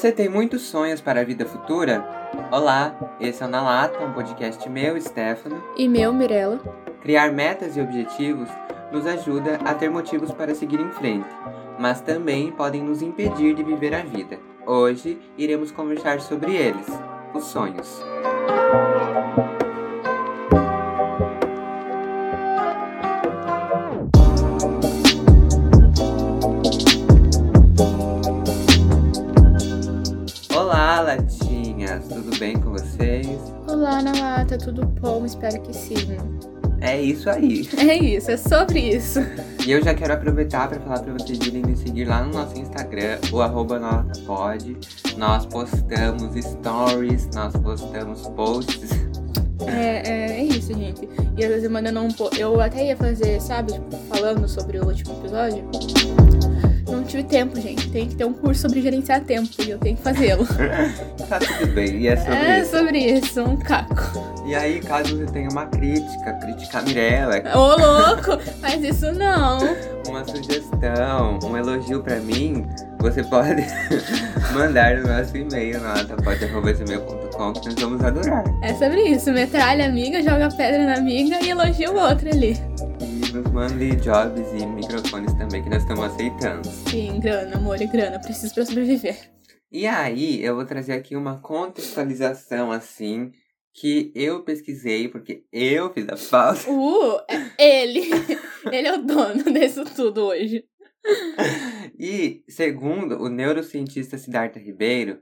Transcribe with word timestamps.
Você 0.00 0.10
tem 0.10 0.30
muitos 0.30 0.62
sonhos 0.62 0.98
para 0.98 1.20
a 1.20 1.24
vida 1.24 1.44
futura? 1.44 2.02
Olá, 2.50 2.98
esse 3.20 3.42
é 3.42 3.46
o 3.46 3.50
Na 3.50 3.60
Lata, 3.60 4.02
um 4.02 4.14
podcast 4.14 4.66
meu, 4.66 4.98
Stefano. 4.98 5.62
E 5.76 5.86
meu, 5.86 6.10
Mirella. 6.10 6.58
Criar 7.02 7.30
metas 7.32 7.76
e 7.76 7.82
objetivos 7.82 8.48
nos 8.90 9.06
ajuda 9.06 9.56
a 9.62 9.74
ter 9.74 9.90
motivos 9.90 10.32
para 10.32 10.54
seguir 10.54 10.80
em 10.80 10.90
frente, 10.90 11.28
mas 11.78 12.00
também 12.00 12.50
podem 12.50 12.82
nos 12.82 13.02
impedir 13.02 13.54
de 13.54 13.62
viver 13.62 13.94
a 13.94 14.02
vida. 14.02 14.38
Hoje 14.66 15.20
iremos 15.36 15.70
conversar 15.70 16.18
sobre 16.22 16.56
eles, 16.56 16.86
os 17.34 17.44
sonhos. 17.44 18.02
Tudo 34.62 34.84
bom? 34.86 35.24
Espero 35.24 35.60
que 35.62 35.74
sim. 35.74 35.94
É 36.82 37.00
isso 37.00 37.28
aí. 37.28 37.68
É 37.78 37.94
isso, 37.96 38.30
é 38.30 38.36
sobre 38.36 38.78
isso. 38.80 39.20
E 39.66 39.70
eu 39.72 39.82
já 39.82 39.92
quero 39.94 40.14
aproveitar 40.14 40.68
para 40.68 40.80
falar 40.80 41.00
para 41.00 41.12
vocês 41.12 41.38
irem 41.46 41.62
me 41.62 41.76
seguir 41.76 42.06
lá 42.06 42.22
no 42.22 42.32
nosso 42.32 42.58
Instagram, 42.58 43.18
o 43.32 43.40
arroba 43.42 43.78
notapod. 43.78 44.76
Nós 45.18 45.44
postamos 45.46 46.32
stories, 46.42 47.28
nós 47.34 47.52
postamos 47.56 48.26
posts. 48.28 48.90
É, 49.66 50.08
é, 50.08 50.40
é 50.40 50.44
isso, 50.44 50.72
gente. 50.72 51.06
E 51.36 51.44
às 51.44 51.50
vezes 51.50 51.64
eu 51.64 51.70
mandando 51.70 52.00
um 52.00 52.08
po- 52.08 52.30
Eu 52.38 52.58
até 52.62 52.86
ia 52.86 52.96
fazer, 52.96 53.38
sabe, 53.42 53.74
tipo, 53.74 53.94
falando 54.08 54.48
sobre 54.48 54.78
o 54.78 54.86
último 54.86 55.12
episódio. 55.18 55.62
Tive 57.10 57.24
tempo, 57.24 57.60
gente. 57.60 57.90
Tem 57.90 58.06
que 58.08 58.14
ter 58.14 58.24
um 58.24 58.32
curso 58.32 58.62
sobre 58.62 58.80
gerenciar 58.80 59.20
tempo 59.22 59.48
e 59.58 59.70
eu 59.70 59.78
tenho 59.78 59.96
que 59.96 60.02
fazê-lo. 60.02 60.46
tá 61.28 61.40
tudo 61.40 61.72
bem, 61.74 61.96
e 61.96 62.06
é 62.06 62.16
sobre 62.16 62.34
é 62.36 62.60
isso. 62.60 62.70
sobre 62.70 62.98
isso, 62.98 63.42
um 63.42 63.56
caco. 63.56 64.30
E 64.46 64.54
aí, 64.54 64.78
caso 64.80 65.16
você 65.16 65.26
tenha 65.26 65.48
uma 65.50 65.66
crítica, 65.66 66.32
criticar 66.34 66.82
a 66.82 66.84
Mirella, 66.84 67.42
Ô, 67.54 67.76
louco! 67.76 68.38
Faz 68.60 68.82
isso 68.82 69.12
não. 69.12 69.58
uma 70.08 70.24
sugestão, 70.24 71.38
um 71.44 71.56
elogio 71.56 72.00
pra 72.00 72.16
mim, 72.20 72.64
você 73.00 73.24
pode 73.24 73.64
mandar 74.54 74.96
no 74.96 75.08
nosso 75.08 75.36
e-mail, 75.36 75.80
notapod.gmail.com, 75.80 77.52
que 77.54 77.66
nós 77.66 77.74
vamos 77.74 78.04
adorar. 78.04 78.44
É 78.62 78.72
sobre 78.74 79.02
isso. 79.02 79.32
Metralha 79.32 79.86
amiga, 79.86 80.22
joga 80.22 80.48
pedra 80.48 80.84
na 80.86 80.94
amiga 80.94 81.38
e 81.42 81.50
elogia 81.50 81.90
o 81.90 81.96
outro 81.98 82.28
ali. 82.28 82.56
E 83.00 83.32
nos 83.32 83.50
mande 83.52 83.96
jobs 83.96 84.46
e 84.54 84.66
microfones 84.66 85.32
também, 85.50 85.64
que 85.64 85.68
nós 85.68 85.82
estamos 85.82 86.04
aceitando. 86.04 86.68
Sim, 86.88 87.18
grana, 87.18 87.56
amor 87.56 87.82
e 87.82 87.86
grana. 87.86 88.20
Preciso 88.20 88.54
pra 88.54 88.64
sobreviver. 88.64 89.32
E 89.70 89.84
aí, 89.84 90.42
eu 90.44 90.54
vou 90.54 90.64
trazer 90.64 90.92
aqui 90.92 91.16
uma 91.16 91.40
contextualização, 91.40 92.70
assim, 92.70 93.32
que 93.74 94.12
eu 94.14 94.44
pesquisei, 94.44 95.08
porque 95.08 95.44
eu 95.52 95.92
fiz 95.92 96.08
a 96.08 96.30
pausa. 96.30 96.66
Uh, 96.70 97.20
é 97.58 97.82
ele. 97.82 98.10
Ele 98.70 98.88
é 98.88 98.94
o 98.94 99.02
dono 99.02 99.42
disso 99.42 99.84
tudo 99.96 100.26
hoje. 100.26 100.64
E, 101.98 102.44
segundo 102.46 103.20
o 103.20 103.28
neurocientista 103.28 104.18
Siddhartha 104.18 104.60
Ribeiro, 104.60 105.18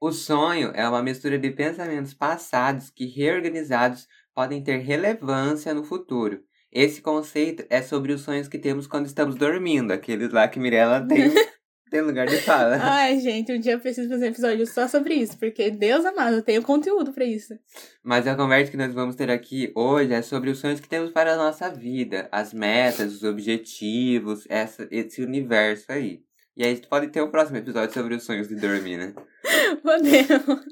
o 0.00 0.12
sonho 0.12 0.70
é 0.72 0.88
uma 0.88 1.02
mistura 1.02 1.36
de 1.36 1.50
pensamentos 1.50 2.14
passados 2.14 2.90
que, 2.90 3.06
reorganizados, 3.06 4.06
podem 4.32 4.62
ter 4.62 4.78
relevância 4.78 5.74
no 5.74 5.82
futuro. 5.82 6.45
Esse 6.72 7.00
conceito 7.00 7.64
é 7.70 7.80
sobre 7.80 8.12
os 8.12 8.22
sonhos 8.22 8.48
que 8.48 8.58
temos 8.58 8.86
quando 8.86 9.06
estamos 9.06 9.34
dormindo, 9.34 9.92
aqueles 9.92 10.30
lá 10.30 10.48
que 10.48 10.58
Mirella 10.58 11.06
tem, 11.06 11.32
tem 11.90 12.00
lugar 12.00 12.26
de 12.26 12.38
fala. 12.38 12.78
Ai, 12.80 13.18
gente, 13.20 13.52
um 13.52 13.58
dia 13.58 13.72
eu 13.72 13.80
preciso 13.80 14.08
fazer 14.08 14.26
um 14.26 14.28
episódio 14.28 14.66
só 14.66 14.86
sobre 14.88 15.14
isso, 15.14 15.38
porque 15.38 15.70
Deus 15.70 16.04
amado, 16.04 16.36
eu 16.36 16.42
tenho 16.42 16.62
conteúdo 16.62 17.12
pra 17.12 17.24
isso. 17.24 17.54
Mas 18.02 18.26
a 18.26 18.34
conversa 18.34 18.70
que 18.70 18.76
nós 18.76 18.92
vamos 18.92 19.14
ter 19.14 19.30
aqui 19.30 19.72
hoje 19.74 20.12
é 20.12 20.22
sobre 20.22 20.50
os 20.50 20.58
sonhos 20.58 20.80
que 20.80 20.88
temos 20.88 21.10
para 21.10 21.34
a 21.34 21.36
nossa 21.36 21.70
vida, 21.70 22.28
as 22.32 22.52
metas, 22.52 23.14
os 23.14 23.22
objetivos, 23.22 24.44
essa, 24.48 24.86
esse 24.90 25.22
universo 25.22 25.90
aí. 25.90 26.20
E 26.56 26.64
aí 26.64 26.80
pode 26.88 27.08
ter 27.08 27.20
o 27.20 27.30
próximo 27.30 27.58
episódio 27.58 27.92
sobre 27.92 28.14
os 28.14 28.24
sonhos 28.24 28.48
de 28.48 28.56
dormir, 28.56 28.96
né? 28.96 29.14
Podemos. 29.82 30.64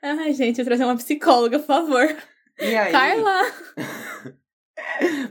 Ai, 0.00 0.32
gente, 0.32 0.60
eu 0.60 0.64
trazer 0.64 0.84
uma 0.84 0.96
psicóloga, 0.96 1.58
por 1.58 1.66
favor. 1.66 2.16
E 2.60 2.76
aí... 2.76 2.92
Carla! 2.92 3.42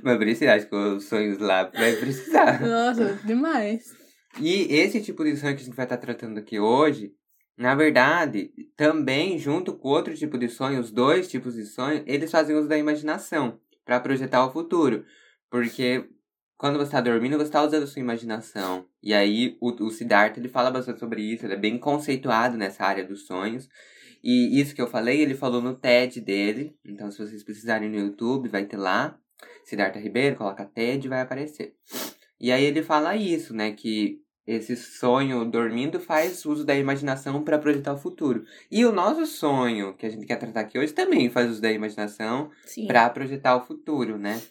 Mas 0.01 0.17
precisa, 0.17 0.53
acho 0.53 0.67
que 0.67 0.75
os 0.75 1.05
sonhos 1.05 1.39
lá 1.39 1.63
vai 1.65 1.95
precisar. 1.95 2.59
Nossa, 2.65 3.19
demais. 3.25 3.93
E 4.39 4.73
esse 4.73 5.01
tipo 5.01 5.23
de 5.23 5.35
sonho 5.35 5.55
que 5.55 5.61
a 5.61 5.65
gente 5.65 5.75
vai 5.75 5.85
estar 5.85 5.97
tratando 5.97 6.39
aqui 6.39 6.59
hoje, 6.59 7.13
na 7.57 7.75
verdade, 7.75 8.51
também 8.75 9.37
junto 9.37 9.73
com 9.73 9.89
outro 9.89 10.15
tipo 10.15 10.37
de 10.37 10.49
sonho, 10.49 10.79
os 10.79 10.91
dois 10.91 11.27
tipos 11.27 11.55
de 11.55 11.65
sonho, 11.65 12.03
eles 12.07 12.31
fazem 12.31 12.55
uso 12.55 12.67
da 12.67 12.77
imaginação 12.77 13.59
para 13.85 13.99
projetar 13.99 14.45
o 14.45 14.51
futuro. 14.51 15.05
Porque 15.51 16.09
quando 16.57 16.77
você 16.77 16.85
está 16.85 17.01
dormindo, 17.01 17.37
você 17.37 17.43
está 17.43 17.61
usando 17.61 17.83
a 17.83 17.87
sua 17.87 17.99
imaginação. 17.99 18.85
E 19.03 19.13
aí 19.13 19.57
o, 19.61 19.69
o 19.85 19.91
Siddhartha 19.91 20.39
ele 20.39 20.49
fala 20.49 20.71
bastante 20.71 20.99
sobre 20.99 21.21
isso, 21.21 21.45
ele 21.45 21.53
é 21.53 21.57
bem 21.57 21.77
conceituado 21.77 22.57
nessa 22.57 22.85
área 22.85 23.05
dos 23.05 23.27
sonhos. 23.27 23.69
E 24.23 24.59
isso 24.59 24.73
que 24.73 24.81
eu 24.81 24.87
falei, 24.87 25.21
ele 25.21 25.35
falou 25.35 25.61
no 25.61 25.75
TED 25.75 26.21
dele. 26.21 26.77
Então, 26.85 27.11
se 27.11 27.17
vocês 27.17 27.43
precisarem 27.43 27.89
no 27.89 27.97
YouTube, 27.97 28.47
vai 28.47 28.65
ter 28.65 28.77
lá. 28.77 29.19
Siddhartha 29.63 29.99
Ribeiro, 29.99 30.35
coloca 30.35 30.65
TED 30.65 31.07
vai 31.07 31.21
aparecer. 31.21 31.75
E 32.39 32.51
aí 32.51 32.63
ele 32.63 32.83
fala 32.83 33.15
isso, 33.15 33.53
né? 33.53 33.71
Que 33.71 34.21
esse 34.45 34.75
sonho 34.75 35.45
dormindo 35.45 35.99
faz 35.99 36.45
uso 36.45 36.65
da 36.65 36.75
imaginação 36.75 37.43
para 37.43 37.57
projetar 37.57 37.93
o 37.93 37.97
futuro. 37.97 38.43
E 38.69 38.85
o 38.85 38.91
nosso 38.91 39.25
sonho, 39.25 39.93
que 39.95 40.05
a 40.05 40.09
gente 40.09 40.25
quer 40.25 40.35
tratar 40.35 40.61
aqui 40.61 40.77
hoje, 40.77 40.93
também 40.93 41.29
faz 41.29 41.49
uso 41.49 41.61
da 41.61 41.71
imaginação 41.71 42.51
para 42.87 43.09
projetar 43.09 43.55
o 43.55 43.65
futuro, 43.65 44.17
né? 44.17 44.41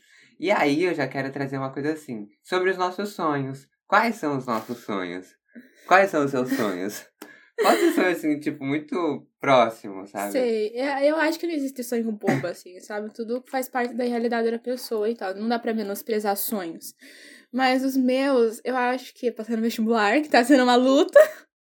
E 0.41 0.51
aí 0.51 0.85
eu 0.85 0.95
já 0.95 1.07
quero 1.07 1.31
trazer 1.31 1.59
uma 1.59 1.71
coisa 1.71 1.93
assim, 1.93 2.29
sobre 2.43 2.71
os 2.71 2.79
nossos 2.79 3.11
sonhos. 3.11 3.69
Quais 3.87 4.17
são 4.17 4.39
os 4.39 4.47
nossos 4.47 4.79
sonhos? 4.79 5.37
Quais 5.87 6.11
são 6.11 6.25
os 6.25 6.31
seus 6.31 6.51
sonhos? 6.51 7.05
Pode 7.61 7.93
ser 7.93 8.07
assim, 8.07 8.41
tipo, 8.41 8.65
muito 8.65 9.27
próximo, 9.41 10.07
sabe? 10.07 10.33
Sei, 10.33 10.69
É, 10.75 11.11
eu 11.11 11.17
acho 11.17 11.39
que 11.39 11.47
não 11.47 11.55
existe 11.55 11.83
sonho 11.85 12.11
bobo, 12.13 12.47
assim, 12.47 12.79
sabe? 12.81 13.13
Tudo 13.13 13.43
faz 13.47 13.69
parte 13.69 13.95
da 13.95 14.05
realidade 14.05 14.51
da 14.51 14.59
pessoa 14.59 15.09
e 15.09 15.15
tal. 15.15 15.35
Não 15.35 15.49
dá 15.49 15.59
pra 15.59 15.75
menosprezar 15.75 16.37
sonhos. 16.37 16.95
Mas 17.53 17.85
os 17.85 17.97
meus, 17.97 18.61
eu 18.65 18.77
acho 18.77 19.13
que 19.15 19.31
passando 19.31 19.57
no 19.57 19.63
vestibular, 19.63 20.21
que 20.23 20.29
tá 20.29 20.43
sendo 20.43 20.63
uma 20.63 20.77
luta. 20.77 21.19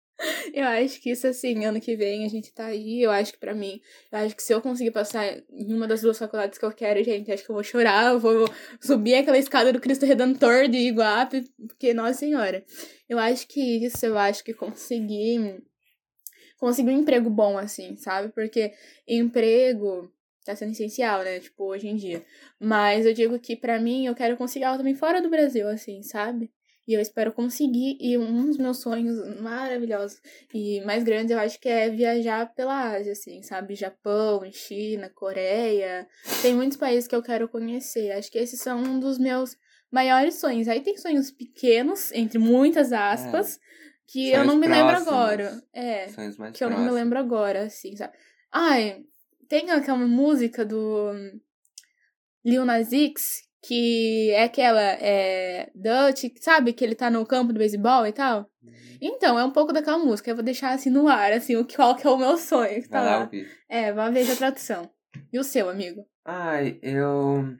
Eu 0.52 0.66
acho 0.66 1.00
que 1.00 1.10
isso, 1.10 1.26
assim, 1.26 1.64
ano 1.64 1.80
que 1.80 1.96
vem 1.96 2.26
a 2.26 2.28
gente 2.28 2.52
tá 2.52 2.66
aí. 2.66 3.02
Eu 3.02 3.10
acho 3.10 3.32
que 3.32 3.38
pra 3.38 3.54
mim, 3.54 3.80
eu 4.12 4.18
acho 4.18 4.36
que 4.36 4.42
se 4.42 4.52
eu 4.52 4.60
conseguir 4.60 4.90
passar 4.90 5.24
em 5.50 5.72
uma 5.72 5.86
das 5.88 6.02
duas 6.02 6.18
faculdades 6.18 6.58
que 6.58 6.64
eu 6.64 6.72
quero, 6.72 7.02
gente, 7.02 7.32
acho 7.32 7.42
que 7.42 7.50
eu 7.50 7.54
vou 7.54 7.64
chorar. 7.64 8.12
Eu 8.12 8.18
vou 8.18 8.46
subir 8.78 9.14
aquela 9.14 9.38
escada 9.38 9.72
do 9.72 9.80
Cristo 9.80 10.04
Redentor 10.04 10.68
de 10.68 10.76
Iguape, 10.76 11.50
porque, 11.66 11.94
nossa 11.94 12.12
senhora. 12.12 12.62
Eu 13.08 13.18
acho 13.18 13.48
que 13.48 13.86
isso, 13.86 14.04
eu 14.04 14.18
acho 14.18 14.44
que 14.44 14.52
conseguir 14.52 15.62
conseguir 16.60 16.90
um 16.90 17.00
emprego 17.00 17.30
bom, 17.30 17.58
assim, 17.58 17.96
sabe? 17.96 18.28
Porque 18.28 18.72
emprego 19.08 20.12
tá 20.44 20.54
sendo 20.54 20.72
essencial, 20.72 21.24
né? 21.24 21.40
Tipo, 21.40 21.64
hoje 21.64 21.88
em 21.88 21.96
dia. 21.96 22.24
Mas 22.60 23.06
eu 23.06 23.12
digo 23.12 23.38
que 23.38 23.56
pra 23.56 23.80
mim 23.80 24.06
eu 24.06 24.14
quero 24.14 24.36
conseguir 24.36 24.66
algo 24.66 24.78
também 24.78 24.94
fora 24.94 25.20
do 25.20 25.30
Brasil, 25.30 25.66
assim, 25.68 26.02
sabe? 26.02 26.50
E 26.86 26.92
eu 26.92 27.00
espero 27.00 27.32
conseguir. 27.32 27.96
E 28.00 28.16
um 28.18 28.46
dos 28.46 28.58
meus 28.58 28.78
sonhos 28.78 29.40
maravilhosos 29.40 30.20
e 30.52 30.80
mais 30.82 31.02
grandes 31.02 31.30
eu 31.30 31.38
acho 31.38 31.58
que 31.58 31.68
é 31.68 31.88
viajar 31.88 32.52
pela 32.54 32.92
Ásia, 32.94 33.12
assim, 33.12 33.42
sabe? 33.42 33.74
Japão, 33.74 34.42
China, 34.52 35.08
Coreia. 35.08 36.06
Tem 36.42 36.54
muitos 36.54 36.76
países 36.76 37.08
que 37.08 37.14
eu 37.14 37.22
quero 37.22 37.48
conhecer. 37.48 38.12
Acho 38.12 38.30
que 38.30 38.38
esses 38.38 38.60
são 38.60 38.82
um 38.82 38.98
dos 39.00 39.18
meus 39.18 39.56
maiores 39.90 40.34
sonhos. 40.34 40.68
Aí 40.68 40.80
tem 40.80 40.96
sonhos 40.96 41.30
pequenos, 41.30 42.12
entre 42.12 42.38
muitas 42.38 42.92
aspas. 42.92 43.58
Que 44.12 44.30
eu 44.30 44.34
Sonhos 44.36 44.46
não 44.48 44.56
me 44.56 44.66
lembro 44.66 44.88
próximos. 45.04 45.12
agora. 45.12 45.62
É 45.72 46.06
que 46.06 46.64
eu 46.64 46.70
não 46.70 46.78
me 46.78 46.84
próximos. 46.84 46.92
lembro 46.94 47.18
agora, 47.18 47.62
assim, 47.62 47.94
sabe? 47.96 48.12
Ai, 48.52 49.04
tem 49.48 49.70
aquela 49.70 49.98
música 49.98 50.64
do 50.64 51.12
Lil 52.44 52.64
Nas 52.64 52.92
X, 52.92 53.42
que 53.62 54.30
é 54.30 54.44
aquela, 54.44 54.80
é, 54.82 55.70
Dutch, 55.74 56.24
sabe? 56.40 56.72
Que 56.72 56.84
ele 56.84 56.94
tá 56.94 57.10
no 57.10 57.24
campo 57.24 57.52
do 57.52 57.58
beisebol 57.58 58.06
e 58.06 58.12
tal. 58.12 58.50
Então, 59.00 59.38
é 59.38 59.44
um 59.44 59.50
pouco 59.52 59.72
daquela 59.72 59.98
música. 59.98 60.30
Eu 60.30 60.34
vou 60.34 60.44
deixar 60.44 60.72
assim 60.72 60.90
no 60.90 61.06
ar, 61.08 61.32
assim, 61.32 61.56
o 61.56 61.64
qual 61.66 61.94
que 61.96 62.06
é 62.06 62.10
o 62.10 62.18
meu 62.18 62.36
sonho 62.36 62.82
que 62.82 62.88
tá 62.88 63.00
Vai 63.00 63.10
lá 63.10 63.16
lá. 63.18 63.24
ouvir. 63.24 63.48
É, 63.68 63.92
vá 63.92 64.10
ver 64.10 64.30
a 64.30 64.36
tradução. 64.36 64.90
E 65.32 65.38
o 65.38 65.44
seu, 65.44 65.68
amigo? 65.70 66.04
Ai, 66.24 66.78
eu 66.82 67.56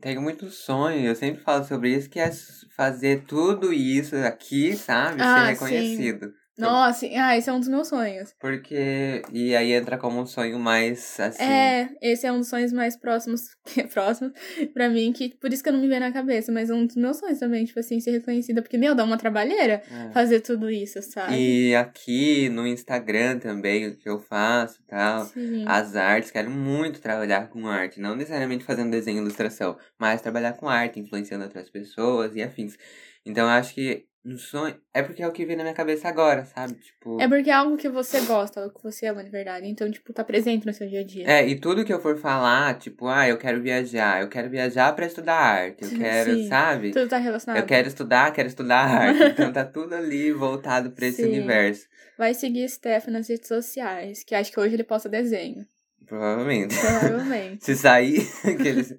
tenho 0.00 0.20
muito 0.22 0.50
sonho, 0.50 1.06
eu 1.06 1.14
sempre 1.14 1.42
falo 1.42 1.64
sobre 1.64 1.94
isso, 1.94 2.08
que 2.10 2.18
é 2.20 2.30
fazer 2.70 3.24
tudo 3.26 3.72
isso 3.72 4.16
aqui, 4.16 4.76
sabe? 4.76 5.22
Ah, 5.22 5.34
Ser 5.34 5.52
reconhecido. 5.52 6.34
Nossa, 6.60 7.06
ah, 7.16 7.36
esse 7.36 7.48
é 7.48 7.52
um 7.52 7.60
dos 7.60 7.68
meus 7.68 7.88
sonhos. 7.88 8.34
Porque. 8.40 9.22
E 9.32 9.54
aí 9.54 9.72
entra 9.72 9.96
como 9.98 10.20
um 10.20 10.26
sonho 10.26 10.58
mais 10.58 11.18
assim. 11.20 11.42
É, 11.42 11.90
esse 12.02 12.26
é 12.26 12.32
um 12.32 12.38
dos 12.38 12.48
sonhos 12.48 12.72
mais 12.72 12.96
próximos, 12.96 13.48
é 13.76 13.82
próximo 13.84 14.32
pra 14.74 14.88
mim, 14.88 15.12
que 15.12 15.30
por 15.40 15.52
isso 15.52 15.62
que 15.62 15.68
eu 15.68 15.72
não 15.72 15.80
me 15.80 15.88
vejo 15.88 16.00
na 16.00 16.12
cabeça, 16.12 16.50
mas 16.52 16.70
é 16.70 16.74
um 16.74 16.86
dos 16.86 16.96
meus 16.96 17.18
sonhos 17.18 17.38
também, 17.38 17.64
tipo 17.64 17.78
assim, 17.80 18.00
ser 18.00 18.12
reconhecida, 18.12 18.62
porque, 18.62 18.78
meu, 18.78 18.94
dá 18.94 19.04
uma 19.04 19.16
trabalheira 19.16 19.82
É. 19.90 20.10
fazer 20.12 20.40
tudo 20.40 20.70
isso, 20.70 21.00
sabe? 21.02 21.34
E 21.36 21.74
aqui 21.74 22.48
no 22.48 22.66
Instagram 22.66 23.38
também, 23.38 23.88
o 23.88 23.96
que 23.96 24.08
eu 24.08 24.18
faço 24.18 24.80
e 24.80 24.86
tal. 24.86 25.24
Sim. 25.26 25.64
As 25.66 25.96
artes, 25.96 26.30
quero 26.30 26.50
muito 26.50 27.00
trabalhar 27.00 27.48
com 27.48 27.66
arte. 27.68 28.00
Não 28.00 28.14
necessariamente 28.16 28.64
fazendo 28.64 28.90
desenho 28.90 29.18
e 29.18 29.20
ilustração, 29.20 29.76
mas 29.98 30.20
trabalhar 30.22 30.52
com 30.54 30.68
arte, 30.68 30.98
influenciando 31.00 31.44
outras 31.44 31.68
pessoas 31.70 32.34
e 32.34 32.42
afins. 32.42 32.76
Então 33.24 33.44
eu 33.44 33.50
acho 33.50 33.74
que 33.74 34.06
um 34.24 34.36
sonho. 34.36 34.74
É 34.92 35.02
porque 35.02 35.22
é 35.22 35.26
o 35.26 35.32
que 35.32 35.46
vem 35.46 35.56
na 35.56 35.62
minha 35.62 35.74
cabeça 35.74 36.08
agora, 36.08 36.44
sabe? 36.44 36.74
Tipo. 36.74 37.20
É 37.20 37.26
porque 37.26 37.48
é 37.48 37.54
algo 37.54 37.76
que 37.76 37.88
você 37.88 38.20
gosta, 38.22 38.60
algo 38.60 38.74
que 38.74 38.82
você 38.82 39.06
ama 39.06 39.24
de 39.24 39.30
verdade. 39.30 39.66
Então, 39.66 39.90
tipo, 39.90 40.12
tá 40.12 40.22
presente 40.22 40.66
no 40.66 40.74
seu 40.74 40.88
dia 40.88 41.00
a 41.00 41.04
dia. 41.04 41.26
É, 41.26 41.48
e 41.48 41.58
tudo 41.58 41.84
que 41.84 41.92
eu 41.92 42.00
for 42.00 42.18
falar, 42.18 42.78
tipo, 42.78 43.06
ah, 43.06 43.26
eu 43.26 43.38
quero 43.38 43.62
viajar, 43.62 44.20
eu 44.20 44.28
quero 44.28 44.50
viajar 44.50 44.94
pra 44.94 45.06
estudar 45.06 45.36
arte, 45.36 45.84
eu 45.84 45.98
quero, 45.98 46.34
Sim. 46.34 46.48
sabe? 46.48 46.90
Tudo 46.90 47.08
tá 47.08 47.18
relacionado. 47.18 47.62
Eu 47.62 47.66
quero 47.66 47.88
estudar, 47.88 48.32
quero 48.32 48.48
estudar 48.48 48.84
arte. 48.86 49.22
Então 49.22 49.52
tá 49.52 49.64
tudo 49.64 49.94
ali 49.94 50.32
voltado 50.32 50.90
pra 50.90 51.06
esse 51.06 51.24
universo. 51.24 51.88
Vai 52.18 52.34
seguir 52.34 52.68
Steph 52.68 53.06
nas 53.08 53.28
redes 53.28 53.48
sociais, 53.48 54.22
que 54.22 54.34
acho 54.34 54.52
que 54.52 54.60
hoje 54.60 54.74
ele 54.74 54.84
posta 54.84 55.08
desenho. 55.08 55.66
Provavelmente. 56.06 56.74
Provavelmente. 56.76 57.64
Se 57.64 57.76
sair, 57.76 58.28
aqueles. 58.44 58.94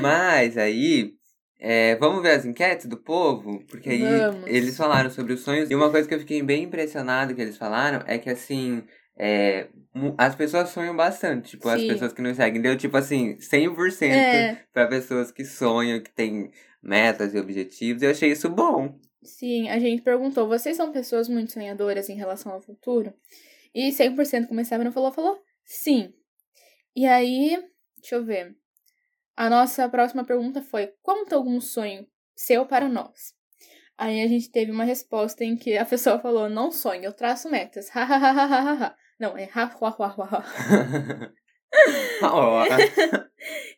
Mas 0.00 0.56
aí. 0.56 1.14
É, 1.64 1.94
vamos 1.96 2.20
ver 2.22 2.32
as 2.32 2.44
enquetes 2.44 2.86
do 2.86 2.96
povo? 2.96 3.62
Porque 3.68 3.88
aí 3.88 4.02
Vamos. 4.02 4.46
eles 4.48 4.76
falaram 4.76 5.08
sobre 5.10 5.32
os 5.34 5.40
sonhos. 5.42 5.70
E 5.70 5.74
uma 5.76 5.90
coisa 5.90 6.08
que 6.08 6.14
eu 6.14 6.18
fiquei 6.18 6.42
bem 6.42 6.64
impressionado 6.64 7.34
que 7.34 7.40
eles 7.40 7.56
falaram 7.56 8.02
é 8.06 8.18
que 8.18 8.28
assim. 8.28 8.82
é, 9.16 9.68
as 10.18 10.34
pessoas 10.34 10.70
sonham 10.70 10.96
bastante, 10.96 11.50
tipo, 11.50 11.68
as 11.68 11.80
Sim. 11.80 11.88
pessoas 11.88 12.12
que 12.12 12.22
não 12.22 12.34
seguem. 12.34 12.60
Deu 12.62 12.76
tipo 12.76 12.96
assim, 12.96 13.36
100% 13.38 14.10
É. 14.10 14.58
pra 14.72 14.86
pessoas 14.88 15.30
que 15.30 15.44
sonham, 15.44 16.00
que 16.00 16.10
têm 16.10 16.50
metas 16.82 17.32
e 17.34 17.38
objetivos. 17.38 18.02
Eu 18.02 18.10
achei 18.10 18.32
isso 18.32 18.48
bom. 18.48 18.98
Sim, 19.22 19.68
a 19.68 19.78
gente 19.78 20.02
perguntou, 20.02 20.48
vocês 20.48 20.76
são 20.76 20.90
pessoas 20.90 21.28
muito 21.28 21.52
sonhadoras 21.52 22.08
em 22.08 22.16
relação 22.16 22.50
ao 22.52 22.60
futuro? 22.60 23.12
E 23.74 23.92
100% 23.92 24.48
começaram 24.48 24.82
não 24.82 24.90
falou, 24.92 25.12
falou 25.12 25.38
sim. 25.64 26.12
E 26.96 27.06
aí, 27.06 27.56
deixa 28.00 28.16
eu 28.16 28.24
ver. 28.24 28.56
A 29.36 29.48
nossa 29.50 29.88
próxima 29.88 30.24
pergunta 30.24 30.62
foi: 30.62 30.92
conta 31.02 31.36
algum 31.36 31.60
sonho 31.60 32.06
seu 32.34 32.64
para 32.66 32.88
nós? 32.88 33.34
Aí 33.98 34.22
a 34.22 34.26
gente 34.28 34.50
teve 34.50 34.70
uma 34.72 34.84
resposta 34.84 35.44
em 35.44 35.56
que 35.56 35.76
a 35.76 35.84
pessoa 35.84 36.18
falou: 36.18 36.48
não 36.48 36.70
sonho, 36.70 37.04
eu 37.04 37.12
traço 37.12 37.50
metas. 37.50 37.88
Hahaha. 37.90 38.94
Não, 39.18 39.36
é 39.38 39.48
ha, 39.54 39.62
ha, 39.62 39.88
ha, 39.88 40.06
ha, 40.06 40.24
ha. 40.24 41.30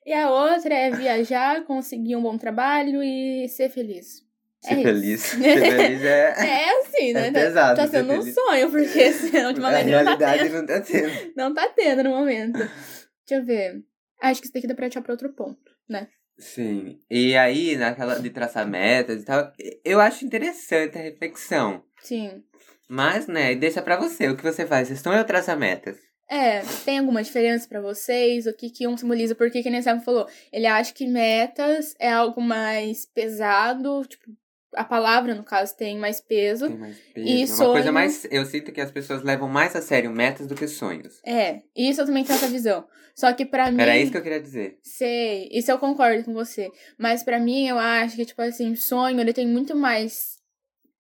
E 0.04 0.12
a 0.12 0.30
outra 0.30 0.74
é 0.74 0.90
viajar, 0.90 1.64
conseguir 1.64 2.16
um 2.16 2.22
bom 2.22 2.36
trabalho 2.36 3.02
e 3.02 3.48
ser 3.48 3.68
feliz. 3.70 4.22
ser 4.60 4.80
É 4.80 4.82
feliz. 4.82 5.20
Ser 5.34 5.60
feliz 5.60 6.02
é. 6.02 6.34
É 6.38 6.80
assim, 6.80 7.12
né? 7.12 7.28
É 7.28 7.32
Tá- 7.32 7.40
pesado 7.40 7.76
tá 7.80 7.86
sendo 7.86 8.12
um 8.12 8.20
feliz. 8.22 8.34
sonho, 8.34 8.70
porque 8.70 9.12
senão, 9.12 9.44
A 9.44 9.48
ultimamente 9.48 9.90
não 9.90 9.92
tá 9.92 9.98
realidade 10.26 10.42
tendo. 10.42 10.54
não 10.54 10.66
tá 10.66 10.80
tendo. 10.80 11.32
Não 11.36 11.54
tá 11.54 11.68
tendo 11.68 12.04
no 12.04 12.10
momento. 12.10 12.58
Deixa 12.58 13.42
eu 13.42 13.44
ver. 13.44 13.82
Acho 14.20 14.40
que 14.40 14.46
isso 14.46 14.54
daqui 14.54 14.66
dá 14.66 14.74
pra 14.74 14.86
achar 14.86 15.02
pra 15.02 15.12
outro 15.12 15.32
ponto, 15.32 15.72
né? 15.88 16.08
Sim. 16.38 16.98
E 17.10 17.36
aí, 17.36 17.76
naquela 17.76 18.18
de 18.18 18.30
traçar 18.30 18.66
metas 18.66 19.22
e 19.22 19.24
tal, 19.24 19.52
eu 19.84 20.00
acho 20.00 20.24
interessante 20.24 20.98
a 20.98 21.02
reflexão. 21.02 21.84
Sim. 22.00 22.42
Mas, 22.88 23.26
né, 23.26 23.54
deixa 23.54 23.80
pra 23.80 23.96
você. 23.96 24.28
O 24.28 24.36
que 24.36 24.42
você 24.42 24.66
faz? 24.66 24.88
Vocês 24.88 24.98
estão 24.98 25.14
eu 25.14 25.24
traçar 25.24 25.58
metas. 25.58 25.96
É, 26.28 26.62
tem 26.84 26.98
alguma 26.98 27.22
diferença 27.22 27.68
pra 27.68 27.80
vocês? 27.80 28.46
O 28.46 28.52
que 28.54 28.70
que 28.70 28.88
um 28.88 28.96
simboliza? 28.96 29.34
Porque, 29.34 29.62
que 29.62 29.70
nem 29.70 29.82
Sam 29.82 30.00
falou, 30.00 30.26
ele 30.52 30.66
acha 30.66 30.92
que 30.92 31.06
metas 31.06 31.94
é 31.98 32.10
algo 32.10 32.40
mais 32.40 33.04
pesado, 33.04 34.02
tipo, 34.06 34.24
a 34.74 34.84
palavra, 34.84 35.34
no 35.34 35.42
caso, 35.44 35.76
tem 35.76 35.98
mais 35.98 36.20
peso. 36.20 36.68
Tem 36.68 36.76
mais 36.76 36.98
peso. 37.14 37.26
E 37.28 37.32
é 37.42 37.44
uma 37.44 37.46
sonho- 37.46 37.72
coisa 37.72 37.92
mais. 37.92 38.26
Eu 38.30 38.44
sinto 38.44 38.72
que 38.72 38.80
as 38.80 38.90
pessoas 38.90 39.22
levam 39.22 39.48
mais 39.48 39.74
a 39.76 39.80
sério 39.82 40.10
metas 40.10 40.46
do 40.46 40.54
que 40.54 40.66
sonhos. 40.68 41.20
É, 41.24 41.60
isso 41.76 42.00
eu 42.00 42.06
também 42.06 42.24
tenho 42.24 42.36
essa 42.36 42.48
visão. 42.48 42.86
Só 43.14 43.32
que 43.32 43.44
pra 43.46 43.70
mim. 43.70 43.80
Era 43.80 43.96
isso 43.96 44.10
que 44.10 44.18
eu 44.18 44.22
queria 44.22 44.40
dizer. 44.40 44.78
Sei, 44.82 45.48
isso 45.52 45.70
eu 45.70 45.78
concordo 45.78 46.24
com 46.24 46.32
você. 46.32 46.68
Mas 46.98 47.22
pra 47.22 47.38
mim, 47.38 47.66
eu 47.68 47.78
acho 47.78 48.16
que, 48.16 48.24
tipo 48.24 48.42
assim, 48.42 48.74
sonho, 48.74 49.20
ele 49.20 49.32
tem 49.32 49.46
muito 49.46 49.76
mais 49.76 50.34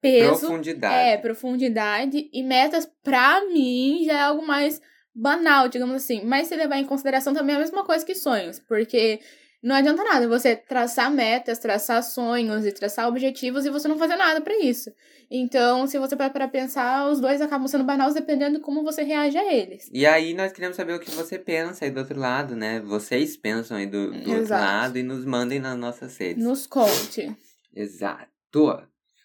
peso. 0.00 0.38
Profundidade. 0.40 0.94
É, 1.10 1.16
profundidade. 1.16 2.28
E 2.32 2.42
metas, 2.42 2.88
pra 3.02 3.44
mim, 3.46 4.02
já 4.04 4.12
é 4.12 4.20
algo 4.22 4.46
mais 4.46 4.80
banal, 5.14 5.68
digamos 5.68 5.96
assim. 5.96 6.22
Mas 6.24 6.48
se 6.48 6.56
levar 6.56 6.76
em 6.78 6.84
consideração 6.84 7.32
também 7.34 7.54
é 7.54 7.58
a 7.58 7.60
mesma 7.60 7.84
coisa 7.84 8.04
que 8.04 8.14
sonhos. 8.14 8.58
Porque 8.60 9.20
não 9.64 9.74
adianta 9.74 10.04
nada 10.04 10.28
você 10.28 10.54
traçar 10.54 11.10
metas, 11.10 11.58
traçar 11.58 12.02
sonhos 12.02 12.66
e 12.66 12.70
traçar 12.70 13.08
objetivos 13.08 13.64
e 13.64 13.70
você 13.70 13.88
não 13.88 13.96
fazer 13.96 14.14
nada 14.14 14.42
pra 14.42 14.58
isso. 14.58 14.92
Então, 15.30 15.86
se 15.86 15.98
você 15.98 16.14
parar 16.14 16.28
pra 16.28 16.46
pensar, 16.46 17.10
os 17.10 17.18
dois 17.18 17.40
acabam 17.40 17.66
sendo 17.66 17.82
banais 17.82 18.12
dependendo 18.12 18.58
de 18.58 18.62
como 18.62 18.84
você 18.84 19.02
reage 19.02 19.38
a 19.38 19.52
eles. 19.52 19.88
E 19.90 20.04
aí 20.04 20.34
nós 20.34 20.52
queremos 20.52 20.76
saber 20.76 20.92
o 20.92 21.00
que 21.00 21.10
você 21.10 21.38
pensa 21.38 21.86
aí 21.86 21.90
do 21.90 22.00
outro 22.00 22.20
lado, 22.20 22.54
né? 22.54 22.78
Vocês 22.80 23.38
pensam 23.38 23.78
aí 23.78 23.86
do, 23.86 24.12
do 24.12 24.32
outro 24.32 24.50
lado 24.50 24.98
e 24.98 25.02
nos 25.02 25.24
mandem 25.24 25.58
nas 25.58 25.78
nossas 25.78 26.14
redes. 26.18 26.44
Nos 26.44 26.66
conte. 26.66 27.34
Exato. 27.74 28.28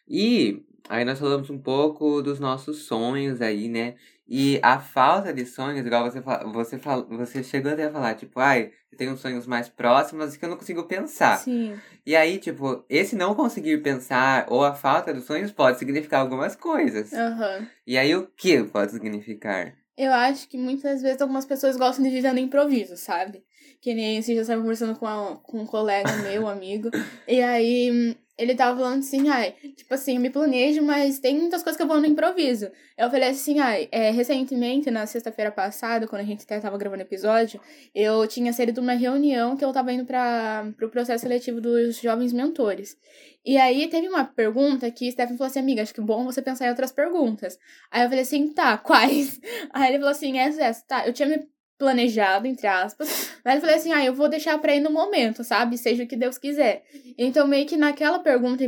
E 0.08 0.64
aí 0.88 1.04
nós 1.04 1.20
falamos 1.20 1.50
um 1.50 1.60
pouco 1.60 2.22
dos 2.22 2.40
nossos 2.40 2.86
sonhos 2.86 3.42
aí, 3.42 3.68
né? 3.68 3.96
E 4.32 4.60
a 4.62 4.80
falta 4.80 5.34
de 5.34 5.44
sonhos, 5.44 5.84
igual 5.84 6.04
você 6.10 6.22
fa- 6.22 6.44
você 6.46 6.78
fal- 6.78 7.08
você 7.10 7.44
chegou 7.44 7.72
até 7.72 7.86
a 7.86 7.92
falar, 7.92 8.14
tipo, 8.14 8.40
ai, 8.40 8.72
eu 8.92 8.98
tenho 8.98 9.18
sonhos 9.18 9.48
mais 9.48 9.68
próximos 9.68 10.38
que 10.38 10.46
eu 10.46 10.50
não 10.50 10.58
consigo 10.58 10.84
pensar. 10.84 11.38
Sim. 11.38 11.80
E 12.06 12.16
aí, 12.16 12.38
tipo, 12.38 12.86
esse 12.88 13.16
não 13.16 13.34
conseguir 13.34 13.82
pensar 13.82 14.46
ou 14.50 14.64
a 14.64 14.76
falta 14.76 15.12
dos 15.12 15.26
sonhos 15.26 15.52
pode 15.52 15.80
significar 15.80 16.22
algumas 16.22 16.56
coisas. 16.56 17.12
Aham. 17.12 17.68
E 17.88 17.98
aí 17.98 18.16
o 18.16 18.28
que 18.28 18.64
pode 18.66 18.92
significar? 18.92 19.74
Eu 19.98 20.14
acho 20.14 20.48
que 20.48 20.58
muitas 20.58 21.02
vezes 21.02 21.22
algumas 21.22 21.46
pessoas 21.46 21.76
gostam 21.76 22.04
de 22.06 22.12
viver 22.12 22.32
no 22.32 22.40
improviso, 22.40 22.96
sabe? 22.96 23.44
Que 23.82 23.94
nem 23.96 24.20
dia 24.22 24.36
eu 24.36 24.42
estava 24.42 24.62
conversando 24.62 24.96
com, 24.96 25.08
a- 25.08 25.38
com 25.44 25.60
um 25.62 25.66
colega 25.66 26.16
meu, 26.18 26.48
amigo, 26.48 26.90
e 27.28 27.42
aí 27.42 28.16
ele 28.40 28.56
tava 28.56 28.80
falando 28.80 29.00
assim, 29.00 29.28
ai, 29.28 29.54
tipo 29.76 29.94
assim, 29.94 30.16
eu 30.16 30.22
me 30.22 30.30
planejo, 30.30 30.82
mas 30.82 31.20
tem 31.20 31.38
muitas 31.38 31.62
coisas 31.62 31.76
que 31.76 31.84
eu 31.84 31.88
vou 31.88 32.00
no 32.00 32.06
improviso. 32.06 32.72
Eu 32.98 33.10
falei 33.10 33.30
assim, 33.30 33.60
ai, 33.60 33.90
é, 33.92 34.12
recentemente, 34.12 34.90
na 34.90 35.06
sexta-feira 35.06 35.52
passada, 35.52 36.08
quando 36.08 36.22
a 36.22 36.26
gente 36.26 36.44
até 36.44 36.58
tava 36.58 36.78
gravando 36.78 37.02
episódio, 37.02 37.60
eu 37.94 38.26
tinha 38.28 38.54
saído 38.54 38.72
de 38.72 38.80
uma 38.80 38.94
reunião 38.94 39.58
que 39.58 39.66
eu 39.66 39.74
tava 39.74 39.92
indo 39.92 40.06
para 40.06 40.72
pro 40.78 40.90
processo 40.90 41.24
seletivo 41.24 41.60
dos 41.60 42.00
jovens 42.00 42.32
mentores. 42.32 42.98
E 43.46 43.58
aí 43.58 43.90
teve 43.90 44.08
uma 44.08 44.24
pergunta 44.24 44.90
que 44.90 45.12
Stephen 45.12 45.38
falou 45.38 45.50
assim, 45.50 45.60
amiga, 45.60 45.82
acho 45.82 45.94
que 45.94 46.00
é 46.00 46.04
bom 46.04 46.24
você 46.24 46.42
pensar 46.42 46.68
em 46.68 46.70
outras 46.70 46.94
perguntas. 46.94 47.60
Aí 47.92 48.04
eu 48.04 48.08
falei 48.08 48.22
assim, 48.22 48.54
tá, 48.54 48.78
quais? 48.80 49.40
Aí 49.74 49.90
ele 49.90 49.98
falou 49.98 50.12
assim, 50.12 50.38
essa, 50.38 50.64
essa, 50.64 50.86
tá, 50.88 51.06
eu 51.06 51.12
tinha 51.12 51.28
me 51.28 51.46
planejado, 51.80 52.46
entre 52.46 52.68
aspas, 52.68 53.40
mas 53.44 53.56
eu 53.56 53.62
falei 53.62 53.76
assim, 53.78 53.94
ah, 53.94 54.04
eu 54.04 54.14
vou 54.14 54.28
deixar 54.28 54.60
pra 54.60 54.76
ir 54.76 54.82
no 54.82 54.92
momento, 54.92 55.46
sabe? 55.46 55.78
Seja 55.78 56.04
o 56.04 56.08
que 56.08 56.18
Deus 56.18 56.38
quiser. 56.38 56.84
Então, 57.18 57.48
meio 57.48 57.66
que 57.66 57.78
naquela 57.78 58.20
pergunta, 58.20 58.64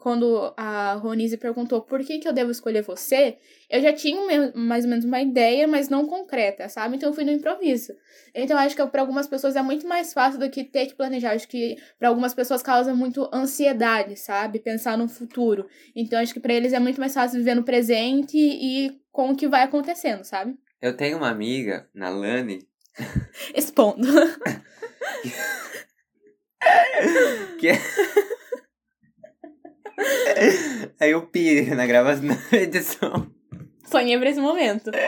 quando 0.00 0.52
a 0.56 0.94
Ronise 0.94 1.36
perguntou 1.36 1.80
por 1.80 2.00
que, 2.00 2.18
que 2.18 2.26
eu 2.26 2.32
devo 2.32 2.50
escolher 2.50 2.82
você, 2.82 3.38
eu 3.70 3.80
já 3.80 3.92
tinha 3.92 4.52
mais 4.56 4.84
ou 4.84 4.90
menos 4.90 5.04
uma 5.04 5.20
ideia, 5.22 5.68
mas 5.68 5.88
não 5.88 6.04
concreta, 6.06 6.68
sabe? 6.68 6.96
Então, 6.96 7.10
eu 7.10 7.14
fui 7.14 7.24
no 7.24 7.30
improviso. 7.30 7.92
Então, 8.34 8.58
acho 8.58 8.74
que 8.74 8.84
para 8.86 9.02
algumas 9.02 9.28
pessoas 9.28 9.54
é 9.54 9.62
muito 9.62 9.86
mais 9.86 10.12
fácil 10.12 10.40
do 10.40 10.50
que 10.50 10.64
ter 10.64 10.86
que 10.86 10.96
planejar. 10.96 11.34
Acho 11.34 11.46
que 11.46 11.76
para 11.96 12.08
algumas 12.08 12.34
pessoas 12.34 12.60
causa 12.60 12.92
muito 12.92 13.30
ansiedade, 13.32 14.16
sabe? 14.16 14.58
Pensar 14.58 14.98
no 14.98 15.08
futuro. 15.08 15.68
Então, 15.94 16.18
acho 16.18 16.34
que 16.34 16.40
para 16.40 16.54
eles 16.54 16.72
é 16.72 16.80
muito 16.80 16.98
mais 16.98 17.14
fácil 17.14 17.38
viver 17.38 17.54
no 17.54 17.62
presente 17.62 18.36
e 18.36 19.00
com 19.12 19.30
o 19.30 19.36
que 19.36 19.46
vai 19.46 19.62
acontecendo, 19.62 20.24
sabe? 20.24 20.58
Eu 20.80 20.96
tenho 20.96 21.18
uma 21.18 21.28
amiga, 21.28 21.88
Nalane, 21.92 22.68
Expondo. 23.54 24.08
que. 27.58 27.70
Aí 31.00 31.10
eu 31.10 31.26
pirei 31.26 31.74
na 31.74 31.86
gravação 31.86 32.24
na 32.24 32.58
edição. 32.58 33.30
Sonhei 33.90 34.18
pra 34.18 34.30
esse 34.30 34.40
momento. 34.40 34.90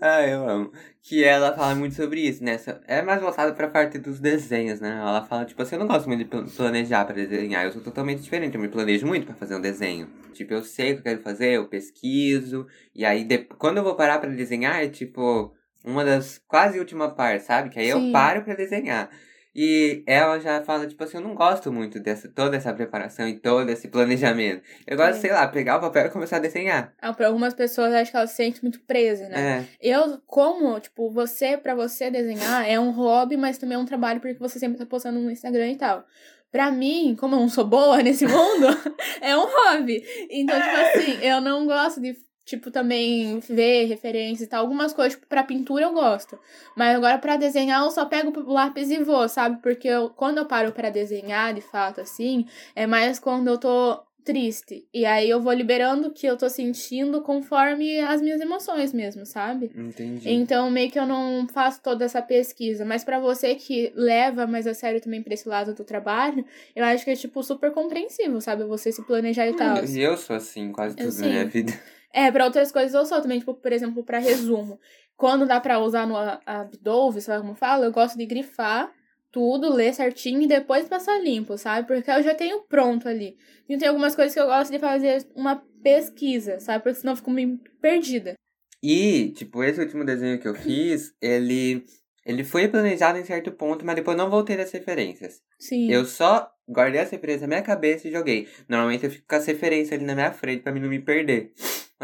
Ah, 0.00 0.26
eu 0.26 0.48
amo. 0.48 0.72
Que 1.02 1.22
ela 1.24 1.54
fala 1.54 1.74
muito 1.74 1.94
sobre 1.94 2.20
isso, 2.20 2.42
né? 2.42 2.58
É 2.86 3.02
mais 3.02 3.20
voltada 3.20 3.52
pra 3.52 3.68
parte 3.68 3.98
dos 3.98 4.18
desenhos, 4.20 4.80
né? 4.80 4.98
Ela 5.00 5.24
fala, 5.24 5.44
tipo 5.44 5.60
assim, 5.62 5.76
eu 5.76 5.80
não 5.80 5.86
gosto 5.86 6.06
muito 6.06 6.20
de 6.20 6.24
pl- 6.26 6.44
planejar 6.56 7.04
pra 7.04 7.14
desenhar. 7.14 7.64
Eu 7.64 7.72
sou 7.72 7.82
totalmente 7.82 8.22
diferente. 8.22 8.54
Eu 8.54 8.60
me 8.60 8.68
planejo 8.68 9.06
muito 9.06 9.26
pra 9.26 9.34
fazer 9.34 9.54
um 9.54 9.60
desenho. 9.60 10.08
Tipo, 10.32 10.54
eu 10.54 10.62
sei 10.62 10.92
o 10.92 10.94
que 10.94 11.00
eu 11.00 11.04
quero 11.04 11.20
fazer, 11.22 11.52
eu 11.52 11.68
pesquiso. 11.68 12.66
E 12.94 13.04
aí, 13.04 13.24
de- 13.24 13.38
quando 13.38 13.78
eu 13.78 13.84
vou 13.84 13.94
parar 13.94 14.18
pra 14.18 14.28
desenhar, 14.30 14.82
é 14.82 14.88
tipo 14.88 15.54
uma 15.84 16.04
das 16.04 16.40
quase 16.48 16.78
última 16.78 17.10
parte, 17.10 17.44
sabe? 17.44 17.68
Que 17.70 17.78
aí 17.78 17.88
eu 17.88 17.98
Sim. 18.00 18.12
paro 18.12 18.42
pra 18.42 18.54
desenhar. 18.54 19.10
E 19.54 20.02
ela 20.06 20.40
já 20.40 20.62
fala, 20.64 20.86
tipo 20.86 21.02
assim, 21.04 21.16
eu 21.16 21.22
não 21.22 21.34
gosto 21.34 21.72
muito 21.72 22.00
dessa 22.00 22.28
toda 22.28 22.56
essa 22.56 22.72
preparação 22.74 23.28
e 23.28 23.38
todo 23.38 23.68
esse 23.70 23.86
planejamento. 23.88 24.62
Eu 24.86 24.96
gosto, 24.96 25.16
É. 25.16 25.20
sei 25.20 25.30
lá, 25.30 25.46
pegar 25.46 25.76
o 25.76 25.80
papel 25.80 26.06
e 26.06 26.10
começar 26.10 26.36
a 26.36 26.40
desenhar. 26.40 26.92
Ah, 27.00 27.12
pra 27.12 27.28
algumas 27.28 27.54
pessoas, 27.54 27.94
acho 27.94 28.10
que 28.10 28.16
elas 28.16 28.30
se 28.30 28.36
sentem 28.36 28.60
muito 28.62 28.80
presas, 28.80 29.28
né? 29.28 29.64
É. 29.80 29.88
Eu, 29.90 30.18
como, 30.26 30.78
tipo, 30.80 31.08
você, 31.10 31.56
pra 31.56 31.74
você 31.74 32.10
desenhar, 32.10 32.68
é 32.68 32.80
um 32.80 32.90
hobby, 32.90 33.36
mas 33.36 33.56
também 33.58 33.76
é 33.76 33.78
um 33.78 33.84
trabalho 33.84 34.20
porque 34.20 34.38
você 34.38 34.58
sempre 34.58 34.76
tá 34.78 34.86
postando 34.86 35.20
no 35.20 35.30
Instagram 35.30 35.70
e 35.70 35.76
tal. 35.76 36.04
Pra 36.50 36.70
mim, 36.70 37.16
como 37.18 37.34
eu 37.34 37.40
não 37.40 37.48
sou 37.48 37.64
boa 37.64 37.98
nesse 38.02 38.26
mundo, 38.26 38.66
é 39.20 39.36
um 39.36 39.44
hobby. 39.46 40.04
Então, 40.30 40.60
tipo 40.60 40.76
assim, 40.76 41.18
eu 41.24 41.40
não 41.40 41.66
gosto 41.66 42.00
de, 42.00 42.16
tipo, 42.44 42.70
também 42.70 43.38
ver 43.40 43.86
referências 43.86 44.46
e 44.46 44.50
tal. 44.50 44.60
Algumas 44.60 44.92
coisas, 44.92 45.14
tipo, 45.14 45.26
pra 45.26 45.42
pintura 45.42 45.84
eu 45.84 45.92
gosto. 45.92 46.38
Mas 46.76 46.96
agora 46.96 47.18
pra 47.18 47.36
desenhar 47.36 47.82
eu 47.82 47.90
só 47.90 48.04
pego 48.04 48.38
o 48.40 48.52
lápis 48.52 48.90
e 48.90 49.02
vou, 49.02 49.28
sabe? 49.28 49.60
Porque 49.62 49.88
eu, 49.88 50.10
quando 50.10 50.38
eu 50.38 50.46
paro 50.46 50.72
pra 50.72 50.90
desenhar, 50.90 51.54
de 51.54 51.60
fato, 51.60 52.00
assim, 52.00 52.46
é 52.74 52.86
mais 52.86 53.18
quando 53.18 53.48
eu 53.48 53.58
tô 53.58 54.00
triste. 54.24 54.88
E 54.92 55.04
aí 55.04 55.28
eu 55.28 55.40
vou 55.40 55.52
liberando 55.52 56.08
o 56.08 56.10
que 56.10 56.26
eu 56.26 56.36
tô 56.36 56.48
sentindo 56.48 57.20
conforme 57.20 58.00
as 58.00 58.22
minhas 58.22 58.40
emoções 58.40 58.92
mesmo, 58.92 59.26
sabe? 59.26 59.70
Entendi. 59.76 60.30
Então, 60.30 60.70
meio 60.70 60.90
que 60.90 60.98
eu 60.98 61.06
não 61.06 61.46
faço 61.46 61.82
toda 61.82 62.06
essa 62.06 62.22
pesquisa. 62.22 62.86
Mas 62.86 63.04
pra 63.04 63.20
você 63.20 63.54
que 63.54 63.92
leva 63.94 64.46
mais 64.46 64.66
a 64.66 64.72
sério 64.72 65.00
também 65.00 65.22
pra 65.22 65.34
esse 65.34 65.46
lado 65.46 65.74
do 65.74 65.84
trabalho, 65.84 66.44
eu 66.74 66.82
acho 66.84 67.04
que 67.04 67.10
é, 67.10 67.16
tipo, 67.16 67.42
super 67.42 67.70
compreensível, 67.72 68.40
sabe? 68.40 68.64
Você 68.64 68.90
se 68.90 69.02
planejar 69.02 69.46
e 69.46 69.54
tal. 69.54 69.84
E 69.84 70.00
eu 70.00 70.16
sou 70.16 70.34
assim, 70.34 70.72
quase 70.72 70.96
tudo 70.96 71.14
na 71.20 71.26
minha 71.26 71.46
vida. 71.46 71.72
É, 72.14 72.30
pra 72.30 72.44
outras 72.44 72.70
coisas 72.70 72.94
eu 72.94 73.04
sou 73.04 73.20
também, 73.20 73.40
tipo, 73.40 73.52
por 73.54 73.72
exemplo, 73.72 74.04
pra 74.04 74.20
resumo. 74.20 74.78
Quando 75.16 75.46
dá 75.46 75.60
pra 75.60 75.80
usar 75.80 76.06
no 76.06 76.16
A- 76.16 76.40
Adobe, 76.46 77.20
sabe 77.20 77.40
como 77.42 77.56
fala? 77.56 77.86
Eu 77.86 77.92
gosto 77.92 78.16
de 78.16 78.24
grifar 78.24 78.92
tudo, 79.32 79.72
ler 79.74 79.92
certinho 79.92 80.40
e 80.42 80.46
depois 80.46 80.88
passar 80.88 81.18
limpo, 81.20 81.58
sabe? 81.58 81.88
Porque 81.88 82.08
eu 82.08 82.22
já 82.22 82.32
tenho 82.36 82.62
pronto 82.68 83.08
ali. 83.08 83.36
E 83.68 83.76
tem 83.76 83.88
algumas 83.88 84.14
coisas 84.14 84.32
que 84.32 84.38
eu 84.38 84.46
gosto 84.46 84.70
de 84.70 84.78
fazer 84.78 85.26
uma 85.34 85.56
pesquisa, 85.82 86.60
sabe? 86.60 86.84
Porque 86.84 87.00
senão 87.00 87.14
eu 87.14 87.16
fico 87.16 87.32
meio 87.32 87.58
perdida. 87.80 88.34
E, 88.80 89.30
tipo, 89.30 89.64
esse 89.64 89.80
último 89.80 90.04
desenho 90.04 90.38
que 90.38 90.46
eu 90.46 90.54
fiz, 90.54 91.12
ele. 91.20 91.84
Ele 92.24 92.42
foi 92.42 92.68
planejado 92.68 93.18
em 93.18 93.24
certo 93.24 93.52
ponto, 93.52 93.84
mas 93.84 93.96
depois 93.96 94.16
eu 94.16 94.22
não 94.24 94.30
voltei 94.30 94.56
das 94.56 94.70
referências. 94.72 95.42
Sim. 95.58 95.90
Eu 95.90 96.06
só 96.06 96.48
guardei 96.66 97.00
as 97.00 97.10
referências 97.10 97.42
na 97.42 97.48
minha 97.48 97.62
cabeça 97.62 98.08
e 98.08 98.12
joguei. 98.12 98.48
Normalmente 98.66 99.04
eu 99.04 99.10
fico 99.10 99.26
com 99.28 99.34
as 99.36 99.44
referências 99.44 99.92
ali 99.92 100.06
na 100.06 100.14
minha 100.14 100.32
frente 100.32 100.62
pra 100.62 100.72
mim 100.72 100.80
não 100.80 100.88
me 100.88 101.00
perder. 101.00 101.52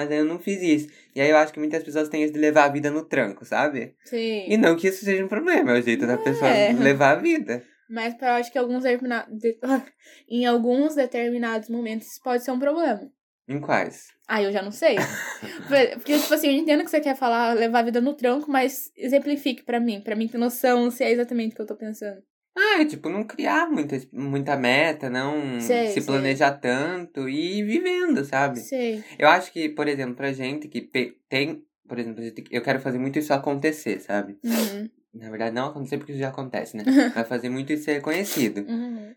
Mas 0.00 0.11
aí 0.11 0.16
eu 0.16 0.25
não 0.25 0.38
fiz 0.38 0.62
isso. 0.62 0.88
E 1.14 1.21
aí 1.21 1.28
eu 1.28 1.37
acho 1.37 1.52
que 1.52 1.59
muitas 1.59 1.83
pessoas 1.85 2.09
têm 2.09 2.23
isso 2.25 2.33
de 2.33 2.38
levar 2.38 2.64
a 2.64 2.69
vida 2.73 2.90
no 2.90 3.04
tranco, 3.04 3.45
sabe? 3.45 3.95
Sim. 4.07 4.47
E 4.49 4.57
não 4.57 4.75
que 4.75 4.88
isso 4.88 5.04
seja 5.04 5.23
um 5.23 5.28
problema, 5.28 5.73
é 5.73 5.78
o 5.78 5.83
jeito 5.83 6.07
da 6.07 6.16
pessoa 6.16 6.49
É. 6.50 6.73
levar 6.73 7.19
a 7.19 7.21
vida. 7.21 7.62
Mas 7.87 8.14
eu 8.19 8.28
acho 8.28 8.50
que 8.50 8.57
alguns 8.57 8.83
determina... 8.83 9.26
em 10.26 10.47
alguns 10.47 10.95
determinados 10.95 11.69
momentos 11.69 12.07
isso 12.07 12.23
pode 12.23 12.42
ser 12.42 12.50
um 12.50 12.59
problema. 12.59 13.12
Em 13.47 13.61
quais? 13.61 14.07
Ah, 14.26 14.42
eu 14.42 14.50
já 14.50 14.62
não 14.62 14.71
sei. 14.71 14.97
Porque, 15.97 16.19
tipo 16.19 16.33
assim, 16.33 16.47
eu 16.47 16.54
entendo 16.54 16.83
que 16.83 16.90
você 16.90 17.00
quer 17.00 17.14
falar, 17.14 17.52
levar 17.52 17.80
a 17.80 17.83
vida 17.83 18.00
no 18.00 18.14
tranco, 18.14 18.50
mas 18.50 18.90
exemplifique 18.97 19.64
pra 19.64 19.78
mim, 19.78 20.00
pra 20.00 20.16
mim 20.16 20.28
ter 20.28 20.38
noção 20.38 20.90
se 20.90 21.04
é 21.04 21.11
exatamente 21.11 21.52
o 21.52 21.57
que 21.57 21.61
eu 21.61 21.66
tô 21.66 21.76
pensando. 21.76 22.23
Ah, 22.62 22.83
é 22.83 22.85
tipo, 22.85 23.09
não 23.09 23.25
criar 23.25 23.71
muita, 23.71 23.97
muita 24.12 24.57
meta, 24.57 25.09
não 25.09 25.61
Sei, 25.61 25.87
se 25.88 25.95
sei. 25.95 26.02
planejar 26.02 26.52
tanto 26.52 27.29
e 27.29 27.59
ir 27.59 27.64
vivendo, 27.64 28.25
sabe? 28.25 28.61
Sei. 28.61 29.02
Eu 29.19 29.29
acho 29.29 29.50
que, 29.50 29.69
por 29.71 29.88
exemplo, 29.88 30.14
pra 30.14 30.33
gente 30.33 30.69
que 30.69 30.81
tem. 31.29 31.64
Por 31.88 31.99
exemplo, 31.99 32.23
eu 32.50 32.62
quero 32.62 32.81
fazer 32.81 32.99
muito 32.99 33.19
isso 33.19 33.33
acontecer, 33.33 34.00
sabe? 34.00 34.38
Uhum. 34.45 34.88
Na 35.14 35.29
verdade, 35.31 35.55
não 35.55 35.69
acontecer 35.69 35.97
porque 35.99 36.12
isso 36.12 36.21
já 36.21 36.29
acontece, 36.29 36.76
né? 36.76 36.85
Mas 37.17 37.26
fazer 37.26 37.49
muito 37.49 37.73
isso 37.73 37.85
ser 37.85 37.95
reconhecido. 37.95 38.59
Uhum. 38.69 39.12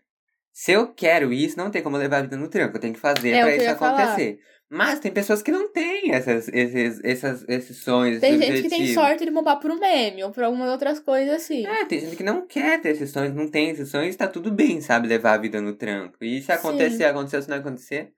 Se 0.52 0.72
eu 0.72 0.92
quero 0.92 1.32
isso, 1.32 1.56
não 1.58 1.70
tem 1.70 1.82
como 1.82 1.96
levar 1.96 2.18
a 2.18 2.22
vida 2.22 2.36
no 2.36 2.48
tranco. 2.48 2.76
Eu 2.76 2.80
tenho 2.80 2.94
que 2.94 3.00
fazer 3.00 3.30
É 3.30 3.40
pra 3.42 3.56
isso 3.56 3.64
ia 3.64 3.76
falar. 3.76 4.16
Mas 4.74 4.98
tem 4.98 5.12
pessoas 5.12 5.40
que 5.40 5.52
não 5.52 5.68
têm 5.68 6.12
essas, 6.12 6.48
esses, 6.48 7.00
essas, 7.04 7.44
esses 7.48 7.76
sonhos, 7.76 8.20
Tem 8.20 8.36
gente 8.36 8.62
que 8.62 8.68
tem 8.68 8.92
sorte 8.92 9.24
de 9.24 9.30
bombar 9.30 9.60
por 9.60 9.70
um 9.70 9.78
meme 9.78 10.24
ou 10.24 10.32
por 10.32 10.42
algumas 10.42 10.68
outras 10.68 10.98
coisas 10.98 11.32
assim. 11.32 11.64
É, 11.64 11.84
tem 11.84 12.00
gente 12.00 12.16
que 12.16 12.24
não 12.24 12.44
quer 12.44 12.80
ter 12.80 12.88
esses 12.88 13.10
sonhos, 13.10 13.32
não 13.32 13.48
tem 13.48 13.70
esses 13.70 13.88
sonhos, 13.88 14.16
tá 14.16 14.26
tudo 14.26 14.50
bem, 14.50 14.80
sabe? 14.80 15.06
Levar 15.06 15.34
a 15.34 15.38
vida 15.38 15.60
no 15.60 15.74
tranco. 15.74 16.16
E 16.20 16.42
se 16.42 16.50
acontecer, 16.50 16.96
Sim. 16.96 17.04
aconteceu, 17.04 17.40
se 17.40 17.48
não 17.48 17.58
acontecer. 17.58 18.12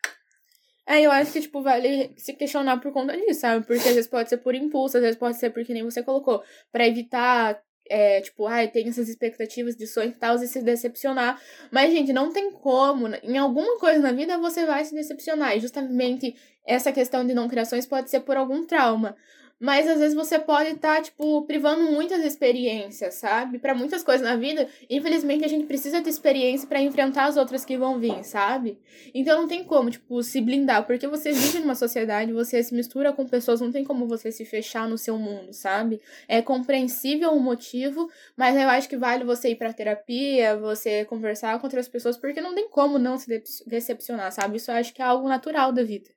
Aí 0.86 1.04
eu 1.04 1.12
acho 1.12 1.30
que, 1.30 1.42
tipo, 1.42 1.60
vale 1.60 2.14
se 2.16 2.32
questionar 2.32 2.80
por 2.80 2.90
conta 2.90 3.14
disso, 3.14 3.40
sabe? 3.40 3.66
Porque 3.66 3.86
às 3.86 3.94
vezes 3.94 4.08
pode 4.08 4.30
ser 4.30 4.38
por 4.38 4.54
impulso, 4.54 4.96
às 4.96 5.02
vezes 5.02 5.18
pode 5.18 5.36
ser 5.36 5.50
porque 5.50 5.74
nem 5.74 5.84
você 5.84 6.02
colocou, 6.02 6.42
pra 6.72 6.86
evitar, 6.86 7.60
é, 7.88 8.20
tipo, 8.20 8.46
ai, 8.46 8.68
tem 8.68 8.88
essas 8.88 9.08
expectativas 9.08 9.76
de 9.76 9.86
sonho 9.86 10.10
e 10.10 10.14
tal, 10.14 10.36
e 10.36 10.46
se 10.46 10.62
decepcionar. 10.62 11.40
Mas, 11.70 11.92
gente, 11.92 12.12
não 12.12 12.32
tem 12.32 12.50
como. 12.52 13.08
né? 13.08 13.20
Em 13.22 13.38
alguma 13.38 13.78
coisa 13.78 13.98
na 14.00 14.12
vida 14.12 14.38
você 14.38 14.66
vai 14.66 14.84
se 14.84 14.94
decepcionar. 14.94 15.56
E 15.56 15.60
justamente 15.60 16.34
essa 16.66 16.92
questão 16.92 17.24
de 17.26 17.34
não 17.34 17.48
criações 17.48 17.86
pode 17.86 18.10
ser 18.10 18.20
por 18.20 18.36
algum 18.36 18.64
trauma. 18.64 19.16
Mas 19.58 19.88
às 19.88 19.98
vezes 19.98 20.14
você 20.14 20.38
pode 20.38 20.70
estar, 20.70 21.02
tipo, 21.02 21.42
privando 21.46 21.90
muitas 21.90 22.22
experiências, 22.24 23.14
sabe? 23.14 23.58
Pra 23.58 23.74
muitas 23.74 24.02
coisas 24.02 24.26
na 24.26 24.36
vida, 24.36 24.68
infelizmente 24.88 25.44
a 25.44 25.48
gente 25.48 25.66
precisa 25.66 26.00
de 26.00 26.10
experiência 26.10 26.68
pra 26.68 26.80
enfrentar 26.80 27.24
as 27.24 27.36
outras 27.36 27.64
que 27.64 27.76
vão 27.78 27.98
vir, 27.98 28.22
sabe? 28.22 28.78
Então 29.14 29.40
não 29.40 29.48
tem 29.48 29.64
como, 29.64 29.90
tipo, 29.90 30.22
se 30.22 30.40
blindar, 30.40 30.86
porque 30.86 31.06
você 31.06 31.32
vive 31.32 31.60
numa 31.60 31.74
sociedade, 31.74 32.32
você 32.32 32.62
se 32.62 32.74
mistura 32.74 33.12
com 33.12 33.26
pessoas, 33.26 33.60
não 33.60 33.72
tem 33.72 33.82
como 33.82 34.06
você 34.06 34.30
se 34.30 34.44
fechar 34.44 34.88
no 34.88 34.98
seu 34.98 35.16
mundo, 35.18 35.52
sabe? 35.54 36.00
É 36.28 36.42
compreensível 36.42 37.30
o 37.32 37.40
motivo, 37.40 38.10
mas 38.36 38.56
eu 38.56 38.68
acho 38.68 38.88
que 38.88 38.96
vale 38.96 39.24
você 39.24 39.50
ir 39.50 39.56
pra 39.56 39.72
terapia, 39.72 40.56
você 40.56 41.04
conversar 41.06 41.58
com 41.58 41.66
outras 41.66 41.88
pessoas, 41.88 42.18
porque 42.18 42.40
não 42.40 42.54
tem 42.54 42.68
como 42.68 42.98
não 42.98 43.16
se 43.16 43.42
decepcionar, 43.66 44.30
sabe? 44.32 44.58
Isso 44.58 44.70
eu 44.70 44.74
acho 44.74 44.92
que 44.92 45.00
é 45.00 45.04
algo 45.04 45.26
natural 45.28 45.72
da 45.72 45.82
vida. 45.82 46.10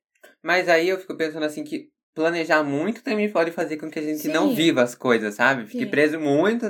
Mas 0.43 0.67
aí 0.67 0.89
eu 0.89 0.99
fico 0.99 1.15
pensando 1.15 1.45
assim 1.45 1.63
que 1.63 1.89
planejar 2.19 2.63
muito 2.63 3.01
também 3.01 3.29
pode 3.29 3.51
fazer 3.51 3.77
com 3.77 3.89
que 3.89 3.97
a 3.97 4.01
gente 4.01 4.19
Sim. 4.19 4.33
não 4.33 4.53
viva 4.53 4.81
as 4.81 4.93
coisas, 4.93 5.35
sabe? 5.35 5.65
Fique 5.65 5.85
Sim. 5.85 5.89
preso 5.89 6.09
preso 6.09 6.19
muito 6.19 6.65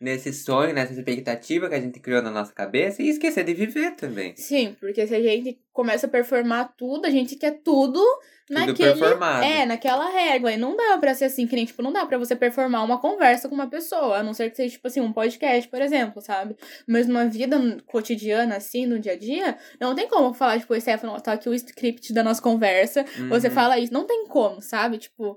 nesse 0.00 0.32
sonho, 0.32 0.72
nessa 0.72 0.94
expectativa 0.94 1.68
que 1.68 1.74
a 1.74 1.80
gente 1.80 2.00
criou 2.00 2.22
na 2.22 2.30
nossa 2.30 2.52
cabeça 2.52 3.02
e 3.02 3.08
esquecer 3.08 3.44
de 3.44 3.52
viver 3.52 3.92
também. 3.96 4.34
Sim, 4.36 4.74
porque 4.80 5.06
se 5.06 5.14
a 5.14 5.20
gente 5.20 5.58
começa 5.74 6.06
a 6.06 6.08
performar 6.08 6.72
tudo, 6.78 7.04
a 7.04 7.10
gente 7.10 7.34
quer 7.36 7.60
tudo 7.62 8.00
naquele. 8.48 8.94
performado. 8.94 9.44
É, 9.44 9.66
naquela 9.66 10.08
régua. 10.08 10.52
E 10.52 10.56
não 10.56 10.76
dá 10.76 10.96
pra 10.98 11.12
ser 11.14 11.24
assim, 11.26 11.46
que 11.46 11.56
nem, 11.56 11.64
tipo, 11.66 11.82
não 11.82 11.92
dá 11.92 12.06
pra 12.06 12.16
você 12.16 12.34
performar 12.36 12.84
uma 12.84 12.98
conversa 12.98 13.48
com 13.48 13.54
uma 13.56 13.66
pessoa. 13.68 14.18
A 14.18 14.22
não 14.22 14.32
ser 14.32 14.48
que 14.50 14.56
seja, 14.56 14.70
tipo 14.76 14.86
assim, 14.86 15.00
um 15.00 15.12
podcast, 15.12 15.68
por 15.68 15.82
exemplo, 15.82 16.22
sabe? 16.22 16.56
Mas 16.86 17.06
numa 17.08 17.26
vida 17.26 17.58
cotidiana, 17.86 18.56
assim, 18.56 18.86
no 18.86 18.98
dia 19.00 19.12
a 19.12 19.18
dia, 19.18 19.58
não 19.80 19.94
tem 19.96 20.08
como 20.08 20.32
falar, 20.32 20.60
tipo, 20.60 20.80
Stefano, 20.80 21.20
tá 21.20 21.32
aqui 21.32 21.48
o 21.48 21.54
script 21.54 22.12
da 22.14 22.22
nossa 22.22 22.40
conversa. 22.40 23.04
Você 23.28 23.48
Uhum. 23.48 23.52
fala 23.54 23.78
isso. 23.78 23.92
Não 23.92 24.06
tem 24.06 24.26
como, 24.28 24.62
sabe? 24.62 24.96
Tipo. 24.96 25.36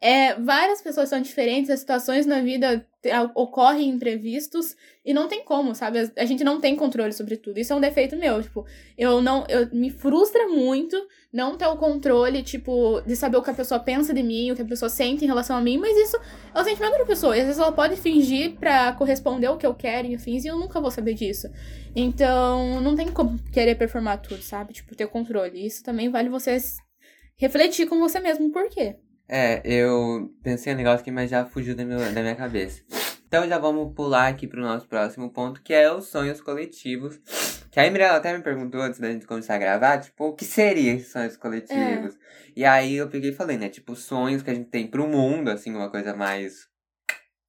É, 0.00 0.34
várias 0.34 0.82
pessoas 0.82 1.08
são 1.08 1.20
diferentes, 1.20 1.70
as 1.70 1.80
situações 1.80 2.26
na 2.26 2.40
vida 2.40 2.86
ocorrem 3.34 3.88
imprevistos 3.88 4.76
e 5.04 5.14
não 5.14 5.28
tem 5.28 5.44
como, 5.44 5.74
sabe? 5.74 6.10
A, 6.16 6.24
gente 6.24 6.42
não 6.42 6.60
tem 6.60 6.74
controle 6.74 7.12
sobre 7.12 7.36
tudo. 7.36 7.58
Isso 7.58 7.72
é 7.72 7.76
um 7.76 7.80
defeito 7.80 8.16
meu, 8.16 8.42
tipo, 8.42 8.66
eu 8.98 9.22
não, 9.22 9.44
eu 9.48 9.68
me 9.72 9.90
frustra 9.90 10.48
muito 10.48 10.96
não 11.32 11.56
ter 11.56 11.66
o 11.66 11.76
controle, 11.76 12.42
tipo, 12.42 13.00
de 13.06 13.14
saber 13.14 13.36
o 13.36 13.42
que 13.42 13.50
a 13.50 13.54
pessoa 13.54 13.78
pensa 13.78 14.12
de 14.12 14.22
mim, 14.22 14.50
o 14.50 14.56
que 14.56 14.62
a 14.62 14.66
pessoa 14.66 14.88
sente 14.88 15.24
em 15.24 15.28
relação 15.28 15.56
a 15.56 15.60
mim, 15.60 15.78
mas 15.78 15.96
isso 15.96 16.16
é 16.54 16.60
o 16.60 16.64
sentimento 16.64 16.98
da 16.98 17.04
pessoa. 17.04 17.36
E 17.36 17.40
às 17.40 17.46
vezes 17.46 17.60
ela 17.60 17.72
pode 17.72 17.96
fingir 17.96 18.56
pra 18.56 18.92
corresponder 18.92 19.46
ao 19.46 19.58
que 19.58 19.66
eu 19.66 19.74
quero, 19.74 20.06
enfim, 20.08 20.38
e 20.38 20.46
eu 20.46 20.58
nunca 20.58 20.80
vou 20.80 20.90
saber 20.90 21.14
disso. 21.14 21.48
Então, 21.94 22.80
não 22.80 22.96
tem 22.96 23.08
como 23.12 23.38
querer 23.52 23.74
performar 23.74 24.20
tudo, 24.20 24.42
sabe? 24.42 24.72
Tipo, 24.72 24.96
ter 24.96 25.06
controle. 25.06 25.64
Isso 25.64 25.82
também 25.82 26.10
vale 26.10 26.28
você 26.28 26.56
refletir 27.36 27.86
com 27.86 27.98
você 27.98 28.18
mesmo 28.18 28.50
por 28.50 28.68
quê. 28.68 28.96
É, 29.28 29.60
eu 29.64 30.30
pensei 30.42 30.72
um 30.72 30.76
negócio 30.76 31.00
aqui, 31.00 31.10
mas 31.10 31.30
já 31.30 31.44
fugiu 31.44 31.74
da, 31.74 31.84
meu, 31.84 31.98
da 31.98 32.22
minha 32.22 32.36
cabeça. 32.36 32.82
Então 33.26 33.46
já 33.48 33.58
vamos 33.58 33.94
pular 33.94 34.28
aqui 34.28 34.46
pro 34.46 34.60
nosso 34.60 34.86
próximo 34.86 35.30
ponto, 35.30 35.62
que 35.62 35.72
é 35.74 35.92
os 35.92 36.06
sonhos 36.06 36.40
coletivos. 36.40 37.18
Que 37.70 37.80
a 37.80 37.90
Mirella 37.90 38.16
até 38.16 38.36
me 38.36 38.42
perguntou 38.42 38.80
antes 38.80 39.00
da 39.00 39.10
gente 39.10 39.26
começar 39.26 39.56
a 39.56 39.58
gravar, 39.58 39.98
tipo, 39.98 40.28
o 40.28 40.34
que 40.34 40.44
seria 40.44 40.94
esses 40.94 41.12
sonhos 41.12 41.36
coletivos? 41.36 42.16
E 42.54 42.64
aí 42.64 42.94
eu 42.94 43.08
peguei 43.08 43.30
e 43.30 43.34
falei, 43.34 43.58
né, 43.58 43.68
tipo, 43.68 43.94
sonhos 43.94 44.42
que 44.42 44.50
a 44.50 44.54
gente 44.54 44.70
tem 44.70 44.86
pro 44.86 45.06
mundo, 45.06 45.50
assim, 45.50 45.74
uma 45.74 45.90
coisa 45.90 46.14
mais 46.14 46.68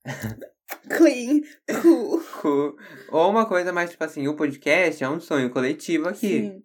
Clean, 0.89 1.41
cool. 1.81 2.21
cool. 2.41 2.77
Ou 3.09 3.29
uma 3.29 3.45
coisa 3.45 3.71
mais, 3.71 3.91
tipo 3.91 4.03
assim, 4.03 4.27
o 4.27 4.35
podcast 4.35 5.03
é 5.03 5.09
um 5.09 5.19
sonho 5.19 5.49
coletivo 5.49 6.09
aqui. 6.09 6.41
Sim. 6.41 6.63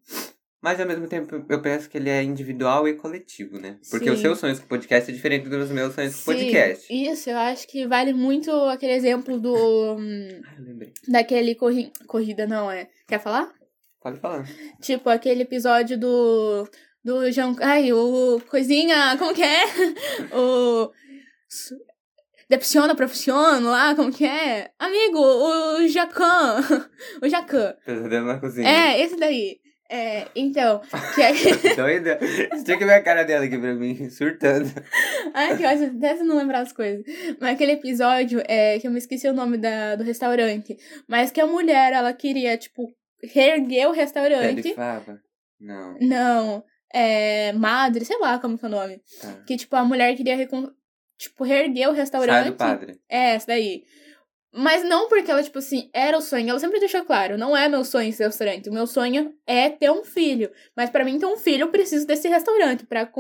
Mas 0.63 0.79
ao 0.79 0.87
mesmo 0.87 1.09
tempo 1.09 1.45
eu 1.49 1.61
penso 1.61 1.91
que 1.91 1.99
ele 1.99 2.09
é 2.09 2.23
individual 2.23 2.87
e 2.87 2.95
coletivo, 2.95 3.59
né? 3.59 3.79
Porque 3.91 4.09
os 4.09 4.19
Sim. 4.19 4.23
seus 4.23 4.39
sonhos 4.39 4.61
com 4.61 4.69
podcast 4.69 5.11
é 5.11 5.15
diferente 5.15 5.49
dos 5.49 5.71
meus 5.71 5.93
sonhos 5.93 6.15
com 6.15 6.21
Sim, 6.21 6.25
podcast. 6.39 6.87
Isso, 6.89 7.31
eu 7.31 7.37
acho 7.37 7.67
que 7.67 7.85
vale 7.85 8.13
muito 8.13 8.53
aquele 8.67 8.93
exemplo 8.93 9.41
do. 9.41 9.55
Ah, 9.55 10.55
eu 10.57 10.65
lembrei. 10.65 10.93
daquele 11.09 11.57
corri... 11.57 11.91
corrida, 12.07 12.47
não 12.47 12.71
é? 12.71 12.89
Quer 13.09 13.19
falar? 13.21 13.53
Pode 14.01 14.21
falar. 14.21 14.49
Tipo, 14.81 15.11
aquele 15.11 15.43
episódio 15.43 15.99
do. 15.99 16.69
Do 17.05 17.29
Jean. 17.33 17.57
Ai, 17.61 17.93
o. 17.93 18.41
Coisinha. 18.49 19.17
Como 19.19 19.35
que 19.35 19.43
é? 19.43 19.65
O. 20.33 20.93
Depressiona, 22.49 22.95
profissiono 22.95 23.71
lá, 23.71 23.95
como 23.95 24.13
que 24.13 24.25
é? 24.25 24.71
Amigo, 24.79 25.19
o 25.19 25.89
Jacan. 25.89 26.61
o 27.21 27.29
Jacan. 27.29 27.75
Pesadelo 27.85 28.27
na 28.27 28.39
cozinha. 28.39 28.69
É, 28.69 29.01
esse 29.01 29.17
daí. 29.17 29.62
É, 29.93 30.27
então, 30.35 30.81
que 31.15 31.21
é... 31.21 31.33
Doida. 31.77 32.19
Você 32.19 32.65
tinha 32.65 32.79
que 32.79 32.85
ver 32.87 32.95
a 32.95 33.03
cara 33.03 33.25
dela 33.25 33.45
aqui 33.45 33.59
pra 33.59 33.75
mim, 33.75 34.09
surtando. 34.09 34.71
Ai, 35.35 35.55
que 35.55 35.67
ótimo, 35.67 35.99
até 35.99 36.17
se 36.17 36.23
não 36.23 36.39
lembrar 36.39 36.61
as 36.61 36.73
coisas. 36.73 37.05
Mas 37.39 37.53
aquele 37.53 37.73
episódio, 37.73 38.43
é, 38.49 38.79
que 38.79 38.87
eu 38.87 38.91
me 38.91 38.97
esqueci 38.97 39.29
o 39.29 39.35
nome 39.35 39.59
da, 39.59 39.95
do 39.95 40.03
restaurante, 40.03 40.79
mas 41.07 41.31
que 41.31 41.43
a 41.43 41.47
mulher, 41.47 41.93
ela 41.93 42.11
queria, 42.15 42.57
tipo, 42.57 42.89
reerguer 43.23 43.87
o 43.87 43.93
restaurante. 43.93 44.75
Não. 45.61 45.99
Não, 46.01 46.65
é, 46.95 47.53
madre, 47.53 48.07
sei 48.07 48.19
lá 48.19 48.39
como 48.39 48.57
que 48.57 48.65
é 48.65 48.69
o 48.69 48.71
nome. 48.71 48.99
Tá. 49.21 49.43
Que, 49.47 49.59
tipo, 49.59 49.77
a 49.77 49.85
mulher 49.85 50.17
queria, 50.17 50.37
recon... 50.37 50.71
tipo, 51.19 51.45
reerguer 51.45 51.91
o 51.91 51.93
restaurante. 51.93 52.45
Sai 52.45 52.51
do 52.51 52.57
padre. 52.57 52.99
É, 53.11 53.35
essa 53.35 53.49
daí. 53.49 53.83
Mas 54.55 54.85
não 54.85 55.09
porque 55.09 55.31
ela, 55.31 55.43
tipo 55.43 55.59
assim, 55.59 55.89
era 55.95 56.17
o 56.17 56.21
sonho. 56.21 56.51
Ela 56.51 56.59
sempre 56.59 56.79
deixou 56.79 57.03
claro, 57.05 57.39
não 57.39 57.57
é 57.57 57.69
meu 57.69 57.85
sonho 57.85 58.13
ser 58.13 58.27
restaurante. 58.27 58.69
O 58.69 58.73
meu 58.73 58.87
sonho 58.87 59.33
é 59.47 59.71
ter 59.71 59.91
um 59.91 60.05
filho. 60.05 60.51
Mas 60.77 60.91
pra 60.91 61.05
mim 61.05 61.19
ter 61.19 61.25
um 61.25 61.39
filho, 61.39 61.63
eu 61.63 61.69
preciso 61.69 62.07
desse 62.07 62.29
restaurante. 62.29 62.85
Pra, 62.85 63.11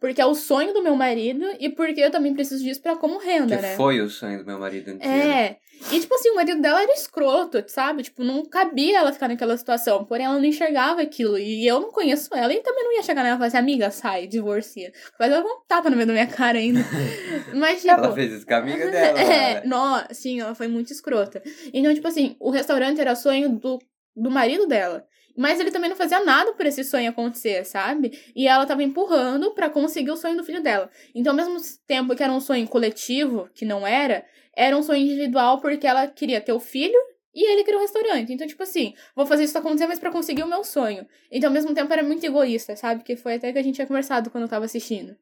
porque 0.00 0.20
é 0.20 0.26
o 0.26 0.34
sonho 0.34 0.74
do 0.74 0.82
meu 0.82 0.96
marido 0.96 1.44
e 1.60 1.68
porque 1.68 2.00
eu 2.00 2.10
também 2.10 2.34
preciso 2.34 2.64
disso 2.64 2.82
pra 2.82 2.96
como 2.96 3.18
renda, 3.18 3.56
Que 3.56 3.62
né? 3.62 3.76
foi 3.76 4.00
o 4.00 4.08
sonho 4.10 4.40
do 4.40 4.46
meu 4.46 4.58
marido 4.58 4.90
inteiro. 4.90 5.30
É. 5.30 5.56
E, 5.92 6.00
tipo 6.00 6.14
assim, 6.14 6.30
o 6.30 6.34
marido 6.34 6.60
dela 6.60 6.82
era 6.82 6.92
escroto, 6.92 7.64
sabe? 7.66 8.02
Tipo, 8.02 8.22
não 8.22 8.44
cabia 8.44 8.98
ela 8.98 9.12
ficar 9.12 9.28
naquela 9.28 9.56
situação. 9.56 10.04
Porém, 10.04 10.26
ela 10.26 10.38
não 10.38 10.44
enxergava 10.44 11.00
aquilo. 11.00 11.38
E 11.38 11.66
eu 11.66 11.80
não 11.80 11.90
conheço 11.90 12.28
ela. 12.34 12.52
E 12.52 12.60
também 12.60 12.84
não 12.84 12.92
ia 12.92 13.02
chegar 13.02 13.22
nela 13.22 13.36
e 13.36 13.38
falar 13.38 13.46
assim, 13.48 13.56
amiga, 13.56 13.90
sai, 13.90 14.26
divorcia. 14.26 14.92
Mas 15.18 15.32
ela 15.32 15.44
um 15.44 15.60
tapa 15.66 15.88
no 15.88 15.96
meio 15.96 16.06
da 16.06 16.12
minha 16.12 16.26
cara 16.26 16.58
ainda. 16.58 16.80
Mas, 17.54 17.80
tipo... 17.80 17.92
Ela 17.92 18.12
fez 18.12 18.32
isso 18.32 18.46
com 18.46 18.54
a 18.54 18.58
amiga 18.58 18.86
dela. 18.90 19.18
É, 19.18 19.54
cara. 19.54 19.66
nó, 19.66 20.04
sim, 20.10 20.40
ela 20.40 20.54
foi 20.54 20.68
muito 20.68 20.92
escrota. 20.92 21.42
Então, 21.72 21.94
tipo 21.94 22.06
assim, 22.06 22.36
o 22.38 22.50
restaurante 22.50 23.00
era 23.00 23.16
sonho 23.16 23.48
do, 23.48 23.78
do 24.14 24.30
marido 24.30 24.66
dela. 24.66 25.06
Mas 25.36 25.60
ele 25.60 25.70
também 25.70 25.88
não 25.88 25.96
fazia 25.96 26.22
nada 26.24 26.52
por 26.52 26.66
esse 26.66 26.84
sonho 26.84 27.10
acontecer, 27.10 27.64
sabe? 27.64 28.18
E 28.34 28.46
ela 28.46 28.66
tava 28.66 28.82
empurrando 28.82 29.52
pra 29.52 29.70
conseguir 29.70 30.10
o 30.10 30.16
sonho 30.16 30.36
do 30.36 30.44
filho 30.44 30.62
dela. 30.62 30.90
Então, 31.14 31.32
ao 31.32 31.36
mesmo 31.36 31.56
tempo 31.86 32.14
que 32.14 32.22
era 32.22 32.32
um 32.32 32.40
sonho 32.40 32.66
coletivo, 32.68 33.48
que 33.54 33.64
não 33.64 33.86
era, 33.86 34.24
era 34.56 34.76
um 34.76 34.82
sonho 34.82 35.02
individual 35.02 35.60
porque 35.60 35.86
ela 35.86 36.06
queria 36.06 36.40
ter 36.40 36.52
o 36.52 36.60
filho 36.60 36.98
e 37.34 37.48
ele 37.50 37.62
queria 37.62 37.78
o 37.78 37.82
restaurante. 37.82 38.32
Então, 38.32 38.46
tipo 38.46 38.62
assim, 38.62 38.94
vou 39.14 39.24
fazer 39.24 39.44
isso 39.44 39.56
acontecer, 39.56 39.86
mas 39.86 39.98
pra 39.98 40.10
conseguir 40.10 40.42
o 40.42 40.48
meu 40.48 40.64
sonho. 40.64 41.06
Então, 41.30 41.48
ao 41.48 41.54
mesmo 41.54 41.72
tempo, 41.72 41.92
era 41.92 42.02
muito 42.02 42.24
egoísta, 42.24 42.74
sabe? 42.76 43.04
Que 43.04 43.16
foi 43.16 43.34
até 43.34 43.52
que 43.52 43.58
a 43.58 43.62
gente 43.62 43.76
tinha 43.76 43.86
conversado 43.86 44.30
quando 44.30 44.42
eu 44.42 44.48
tava 44.48 44.64
assistindo. 44.64 45.16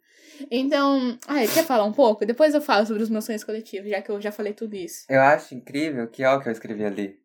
Então, 0.51 1.19
ai, 1.27 1.47
quer 1.49 1.65
falar 1.65 1.85
um 1.85 1.93
pouco? 1.93 2.25
Depois 2.25 2.55
eu 2.55 2.61
falo 2.61 2.87
sobre 2.87 3.03
os 3.03 3.11
meus 3.11 3.25
sonhos 3.25 3.45
coletivos, 3.45 3.91
já 3.91 4.01
que 4.01 4.11
eu 4.11 4.21
já 4.21 4.33
falei 4.33 4.53
tudo 4.53 4.75
isso. 4.75 5.05
Eu 5.09 5.21
acho 5.21 5.55
incrível 5.55 6.07
que, 6.09 6.25
ó, 6.25 6.37
o 6.37 6.41
que 6.41 6.49
eu 6.49 6.53
escrevi 6.53 6.85
ali. 6.85 7.19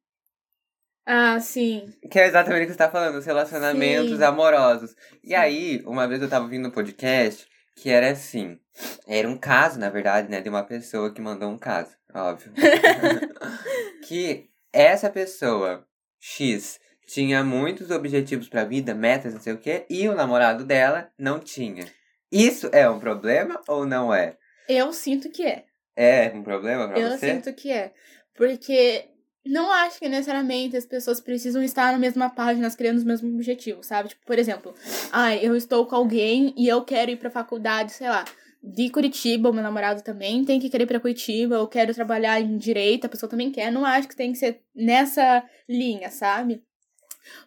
Ah, 1.05 1.39
sim. 1.39 1.93
Que 2.09 2.19
é 2.19 2.27
exatamente 2.27 2.63
o 2.63 2.65
que 2.67 2.71
você 2.71 2.77
tá 2.77 2.89
falando, 2.89 3.17
os 3.17 3.25
relacionamentos 3.25 4.17
Sim. 4.17 4.23
amorosos. 4.23 4.95
E 5.23 5.29
Sim. 5.29 5.35
aí, 5.35 5.83
uma 5.85 6.07
vez 6.07 6.21
eu 6.21 6.29
tava 6.29 6.45
ouvindo 6.45 6.67
um 6.67 6.71
podcast 6.71 7.45
que 7.75 7.89
era 7.89 8.11
assim. 8.11 8.59
Era 9.07 9.27
um 9.27 9.37
caso, 9.37 9.79
na 9.79 9.89
verdade, 9.89 10.29
né? 10.29 10.39
De 10.41 10.49
uma 10.49 10.63
pessoa 10.63 11.13
que 11.13 11.21
mandou 11.21 11.49
um 11.49 11.57
caso, 11.57 11.91
óbvio. 12.13 12.53
que 14.07 14.49
essa 14.71 15.09
pessoa, 15.09 15.85
X, 16.19 16.79
tinha 17.05 17.43
muitos 17.43 17.91
objetivos 17.91 18.47
pra 18.47 18.63
vida, 18.63 18.95
metas, 18.95 19.33
não 19.33 19.41
sei 19.41 19.53
o 19.53 19.57
quê, 19.57 19.85
e 19.89 20.07
o 20.07 20.15
namorado 20.15 20.63
dela 20.65 21.11
não 21.17 21.39
tinha. 21.39 21.85
Isso 22.31 22.69
é 22.71 22.89
um 22.89 22.99
problema 22.99 23.61
ou 23.67 23.85
não 23.85 24.13
é? 24.13 24.37
Eu 24.67 24.91
sinto 24.93 25.29
que 25.29 25.43
é. 25.43 25.65
É 25.95 26.31
um 26.33 26.41
problema 26.41 26.87
pra 26.87 26.99
eu 26.99 27.11
você? 27.11 27.33
sinto 27.33 27.53
que 27.53 27.71
é. 27.71 27.93
Porque 28.35 29.09
não 29.45 29.71
acho 29.71 29.99
que 29.99 30.07
necessariamente 30.07 30.77
as 30.77 30.85
pessoas 30.85 31.19
precisam 31.19 31.61
estar 31.63 31.91
na 31.91 31.97
mesma 31.97 32.29
página, 32.29 32.69
criando 32.71 32.97
os 32.97 33.03
mesmos 33.03 33.33
objetivos, 33.33 33.87
sabe? 33.87 34.09
Tipo, 34.09 34.25
por 34.25 34.39
exemplo, 34.39 34.73
ai, 35.11 35.39
eu 35.41 35.55
estou 35.55 35.85
com 35.85 35.95
alguém 35.95 36.53
e 36.57 36.67
eu 36.67 36.83
quero 36.83 37.11
ir 37.11 37.17
pra 37.17 37.29
faculdade, 37.29 37.91
sei 37.91 38.09
lá, 38.09 38.23
de 38.63 38.89
Curitiba, 38.89 39.49
o 39.49 39.53
meu 39.53 39.61
namorado 39.61 40.01
também 40.01 40.45
tem 40.45 40.59
que 40.59 40.69
querer 40.69 40.85
ir 40.85 40.87
pra 40.87 40.99
Curitiba, 40.99 41.55
eu 41.55 41.67
quero 41.67 41.93
trabalhar 41.93 42.39
em 42.39 42.57
direito, 42.57 43.05
a 43.05 43.09
pessoa 43.09 43.29
também 43.29 43.51
quer. 43.51 43.69
Não 43.69 43.85
acho 43.85 44.07
que 44.07 44.15
tem 44.15 44.31
que 44.31 44.37
ser 44.37 44.61
nessa 44.73 45.43
linha, 45.67 46.09
sabe? 46.09 46.63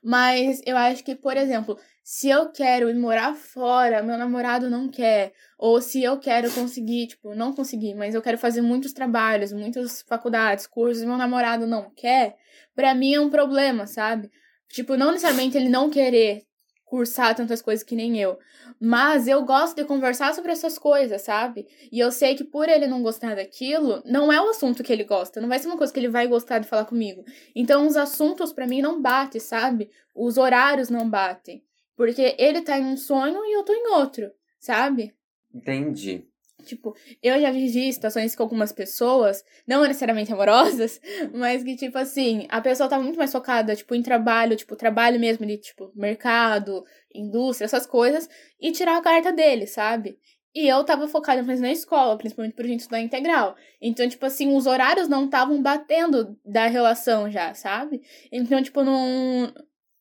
Mas 0.02 0.60
eu 0.66 0.76
acho 0.76 1.04
que, 1.04 1.14
por 1.14 1.36
exemplo, 1.36 1.78
se 2.02 2.28
eu 2.28 2.50
quero 2.50 2.88
ir 2.88 2.94
morar 2.94 3.34
fora, 3.34 4.02
meu 4.02 4.16
namorado 4.16 4.70
não 4.70 4.88
quer. 4.88 5.32
Ou 5.58 5.80
se 5.80 6.02
eu 6.02 6.18
quero 6.18 6.50
conseguir, 6.52 7.08
tipo, 7.08 7.34
não 7.34 7.52
conseguir, 7.52 7.94
mas 7.94 8.14
eu 8.14 8.22
quero 8.22 8.38
fazer 8.38 8.62
muitos 8.62 8.92
trabalhos, 8.92 9.52
muitas 9.52 10.02
faculdades, 10.02 10.66
cursos, 10.66 11.04
meu 11.04 11.16
namorado 11.16 11.66
não 11.66 11.90
quer, 11.90 12.36
pra 12.74 12.94
mim 12.94 13.14
é 13.14 13.20
um 13.20 13.30
problema, 13.30 13.86
sabe? 13.86 14.30
Tipo, 14.68 14.96
não 14.96 15.12
necessariamente 15.12 15.56
ele 15.56 15.68
não 15.68 15.90
querer 15.90 16.46
cursar 16.86 17.34
tantas 17.34 17.60
coisas 17.60 17.84
que 17.84 17.96
nem 17.96 18.18
eu. 18.18 18.38
Mas 18.80 19.28
eu 19.28 19.44
gosto 19.44 19.76
de 19.76 19.84
conversar 19.84 20.32
sobre 20.34 20.52
essas 20.52 20.78
coisas, 20.78 21.20
sabe? 21.20 21.66
E 21.92 21.98
eu 21.98 22.10
sei 22.10 22.34
que 22.34 22.44
por 22.44 22.68
ele 22.68 22.86
não 22.86 23.02
gostar 23.02 23.34
daquilo, 23.34 24.02
não 24.06 24.32
é 24.32 24.40
o 24.40 24.48
assunto 24.48 24.82
que 24.82 24.92
ele 24.92 25.04
gosta, 25.04 25.40
não 25.40 25.48
vai 25.48 25.58
ser 25.58 25.66
uma 25.66 25.76
coisa 25.76 25.92
que 25.92 25.98
ele 25.98 26.08
vai 26.08 26.26
gostar 26.26 26.60
de 26.60 26.68
falar 26.68 26.86
comigo. 26.86 27.24
Então 27.54 27.86
os 27.86 27.96
assuntos 27.96 28.52
pra 28.52 28.66
mim 28.66 28.80
não 28.80 29.02
batem, 29.02 29.40
sabe? 29.40 29.90
Os 30.14 30.38
horários 30.38 30.88
não 30.88 31.10
batem. 31.10 31.62
Porque 31.96 32.36
ele 32.38 32.62
tá 32.62 32.78
em 32.78 32.84
um 32.84 32.96
sonho 32.96 33.44
e 33.44 33.56
eu 33.56 33.64
tô 33.64 33.72
em 33.72 33.88
outro, 33.88 34.30
sabe? 34.58 35.14
Entendi. 35.52 36.26
Tipo, 36.66 36.94
eu 37.22 37.40
já 37.40 37.50
vivi 37.50 37.92
situações 37.92 38.34
com 38.34 38.42
algumas 38.42 38.72
pessoas, 38.72 39.42
não 39.66 39.82
necessariamente 39.82 40.32
amorosas, 40.32 41.00
mas 41.32 41.62
que, 41.62 41.76
tipo 41.76 41.96
assim, 41.96 42.46
a 42.50 42.60
pessoa 42.60 42.88
tá 42.88 42.98
muito 42.98 43.16
mais 43.16 43.32
focada, 43.32 43.74
tipo, 43.74 43.94
em 43.94 44.02
trabalho, 44.02 44.56
tipo, 44.56 44.76
trabalho 44.76 45.18
mesmo 45.18 45.46
de, 45.46 45.56
tipo, 45.56 45.90
mercado, 45.94 46.84
indústria, 47.14 47.66
essas 47.66 47.86
coisas, 47.86 48.28
e 48.60 48.72
tirar 48.72 48.98
a 48.98 49.02
carta 49.02 49.32
dele, 49.32 49.66
sabe? 49.66 50.18
E 50.54 50.66
eu 50.68 50.82
tava 50.84 51.06
focada 51.06 51.42
mais 51.42 51.60
na 51.60 51.70
escola, 51.70 52.16
principalmente 52.16 52.54
por 52.54 52.64
gente 52.66 52.80
estudar 52.80 53.00
integral. 53.00 53.54
Então, 53.80 54.08
tipo 54.08 54.24
assim, 54.24 54.56
os 54.56 54.66
horários 54.66 55.06
não 55.06 55.26
estavam 55.26 55.60
batendo 55.60 56.34
da 56.42 56.66
relação 56.66 57.30
já, 57.30 57.52
sabe? 57.52 58.00
Então, 58.32 58.62
tipo, 58.62 58.82
não 58.82 59.52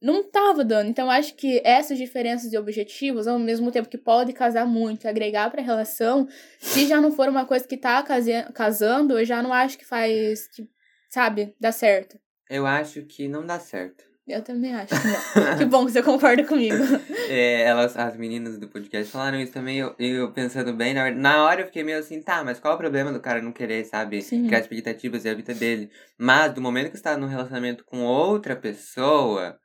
não 0.06 0.24
tava 0.24 0.64
dando. 0.64 0.90
Então, 0.90 1.10
acho 1.10 1.34
que 1.36 1.62
essas 1.66 1.98
diferenças 1.98 2.50
de 2.52 2.58
objetivos, 2.58 3.28
ao 3.28 3.40
mesmo 3.40 3.72
tempo 3.72 3.90
que 3.90 3.98
pode 3.98 4.32
casar 4.34 4.66
muito, 4.66 5.08
agregar 5.08 5.50
pra 5.50 5.62
relação, 5.62 6.28
se 6.60 6.88
já 6.88 7.02
não 7.02 7.12
for 7.12 7.28
uma 7.28 7.46
coisa 7.46 7.68
que 7.68 7.76
tá 7.76 8.02
case- 8.04 8.46
casando, 8.54 9.18
eu 9.18 9.26
já 9.26 9.42
não 9.42 9.52
acho 9.52 9.78
que 9.78 9.86
faz, 9.86 10.48
que, 10.48 10.68
sabe, 11.10 11.56
dá 11.60 11.72
certo. 11.72 12.20
Eu 12.50 12.66
acho 12.68 13.02
que 13.04 13.28
não 13.28 13.46
dá 13.46 13.60
certo. 13.60 14.04
Eu 14.28 14.42
também 14.44 14.74
acho 14.74 14.88
que 14.90 15.08
não. 15.08 15.58
que 15.58 15.66
bom 15.66 15.86
que 15.86 15.92
você 15.92 16.02
concorda 16.02 16.44
comigo. 16.44 16.76
É, 17.28 17.62
elas, 17.64 17.98
as 17.98 18.16
meninas 18.16 18.60
do 18.60 18.68
podcast 18.68 19.12
falaram 19.12 19.40
isso 19.40 19.52
também, 19.52 19.80
eu, 19.80 19.96
eu 19.98 20.32
pensando 20.32 20.72
bem, 20.74 20.94
na, 20.94 21.06
hora- 21.06 21.16
na 21.16 21.44
hora 21.44 21.62
eu 21.62 21.66
fiquei 21.66 21.84
meio 21.84 21.98
assim, 21.98 22.22
tá, 22.22 22.44
mas 22.44 22.60
qual 22.60 22.74
é 22.74 22.76
o 22.76 22.80
problema 22.80 23.12
do 23.12 23.20
cara 23.20 23.42
não 23.42 23.52
querer, 23.52 23.84
sabe, 23.86 24.22
Sim. 24.22 24.46
criar 24.46 24.60
expectativas 24.60 25.26
e 25.26 25.30
a 25.30 25.34
vida 25.34 25.54
dele? 25.56 25.90
Mas 26.20 26.54
do 26.54 26.62
momento 26.62 26.92
que 26.92 26.98
você 26.98 27.04
tá 27.04 27.18
num 27.18 27.26
relacionamento 27.26 27.84
com 27.84 28.04
outra 28.04 28.56
pessoa, 28.56 29.58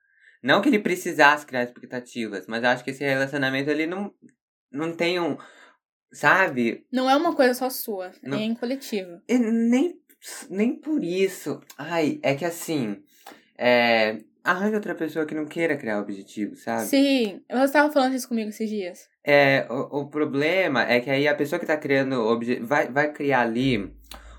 não 0.42 0.61
que 0.61 0.68
ele 0.68 0.79
precisasse 0.79 1.46
criar 1.46 1.64
expectativas, 1.64 2.46
mas 2.46 2.62
eu 2.62 2.70
acho 2.70 2.85
que 2.85 2.90
esse 2.90 3.05
relacionamento 3.05 3.70
ele 3.70 3.87
não, 3.87 4.12
não 4.72 4.92
tem 4.94 5.20
um, 5.20 5.37
sabe, 6.12 6.87
Não 6.92 7.09
é 7.09 7.16
uma 7.16 7.35
coisa 7.35 7.55
só 7.55 7.70
sua, 7.70 8.12
Não. 8.22 8.38
é 8.38 8.42
em 8.42 8.55
coletivo. 8.55 9.20
e 9.29 9.38
nem, 9.38 9.98
nem 10.48 10.74
por 10.76 11.03
isso. 11.03 11.61
Ai, 11.79 12.18
é 12.22 12.35
que 12.35 12.44
assim, 12.44 13.03
é, 13.59 14.18
arranja 14.42 14.76
outra 14.76 14.94
pessoa 14.94 15.26
que 15.26 15.35
não 15.35 15.46
queira 15.46 15.76
criar 15.76 16.00
objetivos, 16.00 16.62
sabe? 16.62 16.85
Sim, 16.87 17.42
você 17.50 17.72
tava 17.72 17.92
falando 17.92 18.14
isso 18.14 18.29
comigo 18.29 18.48
esses 18.48 18.68
dias. 18.68 19.09
É, 19.24 19.66
o, 19.70 20.00
o 20.00 20.09
problema 20.09 20.83
é 20.90 20.98
que 21.00 21.11
aí 21.11 21.29
a 21.29 21.35
pessoa 21.35 21.59
que 21.61 21.66
tá 21.66 21.76
criando 21.76 22.22
obje 22.22 22.59
vai, 22.61 22.88
vai 22.90 23.12
criar 23.12 23.42
ali 23.42 23.94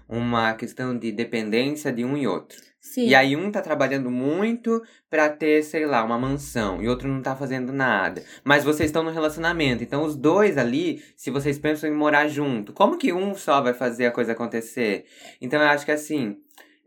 uma 0.10 0.54
questão 0.56 0.98
de 0.98 1.12
dependência 1.12 1.94
de 1.94 2.04
um 2.04 2.18
e 2.18 2.28
outro. 2.28 2.60
Sim. 2.82 3.08
E 3.08 3.14
aí 3.14 3.36
um 3.36 3.52
tá 3.52 3.62
trabalhando 3.62 4.10
muito 4.10 4.82
pra 5.08 5.30
ter, 5.30 5.64
sei 5.64 5.86
lá, 5.86 6.04
uma 6.04 6.18
mansão 6.18 6.82
e 6.82 6.90
outro 6.90 7.08
não 7.08 7.22
tá 7.22 7.36
fazendo 7.36 7.72
nada. 7.72 8.24
Mas 8.44 8.64
vocês 8.64 8.90
estão 8.90 9.04
no 9.04 9.12
relacionamento, 9.12 9.84
então 9.84 10.04
os 10.04 10.16
dois 10.16 10.58
ali, 10.58 11.04
se 11.16 11.30
vocês 11.30 11.60
pensam 11.60 11.88
em 11.88 11.94
morar 11.94 12.28
junto, 12.28 12.74
como 12.74 12.98
que 12.98 13.14
um 13.14 13.36
só 13.36 13.62
vai 13.62 13.76
fazer 13.76 14.08
a 14.08 14.12
coisa 14.12 14.32
acontecer? 14.32 15.06
Então 15.40 15.62
eu 15.62 15.68
acho 15.68 15.86
que 15.86 15.92
assim, 15.92 16.38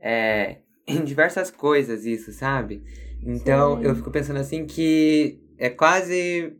é, 0.01 0.59
em 0.85 1.05
diversas 1.05 1.49
coisas 1.49 2.05
isso, 2.05 2.33
sabe? 2.33 2.83
Então 3.23 3.79
Sim. 3.79 3.85
eu 3.85 3.95
fico 3.95 4.11
pensando 4.11 4.41
assim 4.41 4.67
que 4.67 5.39
é 5.57 5.71
quase 5.71 6.57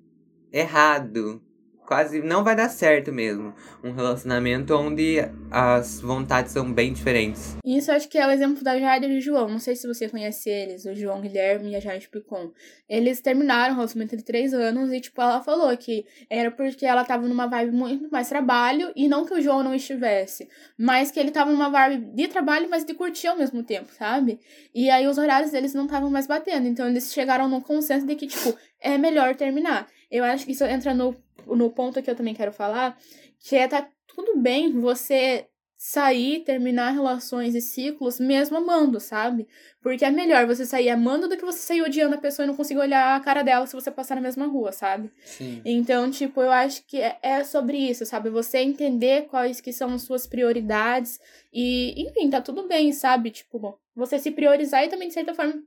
errado 0.53 1.43
quase 1.87 2.23
não 2.23 2.43
vai 2.43 2.57
dar 2.57 2.69
certo 2.69 3.13
mesmo. 3.13 3.55
Um 3.83 3.93
relacionamento 3.93 4.75
onde 4.75 5.19
as 5.51 6.01
vontades 6.01 6.53
são 6.53 6.73
bem 6.73 6.93
diferentes. 6.93 7.57
Isso 7.65 7.93
acho 7.93 8.09
que 8.09 8.19
é 8.19 8.27
o 8.27 8.31
exemplo 8.31 8.63
da 8.63 8.79
Jade 8.79 9.07
e 9.07 9.15
do 9.15 9.21
João. 9.21 9.49
Não 9.49 9.59
sei 9.59 9.77
se 9.77 9.87
você 9.87 10.09
conhece 10.09 10.49
eles, 10.49 10.85
o 10.85 10.95
João 10.95 11.21
Guilherme 11.21 11.71
e 11.71 11.77
a 11.77 11.81
Jade 11.81 12.09
Picon. 12.09 12.53
Eles 12.89 13.21
terminaram 13.21 13.73
o 13.73 13.77
relacionamento 13.77 14.17
de 14.17 14.25
três 14.25 14.55
anos 14.55 14.93
e, 14.93 15.01
tipo, 15.01 15.21
ela 15.21 15.43
falou 15.43 15.77
que 15.77 16.05
era 16.29 16.51
porque 16.51 16.87
ela 16.87 17.05
tava 17.05 17.27
numa 17.29 17.47
vibe 17.47 17.73
muito 17.73 18.11
mais 18.11 18.29
trabalho 18.29 18.93
e 18.97 19.09
não 19.09 19.25
que 19.25 19.35
o 19.35 19.41
João 19.41 19.63
não 19.63 19.75
estivesse, 19.75 20.49
mas 20.79 21.11
que 21.11 21.21
ele 21.21 21.31
tava 21.31 21.51
numa 21.51 21.69
vibe 21.69 22.15
de 22.15 22.29
trabalho, 22.29 22.69
mas 22.71 22.85
de 22.85 22.95
curtir 22.95 23.29
ao 23.29 23.37
mesmo 23.37 23.63
tempo, 23.63 23.93
sabe? 23.93 24.41
E 24.75 24.91
aí 24.91 25.07
os 25.07 25.19
horários 25.19 25.51
deles 25.51 25.75
não 25.75 25.85
estavam 25.85 26.11
mais 26.11 26.27
batendo. 26.27 26.67
Então 26.67 26.89
eles 26.89 27.13
chegaram 27.13 27.49
num 27.49 27.61
consenso 27.61 28.07
de 28.07 28.15
que, 28.15 28.27
tipo, 28.27 28.55
é 28.81 28.97
melhor 28.99 29.35
terminar. 29.35 29.87
Eu 30.11 30.25
acho 30.25 30.45
que 30.45 30.53
isso 30.53 30.65
entra 30.65 30.95
no 30.95 31.17
no 31.47 31.71
ponto 31.71 32.03
que 32.03 32.11
eu 32.11 32.17
também 32.17 32.35
quero 32.35 32.53
falar, 32.53 32.99
que 33.39 33.57
é 33.57 33.69
tá 33.69 33.89
tudo 34.07 34.37
bem 34.39 34.81
você 34.81 35.47
sair, 35.87 36.41
terminar 36.41 36.93
relações 36.93 37.55
e 37.55 37.61
ciclos 37.61 38.19
mesmo 38.19 38.57
amando, 38.57 38.99
sabe? 38.99 39.47
Porque 39.83 40.03
é 40.03 40.11
melhor 40.11 40.47
você 40.47 40.65
sair 40.65 40.89
amando 40.89 41.29
do 41.29 41.37
que 41.37 41.45
você 41.45 41.59
sair 41.59 41.83
odiando 41.83 42.15
a 42.15 42.19
pessoa 42.19 42.45
e 42.45 42.47
não 42.47 42.57
conseguir 42.57 42.81
olhar 42.81 43.15
a 43.15 43.21
cara 43.21 43.43
dela 43.43 43.67
se 43.67 43.75
você 43.75 43.91
passar 43.91 44.15
na 44.15 44.23
mesma 44.23 44.47
rua, 44.47 44.73
sabe? 44.73 45.11
Sim. 45.27 45.61
Então, 45.63 46.11
tipo, 46.11 46.41
eu 46.41 46.51
acho 46.51 46.87
que 46.87 47.03
é, 47.03 47.19
é 47.23 47.45
sobre 47.45 47.77
isso, 47.77 48.07
sabe? 48.07 48.31
Você 48.31 48.59
entender 48.59 49.27
quais 49.27 49.61
que 49.61 49.75
são 49.75 49.93
as 49.93 50.01
suas 50.01 50.27
prioridades 50.27 51.21
e, 51.53 52.03
enfim, 52.03 52.31
tá 52.31 52.41
tudo 52.41 52.67
bem, 52.67 52.91
sabe? 52.91 53.31
Tipo, 53.31 53.79
você 53.95 54.19
se 54.19 54.31
priorizar 54.31 54.85
e 54.85 54.89
também, 54.89 55.09
de 55.09 55.15
certa 55.15 55.35
forma, 55.35 55.63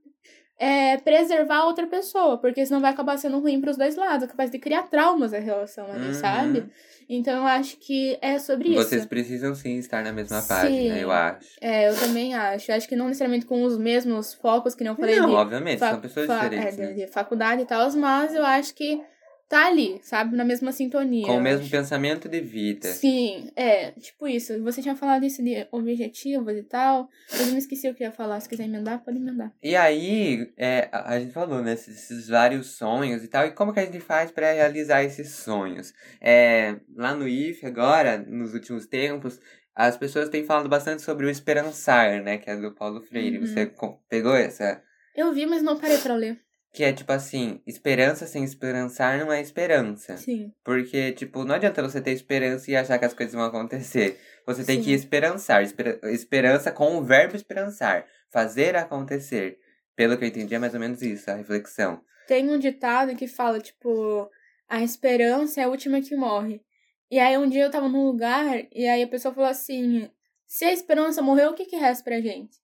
é, 0.59 0.97
preservar 0.97 1.57
a 1.57 1.65
outra 1.65 1.85
pessoa, 1.85 2.37
porque 2.37 2.65
senão 2.65 2.81
vai 2.81 2.91
acabar 2.91 3.17
sendo 3.17 3.39
ruim 3.39 3.61
para 3.61 3.71
os 3.71 3.77
dois 3.77 3.95
lados, 3.95 4.23
é 4.23 4.27
capaz 4.27 4.49
de 4.49 4.57
criar 4.57 4.83
traumas 4.83 5.33
a 5.33 5.39
relação 5.39 5.85
ali, 5.91 6.07
uhum. 6.07 6.13
sabe? 6.13 6.65
Então 7.09 7.37
eu 7.41 7.45
acho 7.45 7.77
que 7.77 8.17
é 8.21 8.37
sobre 8.37 8.69
Vocês 8.69 8.79
isso. 8.79 8.89
Vocês 8.89 9.05
precisam 9.05 9.55
sim 9.55 9.77
estar 9.77 10.03
na 10.03 10.11
mesma 10.11 10.41
sim. 10.41 10.47
página, 10.47 10.97
eu 10.97 11.11
acho. 11.11 11.47
É, 11.61 11.87
eu 11.87 11.95
também 11.95 12.33
acho. 12.33 12.69
Eu 12.69 12.75
acho 12.75 12.87
que 12.87 12.95
não 12.95 13.07
necessariamente 13.07 13.45
com 13.45 13.63
os 13.63 13.77
mesmos 13.77 14.33
focos 14.33 14.75
que 14.75 14.83
não 14.83 14.95
falei. 14.95 15.17
Não, 15.19 15.31
obviamente, 15.31 15.79
são 15.79 16.01
pessoas 16.01 16.27
diferentes. 16.27 16.79
É, 16.79 16.87
né? 16.87 16.93
de 16.93 17.07
faculdade 17.07 17.61
e 17.61 17.65
tal, 17.65 17.89
mas 17.93 18.35
eu 18.35 18.45
acho 18.45 18.73
que 18.73 19.01
tá 19.47 19.67
ali, 19.67 19.99
sabe? 20.03 20.35
Na 20.35 20.43
mesma 20.43 20.71
sintonia. 20.71 21.25
Com 21.25 21.37
o 21.37 21.41
mesmo 21.41 21.61
acho. 21.61 21.71
pensamento 21.71 22.27
de 22.27 22.41
vida. 22.41 22.87
Sim, 22.89 23.49
é, 23.55 23.91
tipo 23.91 24.27
isso. 24.27 24.61
Você 24.63 24.81
tinha 24.81 24.95
falado 24.95 25.25
isso 25.25 25.43
de 25.43 25.67
objetivos 25.71 26.53
e 26.55 26.63
tal. 26.63 27.09
Eu 27.31 27.47
não 27.47 27.57
esqueci 27.57 27.89
o 27.89 27.95
que 27.95 28.03
ia 28.03 28.11
falar. 28.11 28.39
Se 28.39 28.49
quiser 28.49 28.65
emendar, 28.65 29.03
pode 29.03 29.17
emendar. 29.17 29.53
E 29.63 29.75
aí, 29.75 30.51
é, 30.57 30.89
a 30.91 31.19
gente 31.19 31.31
falou, 31.31 31.61
né? 31.61 31.73
Esses, 31.73 32.27
vários 32.27 32.77
sonhos 32.77 33.23
e 33.23 33.27
tal. 33.27 33.45
E 33.45 33.51
como 33.51 33.73
que 33.73 33.79
a 33.79 33.85
gente 33.85 33.99
faz 33.99 34.31
para 34.31 34.51
realizar 34.51 35.03
esses 35.03 35.29
sonhos? 35.29 35.93
É, 36.19 36.75
lá 36.95 37.15
no 37.15 37.27
IF, 37.27 37.65
agora, 37.65 38.17
nos 38.17 38.53
últimos 38.53 38.85
tempos, 38.85 39.39
as 39.73 39.95
pessoas 39.95 40.29
têm 40.29 40.43
falado 40.43 40.67
bastante 40.67 41.01
sobre 41.01 41.25
o 41.25 41.29
esperançar, 41.29 42.21
né? 42.21 42.37
Que 42.37 42.49
é 42.49 42.57
do 42.57 42.73
Paulo 42.73 43.01
Freire. 43.01 43.37
Uhum. 43.37 43.45
Você 43.45 43.71
pegou 44.09 44.35
essa? 44.35 44.81
Eu 45.15 45.33
vi, 45.33 45.45
mas 45.45 45.63
não 45.63 45.79
parei 45.79 45.97
pra 45.97 46.15
ler. 46.15 46.46
Que 46.77 46.83
é 46.83 46.93
tipo 46.93 47.11
assim, 47.11 47.59
esperança 47.65 48.27
sem 48.27 48.43
esperançar 48.43 49.17
não 49.17 49.33
é 49.33 49.41
esperança. 49.41 50.15
Sim. 50.15 50.53
Porque, 50.63 51.11
tipo, 51.11 51.43
não 51.43 51.55
adianta 51.55 51.81
você 51.81 51.99
ter 51.99 52.11
esperança 52.11 52.69
e 52.69 52.75
achar 52.75 52.99
que 52.99 53.05
as 53.05 53.15
coisas 53.15 53.33
vão 53.33 53.45
acontecer. 53.45 54.19
Você 54.45 54.63
tem 54.63 54.77
Sim. 54.77 54.83
que 54.83 54.91
esperançar. 54.93 55.63
Esper 55.63 55.99
esperança 56.03 56.71
com 56.71 56.97
o 56.97 57.03
verbo 57.03 57.35
esperançar. 57.35 58.05
Fazer 58.29 58.75
acontecer. 58.75 59.57
Pelo 59.95 60.15
que 60.19 60.23
eu 60.23 60.27
entendi, 60.27 60.53
é 60.53 60.59
mais 60.59 60.75
ou 60.75 60.79
menos 60.79 61.01
isso, 61.01 61.31
a 61.31 61.33
reflexão. 61.33 61.99
Tem 62.27 62.47
um 62.47 62.59
ditado 62.59 63.15
que 63.15 63.25
fala, 63.25 63.59
tipo, 63.59 64.29
a 64.69 64.83
esperança 64.83 65.59
é 65.59 65.63
a 65.63 65.69
última 65.69 65.99
que 65.99 66.15
morre. 66.15 66.61
E 67.09 67.17
aí 67.17 67.35
um 67.39 67.49
dia 67.49 67.63
eu 67.63 67.71
tava 67.71 67.89
num 67.89 68.05
lugar 68.05 68.67
e 68.71 68.87
aí 68.87 69.01
a 69.01 69.07
pessoa 69.07 69.33
falou 69.33 69.49
assim: 69.49 70.07
se 70.45 70.63
a 70.63 70.71
esperança 70.71 71.23
morreu, 71.23 71.49
o 71.49 71.53
que, 71.55 71.65
que 71.65 71.75
resta 71.75 72.03
pra 72.03 72.21
gente? 72.21 72.55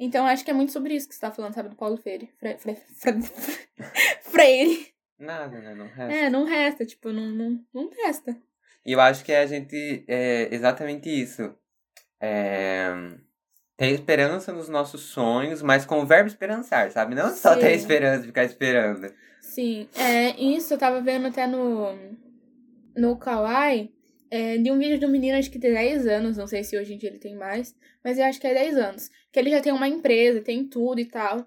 Então 0.00 0.26
acho 0.26 0.42
que 0.42 0.50
é 0.50 0.54
muito 0.54 0.72
sobre 0.72 0.94
isso 0.94 1.06
que 1.06 1.14
você 1.14 1.20
tá 1.20 1.30
falando, 1.30 1.52
sabe, 1.52 1.68
do 1.68 1.76
Paulo 1.76 1.98
Freire. 1.98 2.30
Fre, 2.38 2.56
fre, 2.56 2.74
fre, 2.74 3.12
Freire. 4.24 4.86
Nada, 5.18 5.60
né? 5.60 5.74
Não 5.74 5.86
resta. 5.86 6.12
É, 6.14 6.30
não 6.30 6.44
resta, 6.44 6.86
tipo, 6.86 7.12
não, 7.12 7.26
não, 7.26 7.60
não 7.74 7.90
resta. 7.90 8.34
E 8.86 8.92
eu 8.92 9.00
acho 9.00 9.22
que 9.22 9.32
a 9.32 9.44
gente 9.44 10.02
é 10.08 10.48
exatamente 10.50 11.10
isso. 11.10 11.54
É, 12.18 12.90
ter 13.76 13.90
esperança 13.90 14.52
nos 14.54 14.70
nossos 14.70 15.02
sonhos, 15.02 15.60
mas 15.60 15.84
com 15.84 16.00
o 16.00 16.06
verbo 16.06 16.28
esperançar, 16.28 16.90
sabe? 16.90 17.14
Não 17.14 17.28
só 17.34 17.52
Sim. 17.52 17.60
ter 17.60 17.72
esperança 17.74 18.24
e 18.24 18.28
ficar 18.28 18.44
esperando. 18.44 19.12
Sim, 19.42 19.86
é 19.94 20.30
isso 20.40 20.72
eu 20.72 20.78
tava 20.78 21.02
vendo 21.02 21.26
até 21.26 21.46
no, 21.46 21.94
no 22.96 23.18
Kawaii 23.18 23.92
é, 24.30 24.56
de 24.56 24.70
um 24.70 24.78
vídeo 24.78 24.98
de 24.98 25.04
um 25.04 25.10
menino, 25.10 25.36
acho 25.36 25.50
que 25.50 25.58
tem 25.58 25.72
10 25.72 26.06
anos, 26.06 26.36
não 26.36 26.46
sei 26.46 26.62
se 26.62 26.78
hoje 26.78 26.94
em 26.94 26.98
dia 26.98 27.10
ele 27.10 27.18
tem 27.18 27.34
mais, 27.34 27.74
mas 28.02 28.18
eu 28.18 28.24
acho 28.24 28.40
que 28.40 28.46
é 28.46 28.54
10 28.54 28.76
anos. 28.76 29.10
Que 29.32 29.40
ele 29.40 29.50
já 29.50 29.60
tem 29.60 29.72
uma 29.72 29.88
empresa, 29.88 30.40
tem 30.40 30.66
tudo 30.66 31.00
e 31.00 31.04
tal. 31.04 31.46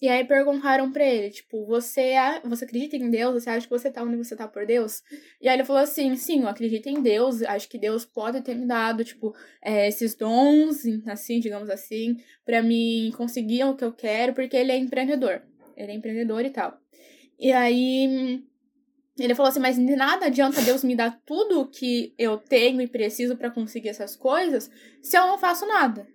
E 0.00 0.08
aí 0.08 0.24
perguntaram 0.24 0.90
pra 0.90 1.04
ele, 1.04 1.30
tipo, 1.30 1.64
você, 1.64 2.14
você 2.44 2.64
acredita 2.64 2.96
em 2.96 3.08
Deus? 3.08 3.34
Você 3.34 3.48
acha 3.48 3.66
que 3.68 3.70
você 3.70 3.88
tá 3.88 4.02
onde 4.02 4.16
você 4.16 4.34
tá 4.34 4.48
por 4.48 4.66
Deus? 4.66 5.00
E 5.40 5.48
aí 5.48 5.54
ele 5.54 5.64
falou 5.64 5.80
assim, 5.80 6.16
sim, 6.16 6.40
eu 6.42 6.48
acredito 6.48 6.88
em 6.88 7.00
Deus, 7.00 7.40
acho 7.42 7.68
que 7.68 7.78
Deus 7.78 8.04
pode 8.04 8.40
ter 8.40 8.56
me 8.56 8.66
dado, 8.66 9.04
tipo, 9.04 9.32
é, 9.62 9.86
esses 9.86 10.16
dons, 10.16 10.84
assim, 11.06 11.38
digamos 11.38 11.70
assim, 11.70 12.16
para 12.44 12.60
mim 12.64 13.12
conseguir 13.16 13.62
o 13.62 13.76
que 13.76 13.84
eu 13.84 13.92
quero, 13.92 14.34
porque 14.34 14.56
ele 14.56 14.72
é 14.72 14.76
empreendedor. 14.76 15.40
Ele 15.76 15.92
é 15.92 15.94
empreendedor 15.94 16.44
e 16.44 16.50
tal. 16.50 16.76
E 17.38 17.52
aí 17.52 18.42
ele 19.18 19.34
falou 19.34 19.50
assim: 19.50 19.60
Mas 19.60 19.78
nada 19.78 20.26
adianta 20.26 20.62
Deus 20.62 20.82
me 20.82 20.96
dar 20.96 21.20
tudo 21.24 21.68
que 21.68 22.14
eu 22.18 22.38
tenho 22.38 22.80
e 22.80 22.86
preciso 22.86 23.36
para 23.36 23.50
conseguir 23.50 23.90
essas 23.90 24.16
coisas 24.16 24.70
se 25.02 25.16
eu 25.16 25.26
não 25.26 25.38
faço 25.38 25.66
nada. 25.66 26.06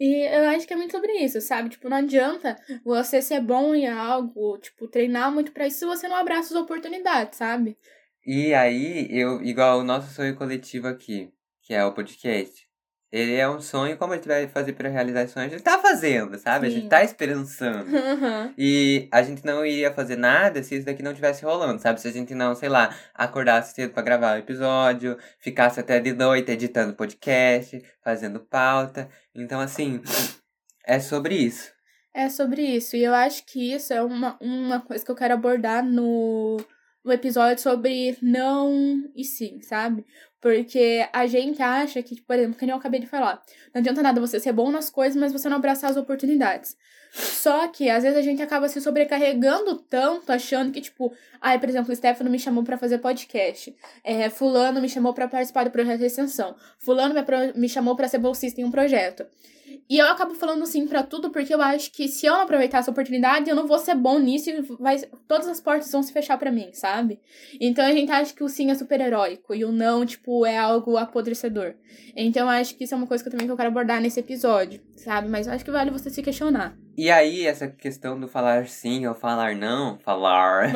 E 0.00 0.28
eu 0.32 0.48
acho 0.50 0.66
que 0.66 0.72
é 0.72 0.76
muito 0.76 0.92
sobre 0.92 1.12
isso, 1.14 1.40
sabe? 1.40 1.70
Tipo, 1.70 1.88
não 1.88 1.96
adianta 1.96 2.56
você 2.84 3.20
ser 3.20 3.40
bom 3.40 3.74
em 3.74 3.88
algo, 3.88 4.56
tipo, 4.58 4.86
treinar 4.86 5.32
muito 5.32 5.50
para 5.50 5.66
isso 5.66 5.80
se 5.80 5.86
você 5.86 6.06
não 6.06 6.14
abraça 6.14 6.54
as 6.54 6.62
oportunidades, 6.62 7.36
sabe? 7.36 7.76
E 8.24 8.54
aí, 8.54 9.08
eu, 9.10 9.42
igual 9.42 9.80
o 9.80 9.84
nosso 9.84 10.14
sonho 10.14 10.36
coletivo 10.36 10.86
aqui, 10.86 11.32
que 11.62 11.74
é 11.74 11.84
o 11.84 11.92
podcast. 11.92 12.67
Ele 13.10 13.34
é 13.34 13.48
um 13.48 13.58
sonho, 13.58 13.96
como 13.96 14.12
a 14.12 14.16
gente 14.16 14.28
vai 14.28 14.46
fazer 14.48 14.74
para 14.74 14.90
realizar 14.90 15.22
esse 15.22 15.32
sonho? 15.32 15.46
A 15.46 15.48
gente 15.48 15.62
tá 15.62 15.78
fazendo, 15.78 16.38
sabe? 16.38 16.66
Sim. 16.66 16.72
A 16.72 16.78
gente 16.78 16.88
tá 16.90 17.02
esperançando. 17.02 17.90
Uhum. 17.90 18.52
E 18.58 19.08
a 19.10 19.22
gente 19.22 19.44
não 19.46 19.64
iria 19.64 19.90
fazer 19.92 20.16
nada 20.16 20.62
se 20.62 20.76
isso 20.76 20.84
daqui 20.84 21.02
não 21.02 21.14
tivesse 21.14 21.42
rolando, 21.42 21.80
sabe? 21.80 22.00
Se 22.00 22.08
a 22.08 22.12
gente 22.12 22.34
não, 22.34 22.54
sei 22.54 22.68
lá, 22.68 22.94
acordasse 23.14 23.74
cedo 23.74 23.94
para 23.94 24.02
gravar 24.02 24.36
o 24.36 24.40
episódio, 24.40 25.16
ficasse 25.38 25.80
até 25.80 25.98
de 25.98 26.12
noite 26.12 26.52
editando 26.52 26.92
podcast, 26.92 27.82
fazendo 28.04 28.40
pauta. 28.40 29.08
Então, 29.34 29.58
assim, 29.58 30.02
é 30.86 31.00
sobre 31.00 31.34
isso. 31.34 31.72
É 32.14 32.28
sobre 32.28 32.62
isso. 32.62 32.94
E 32.94 33.04
eu 33.04 33.14
acho 33.14 33.46
que 33.46 33.72
isso 33.72 33.92
é 33.92 34.02
uma, 34.02 34.36
uma 34.40 34.80
coisa 34.80 35.02
que 35.02 35.10
eu 35.10 35.16
quero 35.16 35.32
abordar 35.32 35.82
no, 35.82 36.58
no 37.04 37.12
episódio 37.12 37.62
sobre 37.62 38.18
não 38.20 39.02
e 39.14 39.24
sim, 39.24 39.60
sabe? 39.62 40.04
Porque 40.40 41.08
a 41.12 41.26
gente 41.26 41.60
acha 41.60 42.02
que, 42.02 42.20
por 42.20 42.36
exemplo, 42.36 42.56
que 42.56 42.64
nem 42.64 42.72
eu 42.72 42.78
acabei 42.78 43.00
de 43.00 43.06
falar, 43.06 43.42
não 43.74 43.80
adianta 43.80 44.02
nada 44.02 44.20
você 44.20 44.38
ser 44.38 44.52
bom 44.52 44.70
nas 44.70 44.88
coisas, 44.88 45.16
mas 45.16 45.32
você 45.32 45.48
não 45.48 45.56
abraçar 45.56 45.90
as 45.90 45.96
oportunidades. 45.96 46.76
Só 47.10 47.66
que, 47.68 47.88
às 47.88 48.02
vezes, 48.02 48.18
a 48.18 48.22
gente 48.22 48.42
acaba 48.42 48.68
se 48.68 48.80
sobrecarregando 48.80 49.76
tanto, 49.76 50.30
achando 50.30 50.70
que, 50.70 50.80
tipo, 50.80 51.12
ai, 51.40 51.58
por 51.58 51.68
exemplo, 51.68 51.92
o 51.92 51.96
Stefano 51.96 52.30
me 52.30 52.38
chamou 52.38 52.62
para 52.62 52.76
fazer 52.76 52.98
podcast. 52.98 53.74
É, 54.04 54.28
fulano 54.28 54.80
me 54.80 54.88
chamou 54.88 55.14
para 55.14 55.26
participar 55.26 55.64
do 55.64 55.70
projeto 55.70 55.98
de 55.98 56.06
extensão. 56.06 56.54
Fulano 56.78 57.14
me, 57.14 57.22
me 57.54 57.68
chamou 57.68 57.96
para 57.96 58.08
ser 58.08 58.18
bolsista 58.18 58.60
em 58.60 58.64
um 58.64 58.70
projeto. 58.70 59.26
E 59.88 59.98
eu 59.98 60.06
acabo 60.06 60.34
falando 60.34 60.64
sim 60.66 60.86
para 60.86 61.02
tudo 61.02 61.30
porque 61.30 61.54
eu 61.54 61.60
acho 61.60 61.90
que 61.92 62.08
se 62.08 62.26
eu 62.26 62.32
não 62.32 62.42
aproveitar 62.42 62.78
essa 62.78 62.90
oportunidade, 62.90 63.48
eu 63.48 63.56
não 63.56 63.66
vou 63.66 63.78
ser 63.78 63.94
bom 63.94 64.18
nisso 64.18 64.50
e 64.50 64.60
vai, 64.60 64.98
todas 65.26 65.48
as 65.48 65.60
portas 65.60 65.90
vão 65.92 66.02
se 66.02 66.12
fechar 66.12 66.38
para 66.38 66.52
mim, 66.52 66.70
sabe? 66.72 67.20
Então 67.60 67.84
a 67.84 67.92
gente 67.92 68.10
acha 68.10 68.34
que 68.34 68.44
o 68.44 68.48
sim 68.48 68.70
é 68.70 68.74
super 68.74 69.00
heróico 69.00 69.54
e 69.54 69.64
o 69.64 69.72
não, 69.72 70.04
tipo, 70.06 70.46
é 70.46 70.56
algo 70.56 70.96
apodrecedor. 70.96 71.74
Então 72.16 72.42
eu 72.42 72.48
acho 72.48 72.74
que 72.76 72.84
isso 72.84 72.94
é 72.94 72.96
uma 72.96 73.06
coisa 73.06 73.22
que 73.22 73.28
eu 73.28 73.32
também 73.32 73.46
que 73.46 73.52
eu 73.52 73.56
quero 73.56 73.68
abordar 73.68 74.00
nesse 74.00 74.20
episódio, 74.20 74.80
sabe? 74.96 75.28
Mas 75.28 75.46
eu 75.46 75.52
acho 75.52 75.64
que 75.64 75.70
vale 75.70 75.90
você 75.90 76.10
se 76.10 76.22
questionar. 76.22 76.87
E 76.98 77.12
aí, 77.12 77.46
essa 77.46 77.68
questão 77.68 78.18
do 78.18 78.26
falar 78.26 78.66
sim 78.66 79.06
ou 79.06 79.14
falar 79.14 79.54
não, 79.54 80.00
falar. 80.00 80.72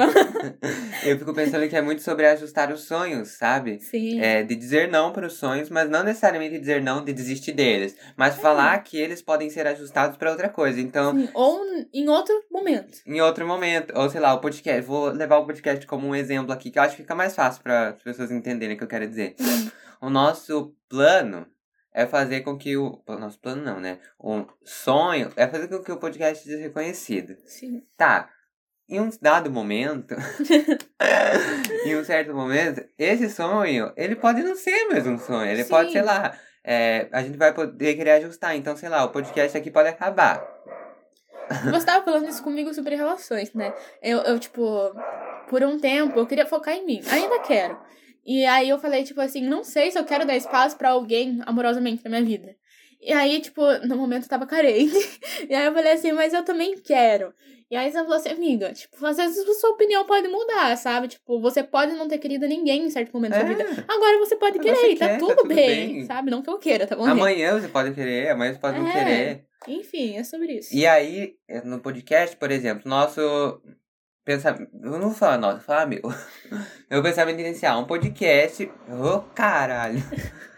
eu 1.05 1.19
fico 1.19 1.35
pensando 1.35 1.69
que 1.69 1.75
é 1.75 1.83
muito 1.83 2.01
sobre 2.01 2.25
ajustar 2.29 2.71
os 2.71 2.85
sonhos, 2.85 3.31
sabe? 3.31 3.81
Sim. 3.81 4.21
É, 4.21 4.45
de 4.45 4.55
dizer 4.55 4.89
não 4.89 5.11
para 5.11 5.27
os 5.27 5.33
sonhos, 5.33 5.69
mas 5.69 5.91
não 5.91 6.05
necessariamente 6.05 6.61
dizer 6.61 6.81
não 6.81 7.05
de 7.05 7.13
desistir 7.13 7.51
deles. 7.51 7.97
Mas 8.17 8.39
é. 8.39 8.41
falar 8.41 8.79
que 8.85 8.97
eles 8.97 9.21
podem 9.21 9.51
ser 9.51 9.67
ajustados 9.67 10.17
para 10.17 10.31
outra 10.31 10.49
coisa. 10.49 10.81
Então. 10.81 11.13
Sim, 11.13 11.29
ou 11.35 11.61
em 11.93 12.09
outro 12.09 12.41
momento. 12.53 13.01
Em 13.05 13.21
outro 13.21 13.45
momento. 13.45 13.93
Ou 13.99 14.09
sei 14.09 14.21
lá, 14.21 14.33
o 14.33 14.39
podcast. 14.39 14.81
Vou 14.83 15.09
levar 15.09 15.39
o 15.39 15.45
podcast 15.45 15.85
como 15.89 16.07
um 16.07 16.15
exemplo 16.15 16.53
aqui, 16.53 16.71
que 16.71 16.79
eu 16.79 16.85
acho 16.85 16.95
que 16.95 17.03
fica 17.03 17.17
mais 17.17 17.35
fácil 17.35 17.65
para 17.65 17.89
as 17.89 18.01
pessoas 18.01 18.31
entenderem 18.31 18.77
o 18.77 18.79
que 18.79 18.85
eu 18.85 18.89
quero 18.89 19.09
dizer. 19.09 19.35
O 20.01 20.09
nosso 20.09 20.73
plano 20.89 21.49
é 21.95 22.07
fazer 22.07 22.41
com 22.41 22.57
que 22.57 22.77
o. 22.77 23.03
Nosso 23.07 23.39
plano 23.39 23.63
não, 23.63 23.81
né? 23.81 23.99
O 24.19 24.45
sonho 24.65 25.31
é 25.37 25.47
fazer 25.47 25.69
com 25.69 25.83
que 25.83 25.93
o 25.93 25.99
podcast 25.99 26.45
seja 26.45 26.59
reconhecido. 26.59 27.37
Sim. 27.47 27.83
Tá. 27.97 28.31
em 28.89 29.01
um 29.01 29.11
dado 29.21 29.51
momento, 29.51 30.15
em 31.87 31.97
um 31.97 32.05
certo 32.05 32.35
momento, 32.35 32.85
esse 32.99 33.31
sonho, 33.31 33.93
ele 33.97 34.17
pode 34.17 34.43
não 34.43 34.55
ser 34.55 34.87
mais 34.89 35.07
um 35.07 35.19
sonho. 35.19 35.51
Ele 35.51 35.65
Sim. 35.65 35.71
pode, 35.71 35.93
sei 35.93 36.03
lá, 36.03 36.37
é, 36.65 37.09
a 37.13 37.23
gente 37.23 37.39
vai 37.39 37.53
poder 37.53 37.95
querer 37.95 38.13
ajustar. 38.13 38.57
Então, 38.57 38.77
sei 38.77 38.89
lá, 38.89 39.05
o 39.05 39.11
podcast 39.11 39.57
aqui 39.57 39.71
pode 39.71 39.89
acabar. 39.89 40.47
Você 41.71 41.87
tava 41.87 42.05
falando 42.05 42.29
isso 42.29 42.43
comigo 42.43 42.73
sobre 42.73 42.95
relações, 42.95 43.53
né? 43.53 43.75
Eu, 44.03 44.19
eu, 44.21 44.39
tipo, 44.39 44.63
por 45.49 45.63
um 45.63 45.79
tempo, 45.79 46.19
eu 46.19 46.27
queria 46.27 46.47
focar 46.47 46.75
em 46.75 46.87
mim. 46.87 47.03
Ainda 47.11 47.41
quero. 47.41 47.79
E 48.25 48.45
aí 48.45 48.69
eu 48.69 48.79
falei, 48.79 49.03
tipo 49.05 49.21
assim, 49.21 49.43
não 49.43 49.65
sei 49.65 49.91
se 49.91 49.99
eu 49.99 50.05
quero 50.05 50.25
dar 50.27 50.37
espaço 50.37 50.77
pra 50.77 50.91
alguém 50.91 51.41
amorosamente 51.45 52.05
na 52.05 52.11
minha 52.11 52.23
vida. 52.25 52.55
E 53.01 53.13
aí, 53.13 53.41
tipo, 53.41 53.61
no 53.87 53.97
momento 53.97 54.25
eu 54.25 54.29
tava 54.29 54.47
carente. 54.47 54.93
E 55.51 55.55
aí 55.55 55.67
eu 55.67 55.73
falei 55.75 55.93
assim, 55.93 56.13
mas 56.13 56.33
eu 56.33 56.45
também 56.45 56.77
quero. 56.79 57.35
E 57.69 57.75
aí 57.75 57.91
você 57.91 57.99
falou 57.99 58.15
assim, 58.15 58.29
amiga, 58.29 58.73
tipo, 58.73 59.05
às 59.05 59.17
vezes 59.17 59.37
a 59.49 59.55
sua 59.55 59.71
opinião 59.71 60.05
pode 60.07 60.29
mudar, 60.29 60.77
sabe? 60.77 61.09
Tipo, 61.09 61.41
você 61.41 61.65
pode 61.65 61.95
não 61.95 62.07
ter 62.07 62.19
querido 62.19 62.47
ninguém 62.47 62.85
em 62.85 62.91
certo 62.91 63.13
momento 63.13 63.33
da 63.33 63.41
sua 63.41 63.49
vida. 63.49 63.63
É, 63.65 63.85
Agora 63.89 64.19
você 64.19 64.37
pode 64.37 64.59
Agora 64.59 64.75
querer, 64.77 64.91
você 64.93 64.97
tá 64.97 65.09
quer, 65.09 65.13
tá 65.15 65.19
tudo, 65.27 65.37
tudo 65.37 65.49
bem, 65.49 65.93
bem. 65.95 66.05
sabe? 66.07 66.31
Não 66.31 66.43
que 66.43 66.51
eu 66.51 66.59
queira, 66.59 66.87
tá 66.87 66.95
bom? 66.95 67.05
amanhã 67.07 67.59
você 67.59 67.67
pode 67.69 67.93
querer, 67.93 68.29
amanhã 68.31 68.53
você 68.53 68.61
pode 68.61 68.79
não 68.79 68.87
É. 68.87 68.93
querer. 68.93 69.45
Enfim, 69.67 70.17
é 70.17 70.23
sobre 70.25 70.59
isso. 70.59 70.75
E 70.77 70.87
aí, 70.87 71.35
no 71.65 71.81
podcast, 71.81 72.37
por 72.37 72.51
exemplo, 72.53 72.83
nosso 72.89 73.21
pensamento. 74.25 74.71
Eu 74.75 74.93
não 74.93 75.09
vou 75.09 75.15
falar 75.15 75.39
nosso, 75.39 75.59
vou 75.59 75.67
falar 75.67 75.87
meu. 75.87 76.03
Meu 76.91 77.03
pensamento 77.03 77.41
inicial, 77.41 77.81
um 77.81 77.87
podcast. 77.87 78.71
Ô, 78.89 79.21
caralho. 79.35 79.99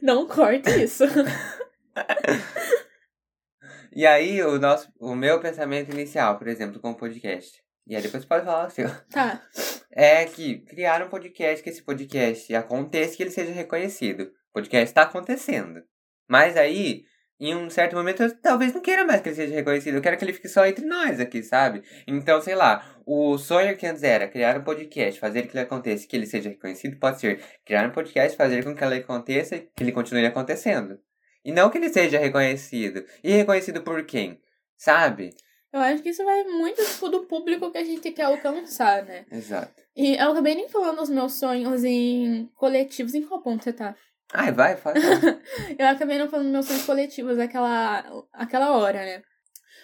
Não 0.00 0.26
corte 0.26 0.70
isso. 0.82 1.04
E 3.92 4.06
aí, 4.06 4.40
o, 4.42 4.56
nosso, 4.56 4.88
o 5.00 5.16
meu 5.16 5.40
pensamento 5.40 5.90
inicial, 5.90 6.38
por 6.38 6.46
exemplo, 6.46 6.78
com 6.78 6.92
o 6.92 6.96
podcast. 6.96 7.60
E 7.88 7.96
aí 7.96 8.00
depois 8.00 8.22
você 8.22 8.28
pode 8.28 8.44
falar 8.44 8.68
o 8.68 8.70
seu. 8.70 8.88
tá. 9.10 9.42
É 9.90 10.24
que 10.24 10.60
criar 10.60 11.02
um 11.02 11.08
podcast, 11.08 11.60
que 11.62 11.70
esse 11.70 11.82
podcast 11.82 12.54
aconteça, 12.54 13.16
que 13.16 13.24
ele 13.24 13.32
seja 13.32 13.52
reconhecido. 13.52 14.22
O 14.22 14.52
podcast 14.54 14.90
está 14.90 15.02
acontecendo. 15.02 15.82
Mas 16.28 16.56
aí, 16.56 17.02
em 17.40 17.54
um 17.54 17.70
certo 17.70 17.96
momento, 17.96 18.22
eu 18.22 18.36
talvez 18.36 18.74
não 18.74 18.82
queira 18.82 19.04
mais 19.04 19.22
que 19.22 19.30
ele 19.30 19.36
seja 19.36 19.54
reconhecido. 19.54 19.94
Eu 19.94 20.02
quero 20.02 20.18
que 20.18 20.24
ele 20.24 20.32
fique 20.34 20.48
só 20.48 20.66
entre 20.66 20.84
nós 20.84 21.18
aqui, 21.18 21.42
sabe? 21.42 21.82
Então, 22.06 22.40
sei 22.42 22.54
lá, 22.54 22.84
o 23.06 23.38
sonho 23.38 23.76
que 23.76 23.86
antes 23.86 24.02
era 24.02 24.28
criar 24.28 24.58
um 24.58 24.62
podcast, 24.62 25.18
fazer 25.18 25.46
que 25.46 25.56
ele 25.56 25.64
aconteça, 25.64 26.06
que 26.06 26.14
ele 26.14 26.26
seja 26.26 26.50
reconhecido, 26.50 26.98
pode 26.98 27.18
ser 27.18 27.42
criar 27.64 27.88
um 27.88 27.92
podcast, 27.92 28.36
fazer 28.36 28.62
com 28.62 28.74
que 28.74 28.84
ele 28.84 28.96
aconteça 28.96 29.56
e 29.56 29.60
que 29.60 29.82
ele 29.82 29.92
continue 29.92 30.26
acontecendo. 30.26 30.98
E 31.42 31.50
não 31.50 31.70
que 31.70 31.78
ele 31.78 31.88
seja 31.88 32.18
reconhecido. 32.18 33.04
E 33.24 33.32
reconhecido 33.32 33.82
por 33.82 34.04
quem? 34.04 34.38
Sabe? 34.76 35.30
Eu 35.72 35.80
acho 35.80 36.02
que 36.02 36.08
isso 36.08 36.24
vai 36.24 36.42
muito 36.44 36.84
tipo, 36.84 37.08
do 37.08 37.26
público 37.26 37.70
que 37.70 37.78
a 37.78 37.84
gente 37.84 38.10
quer 38.10 38.24
alcançar, 38.24 39.04
né? 39.04 39.24
Exato. 39.30 39.82
E 39.96 40.16
eu 40.16 40.32
acabei 40.32 40.54
nem 40.54 40.68
falando 40.68 41.00
os 41.00 41.08
meus 41.08 41.34
sonhos 41.34 41.84
em 41.84 42.50
coletivos. 42.56 43.14
Em 43.14 43.22
qual 43.22 43.40
ponto 43.40 43.62
você 43.62 43.72
tá? 43.72 43.94
Ai, 44.32 44.52
vai, 44.52 44.76
fala. 44.76 44.94
Eu 45.78 45.86
acabei 45.88 46.18
não 46.18 46.28
falando 46.28 46.48
meus 46.50 46.66
sonhos 46.66 46.84
coletivos 46.84 47.38
aquela, 47.38 48.04
aquela 48.32 48.76
hora, 48.76 48.98
né? 49.00 49.22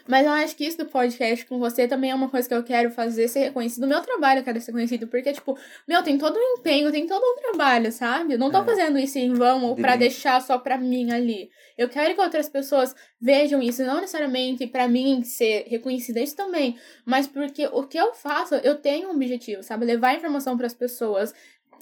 Mas 0.08 0.24
eu 0.24 0.30
acho 0.30 0.54
que 0.54 0.64
isso 0.64 0.78
do 0.78 0.86
podcast 0.86 1.44
com 1.46 1.58
você 1.58 1.88
também 1.88 2.12
é 2.12 2.14
uma 2.14 2.28
coisa 2.28 2.46
que 2.46 2.54
eu 2.54 2.62
quero 2.62 2.92
fazer, 2.92 3.26
ser 3.26 3.40
reconhecido. 3.40 3.82
O 3.82 3.88
meu 3.88 4.00
trabalho 4.00 4.38
eu 4.38 4.44
quero 4.44 4.60
ser 4.60 4.66
reconhecido, 4.70 5.08
porque, 5.08 5.32
tipo, 5.32 5.58
meu, 5.88 6.00
tem 6.00 6.16
todo 6.16 6.36
um 6.36 6.58
empenho, 6.60 6.92
tem 6.92 7.08
todo 7.08 7.24
um 7.24 7.40
trabalho, 7.42 7.90
sabe? 7.90 8.34
Eu 8.34 8.38
não 8.38 8.48
tô 8.52 8.58
É. 8.58 8.64
fazendo 8.64 9.00
isso 9.00 9.18
em 9.18 9.34
vão 9.34 9.64
ou 9.64 9.74
pra 9.74 9.96
deixar 9.96 10.40
só 10.40 10.58
pra 10.58 10.78
mim 10.78 11.10
ali. 11.10 11.50
Eu 11.76 11.88
quero 11.88 12.14
que 12.14 12.20
outras 12.20 12.48
pessoas 12.48 12.94
vejam 13.20 13.60
isso, 13.60 13.82
não 13.84 13.96
necessariamente 13.96 14.64
pra 14.68 14.86
mim 14.86 15.24
ser 15.24 15.64
reconhecida, 15.66 16.20
isso 16.20 16.36
também, 16.36 16.78
mas 17.04 17.26
porque 17.26 17.66
o 17.72 17.82
que 17.82 17.98
eu 17.98 18.14
faço, 18.14 18.54
eu 18.56 18.76
tenho 18.76 19.08
um 19.08 19.12
objetivo, 19.16 19.64
sabe? 19.64 19.84
Levar 19.86 20.14
informação 20.14 20.56
pras 20.56 20.72
pessoas, 20.72 21.34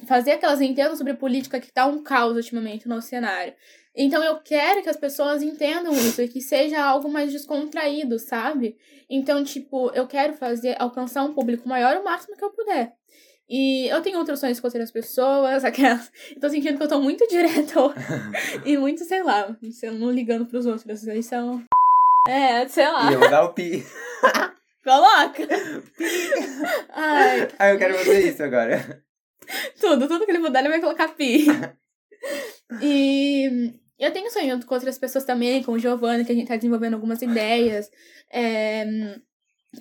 fazer 0.06 0.38
que 0.38 0.44
elas 0.44 0.60
entendam 0.60 0.96
sobre 0.96 1.14
política 1.14 1.60
que 1.60 1.72
tá 1.72 1.86
um 1.86 2.02
caos 2.02 2.36
ultimamente 2.36 2.88
no 2.88 3.00
cenário. 3.00 3.54
Então 3.96 4.22
eu 4.22 4.38
quero 4.40 4.82
que 4.82 4.88
as 4.88 4.96
pessoas 4.96 5.42
entendam 5.42 5.92
isso 5.92 6.20
e 6.20 6.28
que 6.28 6.40
seja 6.40 6.82
algo 6.82 7.08
mais 7.08 7.30
descontraído, 7.30 8.18
sabe? 8.18 8.76
Então, 9.08 9.44
tipo, 9.44 9.90
eu 9.94 10.06
quero 10.06 10.34
fazer, 10.34 10.76
alcançar 10.80 11.22
um 11.22 11.32
público 11.32 11.68
maior 11.68 11.96
o 11.96 12.04
máximo 12.04 12.36
que 12.36 12.44
eu 12.44 12.50
puder. 12.50 12.92
E 13.48 13.86
eu 13.88 14.00
tenho 14.00 14.18
outros 14.18 14.40
sonhos 14.40 14.58
com 14.58 14.66
outras 14.66 14.90
pessoas, 14.90 15.62
aquelas. 15.66 16.10
Eu 16.34 16.40
tô 16.40 16.48
sentindo 16.48 16.76
que 16.76 16.82
eu 16.82 16.88
tô 16.88 17.00
muito 17.00 17.26
direto 17.28 17.94
e 18.64 18.76
muito, 18.76 19.04
sei 19.04 19.22
lá, 19.22 19.56
não 19.98 20.10
ligando 20.10 20.46
pros 20.46 20.66
outros. 20.66 21.06
Eles 21.06 21.26
são. 21.26 21.62
É, 22.26 22.66
sei 22.66 22.90
lá. 22.90 23.10
E 23.10 23.14
eu 23.14 23.20
vou 23.20 23.30
dar 23.30 23.44
o 23.44 23.52
pi. 23.52 23.84
Coloca! 24.82 25.48
Ai, 26.90 27.48
Ah, 27.58 27.70
eu 27.70 27.78
quero 27.78 27.94
fazer 27.94 28.28
isso 28.28 28.42
agora. 28.42 29.02
tudo, 29.80 30.08
tudo 30.08 30.24
que 30.24 30.30
ele 30.30 30.38
mudar, 30.38 30.60
ele 30.60 30.68
vai 30.68 30.80
colocar 30.80 31.08
pi. 31.08 31.46
E 32.80 33.74
eu 33.98 34.10
tenho 34.12 34.30
sonhado 34.30 34.64
com 34.64 34.74
outras 34.74 34.98
pessoas 34.98 35.24
também, 35.24 35.62
com 35.62 35.72
o 35.72 35.78
Giovanni, 35.78 36.24
que 36.24 36.32
a 36.32 36.34
gente 36.34 36.48
tá 36.48 36.56
desenvolvendo 36.56 36.94
algumas 36.94 37.20
ideias. 37.20 37.90
É... 38.32 38.84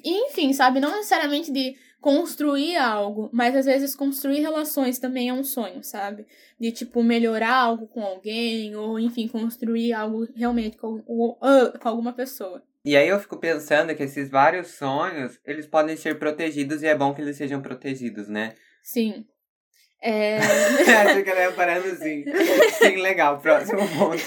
e, 0.04 0.28
enfim, 0.28 0.52
sabe? 0.52 0.82
Não 0.82 0.92
necessariamente 0.92 1.52
de 1.52 1.76
construir 2.02 2.76
algo, 2.76 3.30
mas 3.32 3.56
às 3.56 3.66
vezes 3.66 3.96
construir 3.96 4.42
relações 4.42 5.00
também 5.00 5.30
é 5.30 5.34
um 5.34 5.44
sonho, 5.44 5.82
sabe? 5.82 6.28
De, 6.60 6.70
tipo, 6.70 7.02
melhorar 7.02 7.56
algo 7.56 7.88
com 7.88 8.04
alguém, 8.04 8.76
ou, 8.76 9.00
enfim, 9.00 9.28
construir 9.30 9.94
algo 9.94 10.28
realmente 10.36 10.76
com, 10.76 11.02
com, 11.02 11.38
ah, 11.42 11.72
com 11.80 11.88
alguma 11.88 12.12
pessoa. 12.12 12.62
E 12.86 12.98
aí 12.98 13.08
eu 13.08 13.18
fico 13.20 13.38
pensando 13.38 13.96
que 13.96 14.04
esses 14.04 14.30
vários 14.30 14.68
sonhos, 14.68 15.40
eles 15.46 15.66
podem 15.66 15.96
ser 15.96 16.20
protegidos 16.20 16.84
e 16.84 16.88
é 16.88 16.96
bom 16.96 17.14
que 17.14 17.22
eles 17.22 17.38
sejam 17.38 17.62
protegidos, 17.62 18.28
né? 18.28 18.54
Sim. 18.84 19.26
É... 20.04 20.38
Acho 21.08 21.24
que 21.24 21.30
ela 21.30 21.42
ia 21.44 21.52
parando 21.54 21.88
assim. 21.88 22.26
Sim, 22.78 22.98
legal. 22.98 23.40
Próximo 23.40 23.88
ponto. 23.98 24.22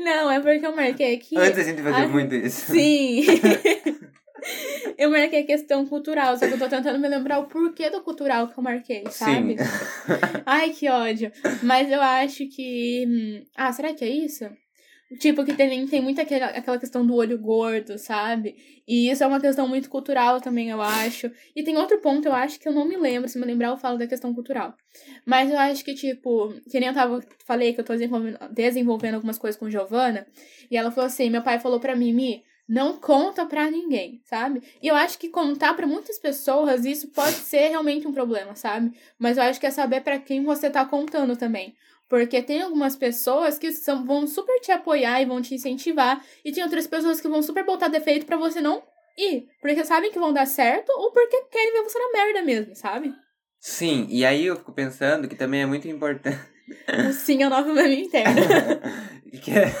Não, 0.00 0.30
é 0.30 0.40
porque 0.40 0.66
eu 0.66 0.74
marquei 0.74 1.14
aqui. 1.16 1.36
Antes 1.36 1.58
a 1.58 1.62
gente 1.62 1.82
fazia 1.82 2.00
Ai, 2.04 2.06
muito 2.06 2.34
isso. 2.34 2.72
Sim. 2.72 3.26
eu 4.96 5.10
marquei 5.10 5.42
a 5.42 5.46
questão 5.46 5.86
cultural, 5.86 6.36
só 6.38 6.46
que 6.46 6.54
eu 6.54 6.58
tô 6.58 6.66
tentando 6.66 6.98
me 6.98 7.08
lembrar 7.08 7.38
o 7.38 7.46
porquê 7.46 7.90
do 7.90 8.02
cultural 8.02 8.48
que 8.48 8.58
eu 8.58 8.64
marquei, 8.64 9.04
sabe? 9.10 9.58
Sim. 9.58 9.64
Ai, 10.46 10.70
que 10.70 10.88
ódio. 10.88 11.30
Mas 11.62 11.90
eu 11.90 12.00
acho 12.00 12.48
que. 12.48 13.04
hum, 13.06 13.44
Ah, 13.54 13.70
será 13.70 13.92
que 13.92 14.04
é 14.04 14.08
isso? 14.08 14.48
Tipo, 15.18 15.44
que 15.44 15.52
tem, 15.54 15.86
tem 15.86 16.00
muito 16.00 16.20
aquela, 16.20 16.46
aquela 16.46 16.78
questão 16.78 17.06
do 17.06 17.14
olho 17.14 17.38
gordo, 17.38 17.98
sabe? 17.98 18.56
E 18.86 19.10
isso 19.10 19.22
é 19.22 19.26
uma 19.26 19.40
questão 19.40 19.68
muito 19.68 19.88
cultural 19.90 20.40
também, 20.40 20.70
eu 20.70 20.80
acho. 20.80 21.30
E 21.54 21.62
tem 21.62 21.76
outro 21.76 22.00
ponto, 22.00 22.26
eu 22.26 22.32
acho 22.32 22.58
que 22.58 22.68
eu 22.68 22.72
não 22.72 22.86
me 22.86 22.96
lembro. 22.96 23.28
Se 23.28 23.38
me 23.38 23.44
lembrar, 23.44 23.68
eu 23.68 23.76
falo 23.76 23.98
da 23.98 24.06
questão 24.06 24.34
cultural. 24.34 24.74
Mas 25.26 25.50
eu 25.50 25.58
acho 25.58 25.84
que, 25.84 25.94
tipo, 25.94 26.54
que 26.70 26.80
nem 26.80 26.88
eu 26.88 26.94
tava, 26.94 27.20
falei 27.46 27.72
que 27.72 27.80
eu 27.80 27.84
tô 27.84 27.92
desenvolvendo, 27.92 28.38
desenvolvendo 28.52 29.14
algumas 29.14 29.38
coisas 29.38 29.58
com 29.58 29.70
Giovana. 29.70 30.26
E 30.70 30.76
ela 30.76 30.90
falou 30.90 31.06
assim: 31.06 31.30
meu 31.30 31.42
pai 31.42 31.58
falou 31.60 31.80
pra 31.80 31.94
mim, 31.94 32.12
Mi, 32.12 32.42
não 32.68 32.96
conta 32.96 33.44
pra 33.44 33.70
ninguém, 33.70 34.22
sabe? 34.24 34.62
E 34.82 34.88
eu 34.88 34.94
acho 34.94 35.18
que 35.18 35.28
contar 35.28 35.74
pra 35.74 35.86
muitas 35.86 36.18
pessoas, 36.18 36.84
isso 36.84 37.08
pode 37.08 37.36
ser 37.36 37.68
realmente 37.68 38.06
um 38.06 38.12
problema, 38.12 38.54
sabe? 38.54 38.92
Mas 39.18 39.36
eu 39.36 39.42
acho 39.44 39.60
que 39.60 39.66
é 39.66 39.70
saber 39.70 40.00
pra 40.00 40.18
quem 40.18 40.42
você 40.42 40.70
tá 40.70 40.84
contando 40.84 41.36
também. 41.36 41.74
Porque 42.08 42.42
tem 42.42 42.62
algumas 42.62 42.96
pessoas 42.96 43.58
que 43.58 43.72
são, 43.72 44.04
vão 44.04 44.26
super 44.26 44.60
te 44.60 44.70
apoiar 44.70 45.20
e 45.20 45.26
vão 45.26 45.40
te 45.40 45.54
incentivar. 45.54 46.24
E 46.44 46.52
tem 46.52 46.62
outras 46.62 46.86
pessoas 46.86 47.20
que 47.20 47.28
vão 47.28 47.42
super 47.42 47.64
botar 47.64 47.88
defeito 47.88 48.26
pra 48.26 48.36
você 48.36 48.60
não 48.60 48.82
ir. 49.16 49.48
Porque 49.60 49.84
sabem 49.84 50.12
que 50.12 50.18
vão 50.18 50.32
dar 50.32 50.46
certo 50.46 50.90
ou 50.90 51.12
porque 51.12 51.42
querem 51.50 51.72
ver 51.72 51.82
você 51.82 51.98
na 51.98 52.12
merda 52.12 52.42
mesmo, 52.42 52.74
sabe? 52.74 53.14
Sim, 53.58 54.06
e 54.10 54.24
aí 54.26 54.44
eu 54.44 54.56
fico 54.56 54.72
pensando 54.72 55.26
que 55.26 55.34
também 55.34 55.62
é 55.62 55.66
muito 55.66 55.88
importante. 55.88 56.38
O 57.08 57.12
sim 57.12 57.42
é 57.42 57.46
o 57.46 57.50
novo 57.50 57.72
meme 57.72 58.02
interno. 58.02 58.42
que, 59.42 59.50
é, 59.50 59.74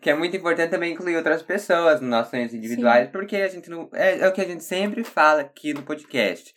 que 0.00 0.10
é 0.10 0.14
muito 0.14 0.36
importante 0.36 0.70
também 0.70 0.92
incluir 0.92 1.16
outras 1.16 1.42
pessoas 1.42 2.00
nos 2.00 2.10
nossos 2.10 2.30
sonhos 2.30 2.52
individuais, 2.52 3.08
porque 3.10 3.36
a 3.36 3.48
gente 3.48 3.70
não. 3.70 3.88
É, 3.92 4.18
é 4.18 4.28
o 4.28 4.32
que 4.32 4.40
a 4.40 4.46
gente 4.46 4.64
sempre 4.64 5.02
fala 5.02 5.40
aqui 5.40 5.72
no 5.72 5.82
podcast. 5.82 6.54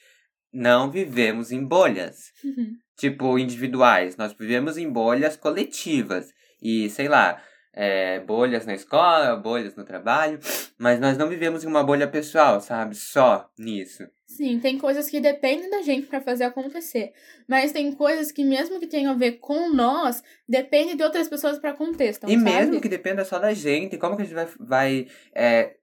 Não 0.51 0.91
vivemos 0.91 1.51
em 1.51 1.63
bolhas. 1.63 2.31
Tipo, 2.97 3.37
individuais. 3.37 4.17
Nós 4.17 4.33
vivemos 4.33 4.77
em 4.77 4.89
bolhas 4.89 5.37
coletivas. 5.37 6.33
E, 6.61 6.89
sei 6.89 7.07
lá, 7.07 7.41
é, 7.71 8.19
bolhas 8.21 8.65
na 8.65 8.73
escola, 8.73 9.35
bolhas 9.35 9.75
no 9.75 9.85
trabalho. 9.85 10.39
Mas 10.77 10.99
nós 10.99 11.17
não 11.17 11.29
vivemos 11.29 11.63
em 11.63 11.67
uma 11.67 11.83
bolha 11.83 12.07
pessoal, 12.07 12.59
sabe? 12.59 12.95
Só 12.95 13.49
nisso. 13.57 14.03
Sim, 14.25 14.59
tem 14.59 14.77
coisas 14.77 15.09
que 15.09 15.21
dependem 15.21 15.69
da 15.69 15.81
gente 15.81 16.07
pra 16.07 16.19
fazer 16.19 16.43
acontecer. 16.43 17.13
Mas 17.47 17.71
tem 17.71 17.93
coisas 17.93 18.31
que, 18.31 18.43
mesmo 18.43 18.79
que 18.79 18.87
tenham 18.87 19.13
a 19.13 19.15
ver 19.15 19.33
com 19.33 19.69
nós, 19.71 20.21
depende 20.49 20.95
de 20.95 21.03
outras 21.03 21.29
pessoas 21.29 21.59
pra 21.59 21.71
acontecer. 21.71 22.19
e 22.27 22.35
mesmo 22.35 22.81
que 22.81 22.89
dependa 22.89 23.23
só 23.23 23.39
da 23.39 23.53
gente, 23.53 23.97
como 23.97 24.17
que 24.17 24.23
a 24.23 24.25
gente 24.25 24.35
vai, 24.35 24.47
vai 24.59 25.07
é, 25.33 25.75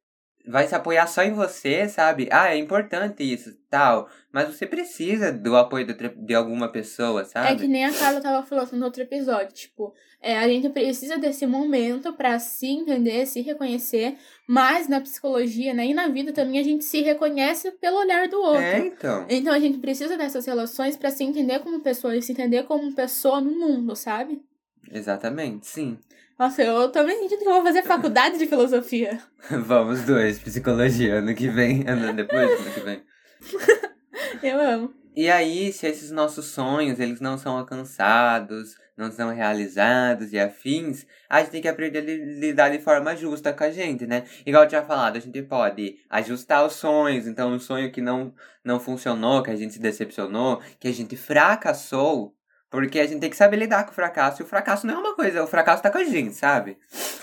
vai 0.47 0.67
se 0.67 0.75
apoiar 0.75 1.07
só 1.07 1.23
em 1.23 1.33
você, 1.33 1.89
sabe? 1.89 2.29
Ah, 2.31 2.55
é 2.55 2.59
importante 2.59 3.23
isso, 3.23 3.57
tal. 3.71 4.09
Mas 4.31 4.49
você 4.49 4.67
precisa 4.67 5.33
do 5.33 5.57
apoio 5.57 5.87
de, 5.87 5.95
de 5.95 6.35
alguma 6.35 6.69
pessoa, 6.69 7.25
sabe? 7.25 7.53
É 7.53 7.57
que 7.57 7.67
nem 7.67 7.85
a 7.85 7.93
Carla 7.93 8.21
tava 8.21 8.47
falando 8.47 8.73
no 8.73 8.85
outro 8.85 9.03
episódio. 9.03 9.55
Tipo, 9.55 9.95
é, 10.21 10.37
a 10.37 10.47
gente 10.47 10.69
precisa 10.69 11.17
desse 11.17 11.47
momento 11.47 12.13
para 12.13 12.39
se 12.39 12.67
entender, 12.67 13.27
se 13.27 13.41
reconhecer. 13.41 14.17
Mas 14.47 14.87
na 14.87 15.01
psicologia, 15.01 15.73
né? 15.73 15.87
E 15.87 15.95
na 15.95 16.09
vida 16.09 16.33
também 16.33 16.61
a 16.61 16.63
gente 16.63 16.85
se 16.85 17.01
reconhece 17.01 17.71
pelo 17.73 17.99
olhar 17.99 18.29
do 18.29 18.39
outro. 18.39 18.61
É, 18.61 18.79
então. 18.87 19.27
Então 19.29 19.53
a 19.55 19.59
gente 19.59 19.79
precisa 19.79 20.17
dessas 20.17 20.45
relações 20.45 20.97
para 20.97 21.11
se 21.11 21.25
entender 21.25 21.61
como 21.61 21.81
pessoa 21.81 22.15
e 22.15 22.21
se 22.21 22.33
entender 22.33 22.65
como 22.65 22.95
pessoa 22.95 23.41
no 23.41 23.51
mundo, 23.51 23.97
sabe? 23.97 24.43
Exatamente, 24.91 25.67
sim. 25.67 25.99
Nossa, 26.39 26.63
eu 26.63 26.91
também 26.91 27.19
sentindo 27.19 27.41
que 27.41 27.49
eu 27.49 27.55
vou 27.55 27.63
fazer 27.63 27.83
faculdade 27.87 28.39
de 28.39 28.47
filosofia. 28.47 29.21
Vamos 29.51 30.03
dois, 30.03 30.39
psicologia, 30.39 31.17
ano 31.17 31.35
que 31.35 31.49
vem, 31.49 31.85
ano 31.89 32.13
depois, 32.13 32.51
ano 32.51 32.71
que 32.73 32.81
vem. 32.81 33.03
eu 34.43 34.61
amo. 34.61 34.95
E 35.17 35.31
aí, 35.31 35.73
se 35.73 35.87
esses 35.87 36.11
nossos 36.11 36.47
sonhos, 36.47 36.99
eles 36.99 37.21
não 37.21 37.39
são 37.39 37.57
alcançados, 37.57 38.77
não 38.97 39.13
são 39.13 39.33
realizados 39.33 40.33
e 40.33 40.39
afins, 40.41 41.07
a 41.29 41.41
gente 41.41 41.51
tem 41.51 41.63
que 41.63 41.69
aprender 41.69 41.99
a 41.99 42.01
lidar 42.01 42.71
de 42.71 42.81
forma 42.81 43.15
justa 43.15 43.53
com 43.53 43.63
a 43.63 43.71
gente, 43.71 44.09
né? 44.09 44.25
Igual 44.45 44.65
eu 44.65 44.69
tinha 44.69 44.83
falado, 44.83 45.17
a 45.17 45.21
gente 45.21 45.41
pode 45.43 45.99
ajustar 46.11 46.67
os 46.67 46.75
sonhos, 46.75 47.29
então 47.29 47.53
um 47.53 47.61
sonho 47.61 47.93
que 47.93 48.01
não, 48.01 48.35
não 48.65 48.81
funcionou, 48.81 49.41
que 49.41 49.51
a 49.51 49.57
gente 49.57 49.75
se 49.75 49.81
decepcionou, 49.81 50.61
que 50.81 50.89
a 50.89 50.93
gente 50.93 51.17
fracassou, 51.17 52.35
porque 52.71 52.99
a 52.99 53.07
gente 53.07 53.21
tem 53.21 53.31
que 53.31 53.37
saber 53.37 53.57
lidar 53.57 53.85
com 53.85 53.93
o 53.93 53.95
fracasso. 53.95 54.43
E 54.43 54.45
o 54.45 54.47
fracasso 54.47 54.87
não 54.87 54.95
é 54.95 54.99
uma 54.99 55.15
coisa, 55.15 55.43
o 55.43 55.47
fracasso 55.47 55.83
tá 55.83 55.91
com 55.91 55.99
a 55.99 56.05
gente, 56.05 56.35
sabe? 56.35 56.77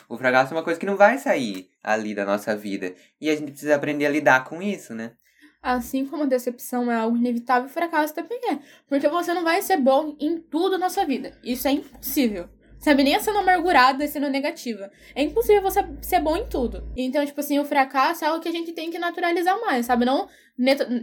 O 0.07 0.17
fracasso 0.17 0.53
é 0.53 0.57
uma 0.57 0.63
coisa 0.63 0.79
que 0.79 0.85
não 0.85 0.95
vai 0.95 1.17
sair 1.17 1.69
ali 1.83 2.15
da 2.15 2.25
nossa 2.25 2.55
vida. 2.55 2.93
E 3.19 3.29
a 3.29 3.35
gente 3.35 3.51
precisa 3.51 3.75
aprender 3.75 4.05
a 4.05 4.09
lidar 4.09 4.43
com 4.45 4.61
isso, 4.61 4.93
né? 4.93 5.13
Assim 5.61 6.07
como 6.07 6.23
a 6.23 6.25
decepção 6.25 6.91
é 6.91 6.95
algo 6.95 7.15
inevitável, 7.15 7.69
o 7.69 7.71
fracasso 7.71 8.15
também 8.15 8.39
é. 8.49 8.59
Porque 8.87 9.07
você 9.07 9.33
não 9.33 9.43
vai 9.43 9.61
ser 9.61 9.77
bom 9.77 10.15
em 10.19 10.39
tudo 10.39 10.77
na 10.77 10.89
sua 10.89 11.05
vida. 11.05 11.37
Isso 11.43 11.67
é 11.67 11.71
impossível. 11.71 12.49
Sabe, 12.81 13.03
nem 13.03 13.19
sendo 13.19 13.37
amargurada 13.37 14.03
e 14.03 14.07
sendo 14.07 14.27
negativa. 14.27 14.91
É 15.13 15.21
impossível 15.21 15.61
você 15.61 15.85
ser 16.01 16.19
bom 16.19 16.35
em 16.35 16.49
tudo. 16.49 16.83
Então, 16.97 17.23
tipo 17.23 17.39
assim, 17.39 17.59
o 17.59 17.65
fracasso 17.65 18.25
é 18.25 18.27
algo 18.27 18.41
que 18.41 18.49
a 18.49 18.51
gente 18.51 18.73
tem 18.73 18.89
que 18.89 18.97
naturalizar 18.97 19.61
mais, 19.61 19.85
sabe? 19.85 20.03
Não, 20.03 20.27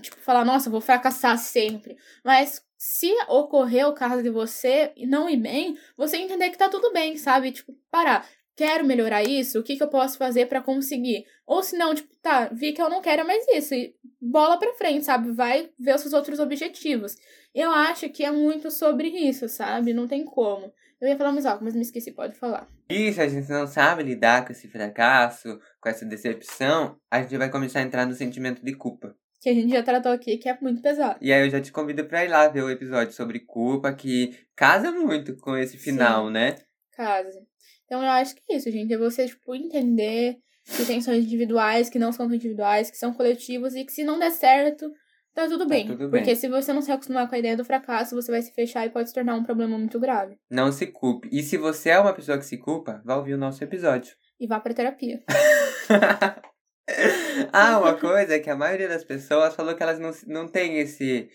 tipo, 0.00 0.16
falar, 0.18 0.44
nossa, 0.44 0.68
vou 0.68 0.80
fracassar 0.80 1.38
sempre. 1.38 1.96
Mas 2.24 2.60
se 2.76 3.12
ocorrer 3.28 3.86
o 3.86 3.94
caso 3.94 4.24
de 4.24 4.28
você 4.28 4.92
não 5.06 5.30
ir 5.30 5.36
bem, 5.36 5.78
você 5.96 6.16
entender 6.16 6.50
que 6.50 6.58
tá 6.58 6.68
tudo 6.68 6.92
bem, 6.92 7.16
sabe? 7.16 7.52
Tipo, 7.52 7.72
parar. 7.88 8.28
Quero 8.56 8.84
melhorar 8.84 9.22
isso? 9.22 9.60
O 9.60 9.62
que, 9.62 9.76
que 9.76 9.82
eu 9.82 9.88
posso 9.88 10.18
fazer 10.18 10.46
para 10.46 10.60
conseguir? 10.60 11.26
Ou 11.46 11.62
se 11.62 11.78
não, 11.78 11.94
tipo, 11.94 12.12
tá, 12.16 12.48
vi 12.52 12.72
que 12.72 12.82
eu 12.82 12.90
não 12.90 13.00
quero 13.00 13.24
mais 13.24 13.46
isso. 13.54 13.72
E 13.72 13.94
bola 14.20 14.58
pra 14.58 14.74
frente, 14.74 15.04
sabe? 15.04 15.30
Vai 15.30 15.70
ver 15.78 15.94
os 15.94 16.00
seus 16.00 16.12
outros 16.12 16.40
objetivos. 16.40 17.14
Eu 17.54 17.70
acho 17.70 18.08
que 18.08 18.24
é 18.24 18.32
muito 18.32 18.68
sobre 18.68 19.06
isso, 19.06 19.48
sabe? 19.48 19.94
Não 19.94 20.08
tem 20.08 20.24
como. 20.24 20.72
Eu 21.00 21.08
ia 21.08 21.16
falar 21.16 21.32
mais 21.32 21.46
alto, 21.46 21.62
mas 21.62 21.74
me 21.74 21.82
esqueci, 21.82 22.12
pode 22.12 22.34
falar. 22.34 22.66
Isso, 22.90 23.20
a 23.20 23.28
gente 23.28 23.48
não 23.48 23.66
sabe 23.66 24.02
lidar 24.02 24.44
com 24.44 24.52
esse 24.52 24.68
fracasso, 24.68 25.60
com 25.80 25.88
essa 25.88 26.04
decepção, 26.04 26.98
a 27.10 27.22
gente 27.22 27.36
vai 27.36 27.50
começar 27.50 27.80
a 27.80 27.82
entrar 27.82 28.06
no 28.06 28.14
sentimento 28.14 28.64
de 28.64 28.74
culpa 28.74 29.14
que 29.40 29.48
a 29.48 29.54
gente 29.54 29.70
já 29.70 29.82
tratou 29.82 30.12
aqui, 30.12 30.36
que 30.36 30.48
é 30.48 30.58
muito 30.60 30.82
pesado. 30.82 31.18
E 31.20 31.32
aí 31.32 31.46
eu 31.46 31.50
já 31.50 31.60
te 31.60 31.70
convido 31.70 32.04
pra 32.04 32.24
ir 32.24 32.28
lá 32.28 32.48
ver 32.48 32.62
o 32.62 32.70
episódio 32.70 33.12
sobre 33.12 33.40
culpa, 33.40 33.92
que 33.92 34.36
casa 34.56 34.90
muito 34.90 35.36
com 35.36 35.56
esse 35.56 35.78
final, 35.78 36.26
Sim, 36.26 36.32
né? 36.32 36.56
Casa. 36.92 37.40
Então 37.84 38.02
eu 38.02 38.10
acho 38.10 38.34
que 38.34 38.42
é 38.50 38.56
isso, 38.56 38.70
gente. 38.70 38.92
É 38.92 38.98
você, 38.98 39.26
tipo, 39.26 39.54
entender 39.54 40.38
que 40.64 40.84
tem 40.84 41.00
sonhos 41.00 41.24
individuais, 41.24 41.88
que 41.88 41.98
não 41.98 42.12
são 42.12 42.26
individuais, 42.26 42.90
que 42.90 42.98
são 42.98 43.14
coletivos 43.14 43.74
e 43.74 43.84
que 43.84 43.92
se 43.92 44.04
não 44.04 44.18
der 44.18 44.32
certo, 44.32 44.90
tá 45.38 45.48
tudo 45.48 45.64
tá 45.64 45.70
bem. 45.70 45.86
Tudo 45.86 46.10
Porque 46.10 46.24
bem. 46.24 46.34
se 46.34 46.48
você 46.48 46.72
não 46.72 46.82
se 46.82 46.90
acostumar 46.90 47.28
com 47.28 47.34
a 47.34 47.38
ideia 47.38 47.56
do 47.56 47.64
fracasso, 47.64 48.14
você 48.14 48.30
vai 48.30 48.42
se 48.42 48.52
fechar 48.52 48.84
e 48.86 48.90
pode 48.90 49.08
se 49.08 49.14
tornar 49.14 49.36
um 49.36 49.44
problema 49.44 49.78
muito 49.78 49.98
grave. 50.00 50.36
Não 50.50 50.72
se 50.72 50.86
culpe. 50.86 51.28
E 51.30 51.42
se 51.42 51.56
você 51.56 51.90
é 51.90 52.00
uma 52.00 52.12
pessoa 52.12 52.38
que 52.38 52.44
se 52.44 52.58
culpa, 52.58 53.00
vá 53.04 53.16
ouvir 53.16 53.34
o 53.34 53.38
nosso 53.38 53.62
episódio. 53.62 54.14
E 54.40 54.46
vá 54.46 54.60
pra 54.60 54.72
terapia. 54.72 55.20
ah, 57.52 57.80
uma 57.80 57.94
coisa 57.94 58.36
é 58.36 58.38
que 58.38 58.48
a 58.48 58.54
maioria 58.54 58.86
das 58.86 59.02
pessoas 59.02 59.52
falou 59.52 59.74
que 59.74 59.82
elas 59.82 59.98
não, 59.98 60.12
não 60.28 60.46
têm 60.46 60.78
esse. 60.78 61.28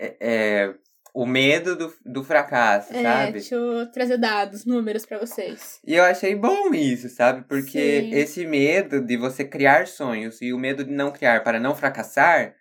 É, 0.00 0.16
é, 0.18 0.74
o 1.12 1.26
medo 1.26 1.76
do, 1.76 1.92
do 2.06 2.24
fracasso, 2.24 2.96
é, 2.96 3.02
sabe? 3.02 3.32
Deixa 3.32 3.54
eu 3.54 3.92
trazer 3.92 4.16
dados, 4.16 4.64
números 4.64 5.04
para 5.04 5.18
vocês. 5.18 5.80
E 5.86 5.94
eu 5.94 6.02
achei 6.02 6.34
bom 6.34 6.72
isso, 6.72 7.10
sabe? 7.10 7.44
Porque 7.46 8.00
Sim. 8.00 8.14
esse 8.14 8.46
medo 8.46 9.02
de 9.02 9.18
você 9.18 9.44
criar 9.44 9.86
sonhos 9.86 10.40
e 10.40 10.54
o 10.54 10.58
medo 10.58 10.82
de 10.82 10.92
não 10.92 11.12
criar 11.12 11.44
para 11.44 11.60
não 11.60 11.74
fracassar 11.74 12.54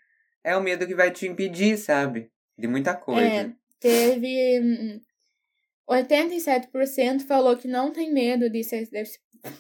é 0.45 0.55
o 0.55 0.62
medo 0.62 0.86
que 0.86 0.93
vai 0.93 1.12
te 1.12 1.27
impedir, 1.27 1.75
sabe? 1.75 2.29
De 2.55 2.67
muita 2.67 2.95
coisa. 2.95 3.25
É, 3.25 3.51
teve. 3.79 5.01
87% 5.89 7.15
hum, 7.15 7.19
falou 7.21 7.58
que 7.58 7.67
não 7.67 7.91
tem 7.91 8.13
medo 8.13 8.47
de 8.47 8.63
se 8.63 8.88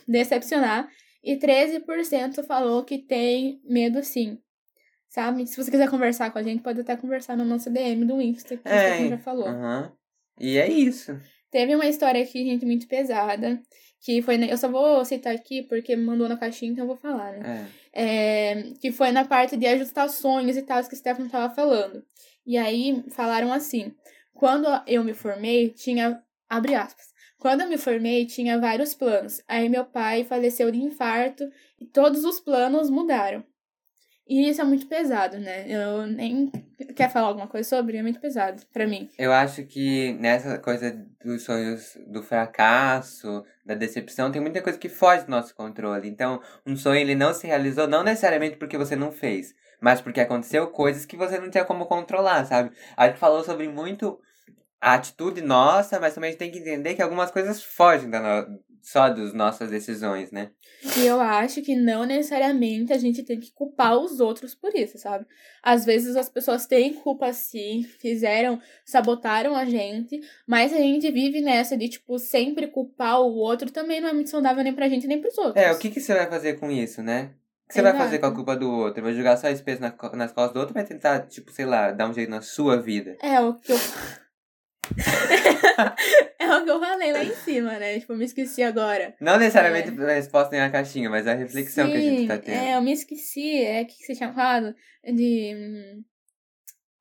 decepcionar 0.07 0.87
e 1.23 1.37
13% 1.37 2.43
falou 2.45 2.83
que 2.83 2.99
tem 2.99 3.59
medo 3.65 4.03
sim. 4.03 4.37
Sabe? 5.09 5.47
Se 5.47 5.57
você 5.57 5.71
quiser 5.71 5.89
conversar 5.89 6.31
com 6.31 6.37
a 6.37 6.43
gente, 6.43 6.61
pode 6.61 6.81
até 6.81 6.95
conversar 6.95 7.35
no 7.35 7.45
nosso 7.45 7.69
DM 7.71 8.05
do 8.05 8.21
Insta, 8.21 8.55
que 8.55 8.67
é, 8.67 8.97
você 8.97 9.09
já 9.09 9.17
falou. 9.17 9.47
Uhum. 9.47 9.91
E 10.39 10.57
é 10.57 10.69
isso. 10.69 11.19
Teve 11.49 11.73
uma 11.73 11.87
história 11.87 12.21
aqui, 12.21 12.43
gente, 12.43 12.65
muito 12.65 12.87
pesada. 12.87 13.59
Que 14.05 14.21
foi. 14.21 14.35
Eu 14.47 14.55
só 14.55 14.69
vou 14.69 15.03
citar 15.03 15.33
aqui 15.33 15.63
porque 15.63 15.95
mandou 15.95 16.29
na 16.29 16.37
caixinha, 16.37 16.71
então 16.71 16.83
eu 16.83 16.87
vou 16.87 16.95
falar, 16.95 17.31
né? 17.31 17.67
É. 17.91 18.51
É, 18.51 18.63
que 18.79 18.91
foi 18.91 19.11
na 19.11 19.25
parte 19.25 19.57
de 19.57 19.65
ajustar 19.65 20.07
sonhos 20.09 20.55
e 20.55 20.61
tal, 20.61 20.83
que 20.83 20.93
o 20.93 20.97
Stefano 20.97 21.27
tava 21.27 21.51
falando. 21.55 22.05
E 22.45 22.55
aí 22.55 23.03
falaram 23.09 23.51
assim: 23.51 23.91
quando 24.31 24.67
eu 24.85 25.03
me 25.03 25.15
formei, 25.15 25.71
tinha. 25.71 26.21
Abre 26.47 26.75
aspas. 26.75 27.07
Quando 27.39 27.61
eu 27.61 27.67
me 27.67 27.79
formei, 27.79 28.27
tinha 28.27 28.59
vários 28.59 28.93
planos. 28.93 29.41
Aí 29.47 29.67
meu 29.69 29.83
pai 29.83 30.23
faleceu 30.23 30.69
de 30.69 30.79
infarto 30.79 31.43
e 31.79 31.85
todos 31.87 32.23
os 32.25 32.39
planos 32.39 32.91
mudaram. 32.91 33.43
E 34.27 34.49
isso 34.49 34.59
é 34.59 34.63
muito 34.63 34.87
pesado, 34.87 35.37
né? 35.37 35.65
Eu 35.67 36.07
nem. 36.07 36.51
Quer 36.95 37.11
falar 37.11 37.27
alguma 37.27 37.47
coisa 37.47 37.67
sobre? 37.69 37.97
É 37.97 38.01
muito 38.01 38.19
pesado 38.19 38.61
para 38.73 38.87
mim. 38.87 39.09
Eu 39.19 39.31
acho 39.31 39.63
que 39.65 40.13
nessa 40.13 40.57
coisa 40.57 40.91
dos 41.23 41.43
sonhos 41.43 41.95
do 42.07 42.23
fracasso, 42.23 43.43
da 43.63 43.75
decepção, 43.75 44.31
tem 44.31 44.41
muita 44.41 44.61
coisa 44.61 44.79
que 44.79 44.89
foge 44.89 45.25
do 45.25 45.31
nosso 45.31 45.53
controle. 45.55 46.09
Então, 46.09 46.41
um 46.65 46.75
sonho 46.75 46.99
ele 46.99 47.13
não 47.13 47.33
se 47.33 47.45
realizou 47.45 47.87
não 47.87 48.03
necessariamente 48.03 48.57
porque 48.57 48.77
você 48.77 48.95
não 48.95 49.11
fez, 49.11 49.53
mas 49.79 50.01
porque 50.01 50.19
aconteceu 50.19 50.67
coisas 50.67 51.05
que 51.05 51.15
você 51.15 51.37
não 51.37 51.49
tinha 51.49 51.63
como 51.63 51.85
controlar, 51.85 52.45
sabe? 52.45 52.71
A 52.97 53.07
gente 53.07 53.19
falou 53.19 53.43
sobre 53.43 53.67
muito 53.67 54.19
a 54.81 54.93
atitude 54.93 55.41
nossa, 55.41 55.99
mas 55.99 56.13
também 56.13 56.29
a 56.29 56.31
gente 56.31 56.39
tem 56.39 56.51
que 56.51 56.59
entender 56.59 56.93
que 56.93 57.01
algumas 57.01 57.31
coisas 57.31 57.63
fogem 57.63 58.09
da 58.09 58.19
no... 58.19 58.59
só 58.85 59.09
das 59.09 59.33
nossas 59.33 59.71
decisões, 59.71 60.31
né? 60.31 60.51
E 60.95 61.07
eu 61.07 61.19
acho 61.19 61.63
que 61.63 61.75
não 61.75 62.05
necessariamente 62.05 62.93
a 62.93 62.99
gente 62.99 63.23
tem 63.23 63.39
que 63.39 63.51
culpar 63.51 63.97
os 63.97 64.19
outros 64.19 64.53
por 64.53 64.75
isso, 64.75 64.99
sabe? 64.99 65.25
Às 65.63 65.83
vezes 65.83 66.15
as 66.15 66.29
pessoas 66.29 66.67
têm 66.67 66.93
culpa 66.93 67.33
sim, 67.33 67.83
fizeram, 67.99 68.61
sabotaram 68.85 69.55
a 69.55 69.65
gente, 69.65 70.21
mas 70.45 70.71
a 70.71 70.77
gente 70.77 71.11
vive 71.11 71.41
nessa 71.41 71.75
de, 71.75 71.89
tipo, 71.89 72.19
sempre 72.19 72.67
culpar 72.67 73.21
o 73.21 73.33
outro 73.33 73.71
também 73.71 73.99
não 73.99 74.09
é 74.09 74.13
muito 74.13 74.29
saudável 74.29 74.63
nem 74.63 74.73
pra 74.73 74.87
gente 74.87 75.07
nem 75.07 75.19
pros 75.19 75.35
outros. 75.39 75.55
É, 75.55 75.71
o 75.71 75.79
que, 75.79 75.89
que 75.89 75.99
você 75.99 76.13
vai 76.13 76.29
fazer 76.29 76.59
com 76.59 76.69
isso, 76.69 77.01
né? 77.01 77.31
O 77.65 77.67
que 77.69 77.73
você 77.73 77.79
Exato. 77.79 77.97
vai 77.97 78.05
fazer 78.05 78.19
com 78.19 78.25
a 78.27 78.35
culpa 78.35 78.55
do 78.55 78.69
outro? 78.69 79.01
Vai 79.01 79.13
jogar 79.15 79.37
só 79.37 79.49
esse 79.49 79.63
peso 79.63 79.81
nas 79.81 79.95
costas 80.31 80.53
do 80.53 80.59
outro 80.59 80.75
vai 80.75 80.85
tentar, 80.85 81.21
tipo, 81.21 81.51
sei 81.51 81.65
lá, 81.65 81.91
dar 81.91 82.07
um 82.07 82.13
jeito 82.13 82.29
na 82.29 82.41
sua 82.43 82.79
vida? 82.79 83.17
É, 83.19 83.41
o 83.41 83.55
que 83.55 83.71
eu. 83.71 83.77
é 86.39 86.55
o 86.55 86.63
que 86.63 86.69
eu 86.69 86.79
falei 86.79 87.11
lá 87.11 87.23
em 87.23 87.33
cima, 87.35 87.77
né? 87.79 87.99
Tipo, 87.99 88.13
eu 88.13 88.17
me 88.17 88.25
esqueci 88.25 88.63
agora. 88.63 89.15
Não 89.19 89.37
necessariamente 89.37 89.89
é. 89.89 90.03
a 90.03 90.15
resposta 90.15 90.57
na 90.57 90.69
caixinha, 90.69 91.09
mas 91.09 91.27
a 91.27 91.33
reflexão 91.33 91.85
Sim, 91.85 91.91
que 91.91 91.97
a 91.97 92.01
gente 92.01 92.27
tá 92.27 92.37
tendo. 92.37 92.55
É, 92.55 92.75
eu 92.75 92.81
me 92.81 92.91
esqueci. 92.91 93.63
É 93.63 93.81
o 93.81 93.85
que 93.87 94.05
você 94.05 94.13
tinha 94.13 94.33
falado? 94.33 94.75
De. 95.03 95.53
Hum, 95.55 96.03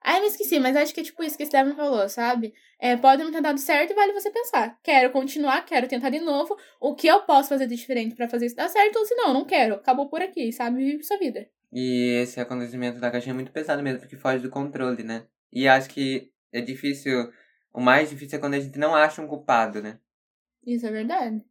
ah, 0.04 0.18
eu 0.18 0.20
me 0.20 0.26
esqueci, 0.26 0.60
mas 0.60 0.76
acho 0.76 0.92
que 0.92 1.00
é 1.00 1.02
tipo 1.02 1.22
isso 1.22 1.34
que 1.34 1.42
o 1.42 1.46
Estevam 1.46 1.74
falou, 1.74 2.06
sabe? 2.10 2.52
É, 2.78 2.94
pode 2.94 3.24
não 3.24 3.32
ter 3.32 3.40
dado 3.40 3.58
certo 3.58 3.92
e 3.92 3.94
vale 3.94 4.12
você 4.12 4.30
pensar. 4.30 4.78
Quero 4.82 5.10
continuar, 5.10 5.64
quero 5.64 5.88
tentar 5.88 6.10
de 6.10 6.20
novo. 6.20 6.54
O 6.78 6.94
que 6.94 7.06
eu 7.06 7.22
posso 7.22 7.48
fazer 7.48 7.66
de 7.66 7.74
diferente 7.74 8.14
para 8.14 8.28
fazer 8.28 8.46
isso 8.46 8.54
dar 8.54 8.68
certo? 8.68 8.96
Ou 8.98 9.06
se 9.06 9.14
não, 9.14 9.32
não 9.32 9.46
quero. 9.46 9.76
Acabou 9.76 10.06
por 10.10 10.20
aqui, 10.20 10.52
sabe? 10.52 10.84
Vive 10.84 11.02
sua 11.02 11.16
vida. 11.16 11.48
E 11.72 12.20
esse 12.22 12.38
acontecimento 12.38 13.00
da 13.00 13.10
caixinha 13.10 13.32
é 13.32 13.34
muito 13.34 13.50
pesado 13.50 13.82
mesmo, 13.82 14.00
porque 14.00 14.16
foge 14.16 14.40
do 14.40 14.50
controle, 14.50 15.02
né? 15.02 15.24
E 15.50 15.66
acho 15.66 15.88
que 15.88 16.30
é 16.52 16.60
difícil 16.60 17.32
o 17.74 17.80
mais 17.80 18.08
difícil 18.08 18.38
é 18.38 18.40
quando 18.40 18.54
a 18.54 18.60
gente 18.60 18.78
não 18.78 18.94
acha 18.94 19.20
um 19.20 19.26
culpado, 19.26 19.82
né? 19.82 19.98
Isso 20.64 20.86
é 20.86 20.92
verdade. 20.92 21.44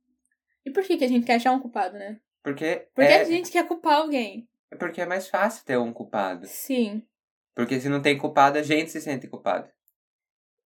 E 0.65 0.71
por 0.71 0.81
que, 0.81 0.97
que 0.97 1.03
a 1.03 1.07
gente 1.07 1.25
quer 1.25 1.35
achar 1.35 1.51
um 1.51 1.59
culpado, 1.59 1.97
né? 1.97 2.19
Porque. 2.41 2.87
Porque 2.95 3.11
é... 3.11 3.21
a 3.21 3.25
gente 3.25 3.51
quer 3.51 3.67
culpar 3.67 3.97
alguém. 3.97 4.47
É 4.71 4.75
porque 4.75 5.01
é 5.01 5.05
mais 5.05 5.27
fácil 5.27 5.65
ter 5.65 5.77
um 5.77 5.91
culpado. 5.91 6.47
Sim. 6.47 7.05
Porque 7.53 7.79
se 7.79 7.89
não 7.89 8.01
tem 8.01 8.17
culpado, 8.17 8.57
a 8.57 8.63
gente 8.63 8.89
se 8.89 9.01
sente 9.01 9.27
culpado. 9.27 9.69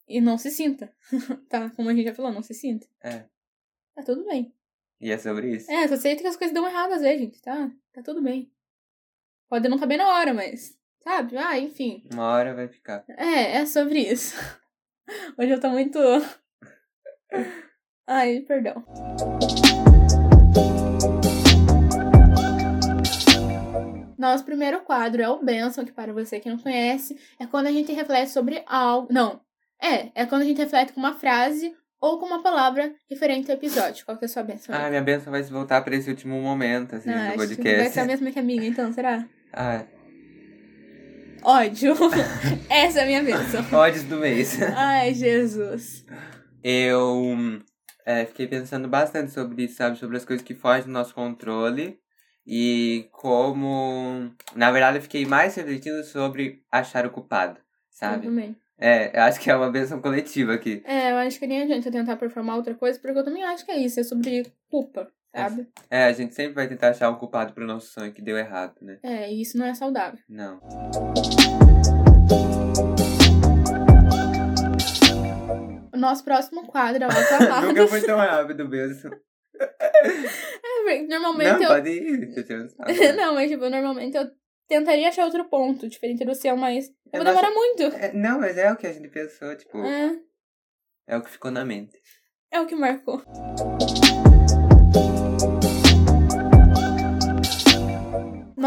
E 0.07 0.21
não 0.21 0.37
se 0.37 0.51
sinta. 0.51 0.93
tá, 1.49 1.71
como 1.71 1.89
a 1.89 1.93
gente 1.93 2.05
já 2.05 2.13
falou, 2.13 2.31
não 2.31 2.43
se 2.43 2.53
sinta. 2.53 2.87
É. 3.01 3.25
Tá 3.95 4.03
tudo 4.05 4.23
bem. 4.25 4.53
E 5.01 5.11
é 5.11 5.17
sobre 5.17 5.55
isso? 5.55 5.69
É, 5.71 5.87
só 5.87 5.97
sei 5.97 6.15
que 6.15 6.25
as 6.25 6.37
coisas 6.37 6.53
dão 6.53 6.67
errado 6.67 6.93
às 6.93 7.01
vezes, 7.01 7.19
gente. 7.19 7.41
Tá, 7.41 7.69
tá 7.91 8.03
tudo 8.03 8.21
bem. 8.21 8.51
Pode 9.49 9.67
não 9.67 9.79
caber 9.79 9.97
na 9.97 10.07
hora, 10.07 10.33
mas. 10.33 10.77
Sabe? 11.03 11.35
Ah, 11.35 11.57
enfim. 11.57 12.07
Uma 12.13 12.31
hora 12.31 12.53
vai 12.53 12.67
ficar. 12.67 13.03
É, 13.09 13.57
é 13.57 13.65
sobre 13.65 13.99
isso. 13.99 14.35
Hoje 15.37 15.51
eu 15.51 15.59
tô 15.59 15.69
muito. 15.69 15.99
Ai, 18.07 18.41
perdão. 18.41 18.83
Nosso 24.17 24.43
primeiro 24.43 24.81
quadro 24.81 25.21
é 25.21 25.29
o 25.29 25.43
Benção, 25.43 25.85
que 25.85 25.91
para 25.91 26.11
você 26.11 26.39
que 26.39 26.49
não 26.49 26.57
conhece, 26.57 27.17
é 27.39 27.45
quando 27.45 27.67
a 27.67 27.71
gente 27.71 27.91
reflete 27.91 28.31
sobre 28.31 28.63
algo. 28.65 29.07
Não. 29.11 29.39
É, 29.81 30.09
é 30.15 30.25
quando 30.25 30.41
a 30.41 30.45
gente 30.45 30.57
reflete 30.57 30.91
com 30.91 30.99
uma 30.99 31.13
frase 31.13 31.73
ou 32.01 32.19
com 32.19 32.25
uma 32.25 32.41
palavra 32.41 32.93
referente 33.09 33.51
ao 33.51 33.57
episódio. 33.57 34.03
Qual 34.05 34.17
que 34.17 34.25
é 34.25 34.27
a 34.27 34.29
sua 34.29 34.43
benção? 34.43 34.73
Ah, 34.75 34.89
minha 34.89 35.01
benção 35.01 35.31
vai 35.31 35.43
se 35.43 35.51
voltar 35.51 35.81
pra 35.81 35.95
esse 35.95 36.09
último 36.09 36.41
momento, 36.41 36.95
assim, 36.95 37.11
Ah, 37.11 37.31
do 37.31 37.35
podcast. 37.35 37.77
Vai 37.79 37.89
ser 37.89 37.99
a 37.99 38.05
mesma 38.05 38.31
que 38.31 38.39
a 38.39 38.43
minha, 38.43 38.67
então, 38.67 38.91
será? 38.91 39.23
Ah, 39.53 39.83
Ódio. 41.43 41.93
Essa 42.69 42.99
é 42.99 43.03
a 43.03 43.05
minha 43.05 43.23
benção. 43.23 43.65
ódios 43.77 44.03
do 44.03 44.17
mês. 44.17 44.61
Ai, 44.75 45.13
Jesus. 45.13 46.05
Eu 46.63 47.61
é, 48.05 48.25
fiquei 48.25 48.47
pensando 48.47 48.87
bastante 48.87 49.31
sobre 49.31 49.63
isso, 49.63 49.75
sabe? 49.75 49.97
Sobre 49.97 50.17
as 50.17 50.25
coisas 50.25 50.45
que 50.45 50.53
fogem 50.55 50.85
do 50.85 50.91
nosso 50.91 51.13
controle. 51.13 51.99
E 52.45 53.07
como. 53.11 54.31
Na 54.55 54.71
verdade, 54.71 54.97
eu 54.97 55.01
fiquei 55.01 55.25
mais 55.25 55.55
refletindo 55.55 56.03
sobre 56.03 56.63
achar 56.71 57.05
o 57.05 57.09
culpado, 57.09 57.57
Eu 57.57 57.63
sabe? 57.89 58.27
também. 58.27 58.55
É, 58.79 59.17
eu 59.17 59.23
acho 59.23 59.39
que 59.39 59.49
é 59.49 59.55
uma 59.55 59.71
benção 59.71 59.99
coletiva 59.99 60.53
aqui. 60.53 60.81
É, 60.85 61.11
eu 61.11 61.17
acho 61.17 61.39
que 61.39 61.47
nem 61.47 61.63
adianta 61.63 61.91
tentar 61.91 62.15
performar 62.15 62.55
outra 62.55 62.75
coisa, 62.75 62.99
porque 62.99 63.17
eu 63.17 63.23
também 63.23 63.43
acho 63.43 63.65
que 63.65 63.71
é 63.71 63.77
isso, 63.79 63.99
é 63.99 64.03
sobre 64.03 64.45
culpa, 64.69 65.11
sabe? 65.35 65.67
É, 65.89 66.05
a 66.05 66.11
gente 66.13 66.33
sempre 66.35 66.53
vai 66.53 66.67
tentar 66.67 66.89
achar 66.89 67.09
um 67.09 67.15
culpado 67.15 67.53
pro 67.53 67.65
nosso 67.65 67.87
sonho 67.91 68.13
que 68.13 68.21
deu 68.21 68.37
errado, 68.37 68.75
né? 68.81 68.99
É, 69.03 69.31
e 69.31 69.41
isso 69.41 69.57
não 69.57 69.65
é 69.65 69.73
saudável. 69.73 70.19
Não. 70.29 70.59
O 75.93 75.97
nosso 75.97 76.23
próximo 76.23 76.65
quadro 76.67 77.03
é 77.03 77.07
o 77.07 77.09
aclamado. 77.11 77.67
Nunca 77.67 77.87
foi 77.87 78.01
tão 78.01 78.17
rápido 78.17 78.67
mesmo. 78.67 79.11
É, 80.89 81.01
normalmente 81.01 81.49
Não, 81.55 81.61
eu. 81.63 81.67
pode 81.67 81.89
ir. 81.89 82.33
Não, 83.17 83.33
mas 83.33 83.51
tipo, 83.51 83.69
normalmente 83.69 84.15
eu 84.15 84.25
tentaria 84.69 85.09
achar 85.09 85.25
outro 85.25 85.43
ponto, 85.49 85.89
diferente 85.89 86.23
do 86.23 86.33
seu, 86.33 86.55
mas. 86.55 86.87
Eu 87.11 87.21
vou 87.21 87.25
demorar 87.25 87.51
muito. 87.51 87.83
É, 87.83 88.13
não, 88.13 88.39
mas 88.39 88.57
é 88.57 88.71
o 88.71 88.77
que 88.77 88.87
a 88.87 88.93
gente 88.93 89.09
pensou, 89.09 89.53
tipo, 89.57 89.79
É, 89.79 90.17
é 91.07 91.17
o 91.17 91.21
que 91.21 91.29
ficou 91.29 91.51
na 91.51 91.65
mente. 91.65 91.97
é 92.51 92.61
o 92.61 92.65
que 92.65 92.75
marcou. 92.75 93.21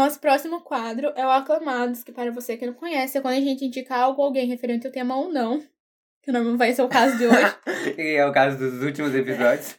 Nosso 0.01 0.19
próximo 0.19 0.61
quadro 0.61 1.13
é 1.15 1.23
o 1.23 1.29
Aclamados, 1.29 2.03
que 2.03 2.11
para 2.11 2.31
você 2.31 2.57
que 2.57 2.65
não 2.65 2.73
conhece, 2.73 3.19
é 3.19 3.21
quando 3.21 3.35
a 3.35 3.39
gente 3.39 3.63
indica 3.63 3.95
algo 3.95 4.23
alguém 4.23 4.47
referente 4.47 4.87
ao 4.87 4.91
tema 4.91 5.15
ou 5.15 5.31
não. 5.31 5.63
Que 6.23 6.31
não 6.31 6.57
vai 6.57 6.73
ser 6.73 6.81
o 6.81 6.89
caso 6.89 7.19
de 7.19 7.27
hoje. 7.27 7.55
E 7.99 8.15
é 8.15 8.25
o 8.25 8.31
caso 8.31 8.57
dos 8.57 8.81
últimos 8.81 9.13
episódios. 9.13 9.77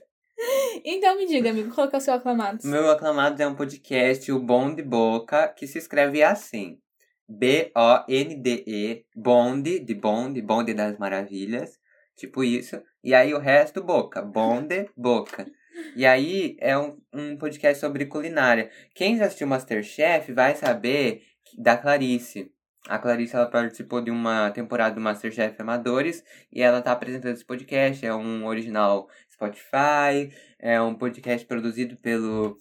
então 0.85 1.19
me 1.19 1.27
diga, 1.27 1.51
amigo, 1.51 1.75
qual 1.75 1.89
que 1.89 1.97
é 1.97 1.99
o 1.99 2.01
seu 2.01 2.15
Aclamados? 2.15 2.65
Meu 2.65 2.89
Aclamados 2.89 3.41
é 3.41 3.49
um 3.49 3.57
podcast, 3.57 4.31
o 4.31 4.39
Bom 4.39 4.73
de 4.73 4.85
Boca, 4.85 5.49
que 5.49 5.67
se 5.67 5.79
escreve 5.79 6.23
assim. 6.23 6.79
B-O-N-D-E, 7.29 9.05
Bonde, 9.17 9.81
de 9.81 9.95
Bonde, 9.97 10.41
Bonde 10.41 10.73
das 10.73 10.97
Maravilhas. 10.99 11.81
Tipo 12.17 12.45
isso. 12.45 12.81
E 13.03 13.13
aí 13.13 13.35
o 13.35 13.41
resto, 13.41 13.83
Boca. 13.83 14.23
Bonde, 14.23 14.89
Boca. 14.97 15.51
E 15.95 16.07
aí 16.07 16.57
é 16.61 16.77
um, 16.77 16.99
um 17.13 17.37
podcast 17.37 17.81
sobre 17.81 18.07
culinária. 18.07 18.71
Quem 18.95 19.17
já 19.17 19.27
assistiu 19.27 19.47
Masterchef 19.47 20.33
vai 20.33 20.55
saber 20.55 21.23
da 21.59 21.77
Clarice. 21.77 22.51
A 22.89 22.99
Clarice 22.99 23.37
ela 23.37 23.47
participou 23.47 24.01
de 24.01 24.11
uma 24.11 24.51
temporada 24.51 24.95
do 24.95 25.01
Masterchef 25.01 25.61
Amadores 25.61 26.25
e 26.53 26.63
ela 26.63 26.83
tá 26.83 26.93
apresentando 26.93 27.35
esse 27.35 27.45
podcast. 27.45 28.05
É 28.05 28.15
um 28.15 28.47
original 28.47 29.09
Spotify, 29.33 30.33
é 30.59 30.81
um 30.81 30.95
podcast 30.95 31.47
produzido 31.47 31.97
pelo 31.97 32.59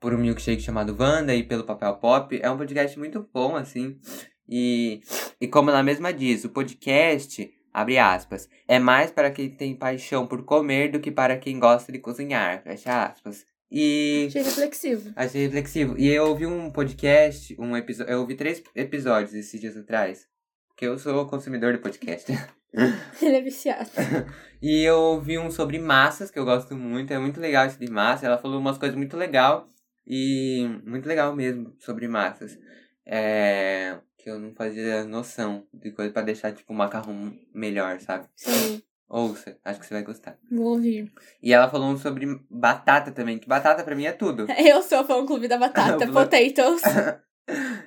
por 0.00 0.12
um 0.12 0.18
milkshake 0.18 0.60
chamado 0.60 0.94
Wanda 0.98 1.34
e 1.34 1.42
pelo 1.42 1.64
Papel 1.64 1.96
Pop. 1.96 2.38
É 2.42 2.50
um 2.50 2.58
podcast 2.58 2.98
muito 2.98 3.26
bom, 3.32 3.56
assim. 3.56 3.98
E, 4.46 5.00
e 5.40 5.48
como 5.48 5.70
ela 5.70 5.82
mesma 5.82 6.12
diz, 6.12 6.44
o 6.44 6.50
podcast, 6.50 7.50
abre 7.74 7.98
aspas, 7.98 8.48
é 8.66 8.78
mais 8.78 9.10
para 9.10 9.30
quem 9.30 9.50
tem 9.50 9.76
paixão 9.76 10.26
por 10.26 10.44
comer 10.44 10.90
do 10.92 11.00
que 11.00 11.10
para 11.10 11.36
quem 11.36 11.58
gosta 11.58 11.92
de 11.92 11.98
cozinhar, 11.98 12.62
fecha 12.62 13.06
aspas. 13.06 13.44
E 13.70 14.26
Achei 14.28 14.42
reflexivo. 14.42 15.12
achei 15.16 15.42
reflexivo. 15.46 15.98
E 15.98 16.06
eu 16.08 16.26
ouvi 16.28 16.46
um 16.46 16.70
podcast, 16.70 17.56
um 17.58 17.76
episódio, 17.76 18.12
eu 18.12 18.20
ouvi 18.20 18.36
três 18.36 18.62
episódios 18.74 19.34
esses 19.34 19.60
dias 19.60 19.76
atrás. 19.76 20.28
Porque 20.68 20.86
eu 20.86 20.96
sou 20.98 21.26
consumidor 21.26 21.72
de 21.72 21.78
podcast. 21.80 22.30
Ele 23.22 23.36
é 23.36 23.40
viciado. 23.40 23.90
E 24.62 24.82
eu 24.82 24.96
ouvi 24.96 25.38
um 25.38 25.50
sobre 25.50 25.78
massas, 25.78 26.30
que 26.30 26.38
eu 26.38 26.44
gosto 26.44 26.74
muito. 26.74 27.12
É 27.12 27.18
muito 27.18 27.38
legal 27.38 27.66
esse 27.66 27.78
de 27.78 27.90
massa. 27.90 28.24
Ela 28.24 28.38
falou 28.38 28.58
umas 28.58 28.78
coisas 28.78 28.96
muito 28.96 29.14
legal. 29.14 29.68
E 30.06 30.66
muito 30.86 31.06
legal 31.06 31.36
mesmo 31.36 31.74
sobre 31.80 32.08
massas. 32.08 32.58
É, 33.06 33.98
que 34.24 34.30
eu 34.30 34.38
não 34.38 34.54
fazia 34.54 35.04
noção 35.04 35.66
de 35.70 35.90
coisa 35.90 36.10
pra 36.10 36.22
deixar, 36.22 36.50
tipo, 36.50 36.72
o 36.72 36.76
macarrão 36.76 37.38
melhor, 37.54 38.00
sabe? 38.00 38.26
Sim, 38.34 38.82
Ouça, 39.06 39.58
acho 39.62 39.78
que 39.78 39.84
você 39.86 39.92
vai 39.92 40.02
gostar. 40.02 40.38
vou 40.50 40.68
ouvir. 40.72 41.12
E 41.42 41.52
ela 41.52 41.68
falou 41.68 41.94
sobre 41.98 42.26
batata 42.50 43.12
também, 43.12 43.38
que 43.38 43.46
batata 43.46 43.84
pra 43.84 43.94
mim 43.94 44.06
é 44.06 44.12
tudo. 44.12 44.46
Eu 44.58 44.82
sou 44.82 45.04
fã 45.04 45.26
clube 45.26 45.46
da 45.46 45.58
batata, 45.58 46.08
potatoes. 46.10 46.82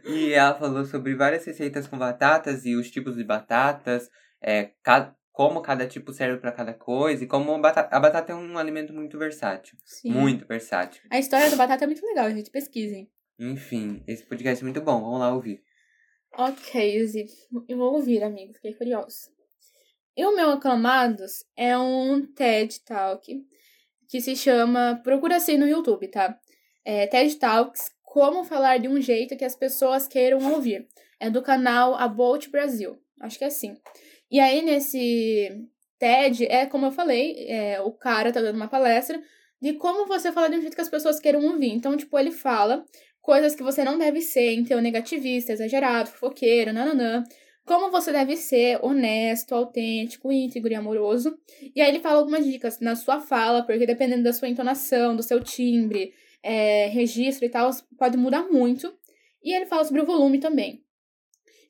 E 0.05 0.33
ela 0.33 0.53
falou 0.53 0.85
sobre 0.85 1.15
várias 1.15 1.43
receitas 1.43 1.87
com 1.87 1.97
batatas 1.97 2.63
e 2.63 2.75
os 2.75 2.91
tipos 2.91 3.15
de 3.15 3.23
batatas, 3.23 4.07
é, 4.39 4.69
como 5.31 5.63
cada 5.63 5.87
tipo 5.87 6.13
serve 6.13 6.37
pra 6.37 6.51
cada 6.51 6.75
coisa 6.75 7.23
e 7.23 7.27
como 7.27 7.51
a 7.51 7.57
batata, 7.57 7.95
a 7.95 7.99
batata 7.99 8.33
é 8.33 8.35
um 8.35 8.55
alimento 8.55 8.93
muito 8.93 9.17
versátil. 9.17 9.75
Sim. 9.83 10.11
Muito 10.11 10.45
versátil. 10.45 11.01
A 11.09 11.17
história 11.17 11.49
da 11.49 11.57
batata 11.57 11.85
é 11.85 11.87
muito 11.87 12.05
legal, 12.05 12.29
gente. 12.29 12.51
Pesquisem. 12.51 13.09
Enfim, 13.39 14.03
esse 14.07 14.23
podcast 14.23 14.63
é 14.63 14.65
muito 14.65 14.81
bom, 14.81 15.01
vamos 15.01 15.19
lá 15.19 15.33
ouvir. 15.33 15.63
Ok, 16.39 16.97
Izzy. 16.97 17.25
Eu 17.67 17.79
vou 17.79 17.95
ouvir, 17.95 18.23
amigo. 18.23 18.53
Fiquei 18.53 18.71
curioso. 18.75 19.31
E 20.15 20.23
o 20.23 20.35
meu 20.35 20.51
Aclamados 20.51 21.43
é 21.55 21.75
um 21.75 22.27
TED 22.27 22.79
Talk 22.81 23.43
que 24.07 24.21
se 24.21 24.35
chama. 24.35 25.01
Procura 25.03 25.37
assim 25.37 25.57
no 25.57 25.67
YouTube, 25.67 26.07
tá? 26.09 26.39
É 26.85 27.07
TED 27.07 27.37
Talks 27.37 27.89
Como 28.03 28.43
Falar 28.43 28.77
de 28.77 28.87
um 28.87 29.01
Jeito 29.01 29.35
que 29.35 29.43
as 29.43 29.55
Pessoas 29.55 30.07
Queiram 30.07 30.53
Ouvir. 30.53 30.87
É 31.19 31.27
do 31.27 31.41
canal 31.41 31.95
About 31.95 32.51
Brasil. 32.51 33.01
Acho 33.19 33.39
que 33.39 33.43
é 33.43 33.47
assim. 33.47 33.75
E 34.29 34.39
aí, 34.39 34.61
nesse 34.61 35.67
TED, 35.97 36.45
é 36.45 36.67
como 36.67 36.85
eu 36.85 36.91
falei, 36.91 37.47
é, 37.49 37.81
o 37.81 37.91
cara 37.91 38.31
tá 38.31 38.39
dando 38.39 38.57
uma 38.57 38.67
palestra 38.67 39.19
de 39.59 39.73
como 39.73 40.05
você 40.05 40.31
falar 40.31 40.49
de 40.49 40.57
um 40.57 40.61
jeito 40.61 40.75
que 40.75 40.81
as 40.81 40.89
pessoas 40.89 41.19
queiram 41.19 41.43
ouvir. 41.43 41.71
Então, 41.71 41.97
tipo, 41.97 42.15
ele 42.19 42.29
fala 42.29 42.85
coisas 43.27 43.53
que 43.53 43.61
você 43.61 43.83
não 43.83 43.97
deve 43.97 44.21
ser, 44.21 44.53
então 44.53 44.79
negativista, 44.79 45.51
exagerado, 45.51 46.09
fofoqueiro, 46.09 46.71
nananã. 46.71 47.25
Como 47.65 47.91
você 47.91 48.09
deve 48.13 48.37
ser 48.37 48.79
honesto, 48.81 49.53
autêntico, 49.53 50.31
íntegro 50.31 50.71
e 50.71 50.75
amoroso. 50.75 51.37
E 51.75 51.81
aí 51.81 51.89
ele 51.89 51.99
fala 51.99 52.19
algumas 52.19 52.45
dicas 52.45 52.79
na 52.79 52.95
sua 52.95 53.19
fala, 53.19 53.63
porque 53.63 53.85
dependendo 53.85 54.23
da 54.23 54.31
sua 54.31 54.47
entonação, 54.47 55.13
do 55.13 55.21
seu 55.21 55.43
timbre, 55.43 56.13
é, 56.41 56.87
registro 56.87 57.45
e 57.45 57.49
tal, 57.49 57.69
pode 57.97 58.15
mudar 58.15 58.43
muito. 58.43 58.93
E 59.43 59.53
ele 59.53 59.65
fala 59.65 59.83
sobre 59.83 60.01
o 60.01 60.05
volume 60.05 60.39
também. 60.39 60.81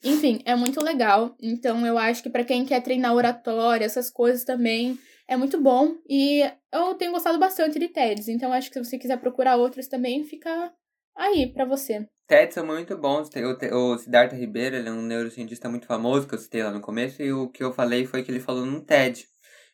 Enfim, 0.03 0.39
é 0.45 0.55
muito 0.55 0.79
legal. 0.83 1.35
Então 1.41 1.83
eu 1.87 1.97
acho 1.97 2.21
que 2.21 2.29
para 2.29 2.43
quem 2.43 2.65
quer 2.65 2.83
treinar 2.83 3.15
oratória, 3.15 3.83
essas 3.83 4.11
coisas 4.11 4.43
também 4.43 4.95
é 5.27 5.35
muito 5.35 5.59
bom. 5.59 5.95
E 6.07 6.43
eu 6.71 6.93
tenho 6.93 7.13
gostado 7.13 7.39
bastante 7.39 7.79
de 7.79 7.87
TEDs. 7.87 8.27
Então 8.27 8.53
acho 8.53 8.69
que 8.69 8.75
se 8.75 8.85
você 8.85 8.99
quiser 8.99 9.17
procurar 9.17 9.55
outros 9.55 9.87
também, 9.87 10.23
fica 10.23 10.71
aí 11.17 11.51
pra 11.51 11.65
você. 11.65 12.07
TED 12.27 12.53
são 12.53 12.65
muito 12.65 12.97
bons. 12.97 13.29
O, 13.35 13.75
o 13.93 13.97
Siddhartha 13.97 14.35
Ribeiro, 14.35 14.75
ele 14.75 14.89
é 14.89 14.91
um 14.91 15.01
neurocientista 15.01 15.69
muito 15.69 15.87
famoso, 15.87 16.27
que 16.27 16.35
eu 16.35 16.39
citei 16.39 16.61
lá 16.61 16.71
no 16.71 16.81
começo, 16.81 17.21
e 17.21 17.31
o 17.31 17.49
que 17.49 17.63
eu 17.63 17.73
falei 17.73 18.05
foi 18.05 18.23
que 18.23 18.29
ele 18.31 18.39
falou 18.39 18.65
num 18.65 18.81
TED. 18.81 19.25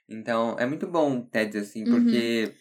Então, 0.08 0.56
é 0.60 0.66
muito 0.66 0.86
bom 0.88 1.22
TED, 1.22 1.58
assim, 1.58 1.84
Uhum. 1.84 1.96
porque 1.96 2.54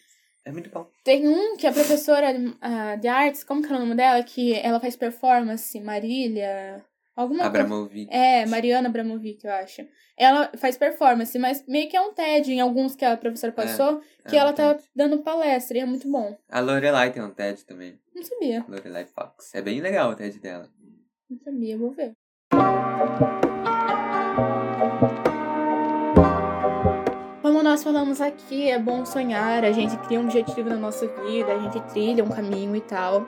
é 0.45 0.51
muito 0.51 0.69
bom. 0.69 0.89
Tem 1.03 1.27
um 1.27 1.55
que 1.57 1.67
a 1.67 1.71
professora 1.71 2.27
ah, 2.59 2.95
de 2.95 3.07
artes, 3.07 3.43
como 3.43 3.61
que 3.61 3.71
é 3.71 3.75
o 3.75 3.79
nome 3.79 3.95
dela? 3.95 4.23
Que 4.23 4.53
ela 4.55 4.79
faz 4.79 4.95
performance, 4.95 5.79
Marília. 5.79 6.83
Alguma 7.15 7.41
coisa. 7.41 7.59
Abramovic. 7.59 8.07
É, 8.11 8.45
Mariana 8.47 8.89
Abramovic, 8.89 9.45
eu 9.45 9.51
acho. 9.51 9.85
Ela 10.17 10.51
faz 10.57 10.77
performance, 10.77 11.37
mas 11.37 11.63
meio 11.67 11.87
que 11.89 11.95
é 11.95 12.01
um 12.01 12.13
TED 12.13 12.51
em 12.51 12.59
alguns 12.59 12.95
que 12.95 13.05
a 13.05 13.15
professora 13.15 13.51
passou, 13.53 14.01
que 14.27 14.35
é 14.35 14.39
um 14.39 14.41
ela 14.41 14.53
tá 14.53 14.73
TED. 14.73 14.89
dando 14.95 15.19
palestra 15.19 15.77
e 15.77 15.81
é 15.81 15.85
muito 15.85 16.09
bom. 16.09 16.35
A 16.49 16.59
Lorelai 16.59 17.11
tem 17.11 17.21
um 17.21 17.29
TED 17.29 17.65
também. 17.65 17.99
Não 18.15 18.23
sabia, 18.23 18.65
Lorelai 18.67 19.05
Fox. 19.05 19.53
É 19.53 19.61
bem 19.61 19.79
legal 19.79 20.11
o 20.11 20.15
TED 20.15 20.39
dela. 20.39 20.69
não 21.29 21.37
sabia, 21.39 21.77
vou 21.77 21.91
ver. 21.91 22.13
Como 27.41 27.61
nós 27.61 27.83
falamos 27.83 28.21
aqui, 28.21 28.69
é 28.69 28.79
bom 28.79 29.05
sonhar, 29.05 29.63
a 29.63 29.71
gente 29.71 29.95
cria 29.97 30.19
um 30.19 30.23
objetivo 30.23 30.69
na 30.69 30.77
nossa 30.77 31.05
vida, 31.07 31.53
a 31.53 31.59
gente 31.59 31.79
trilha 31.91 32.23
um 32.23 32.29
caminho 32.29 32.75
e 32.75 32.81
tal. 32.81 33.27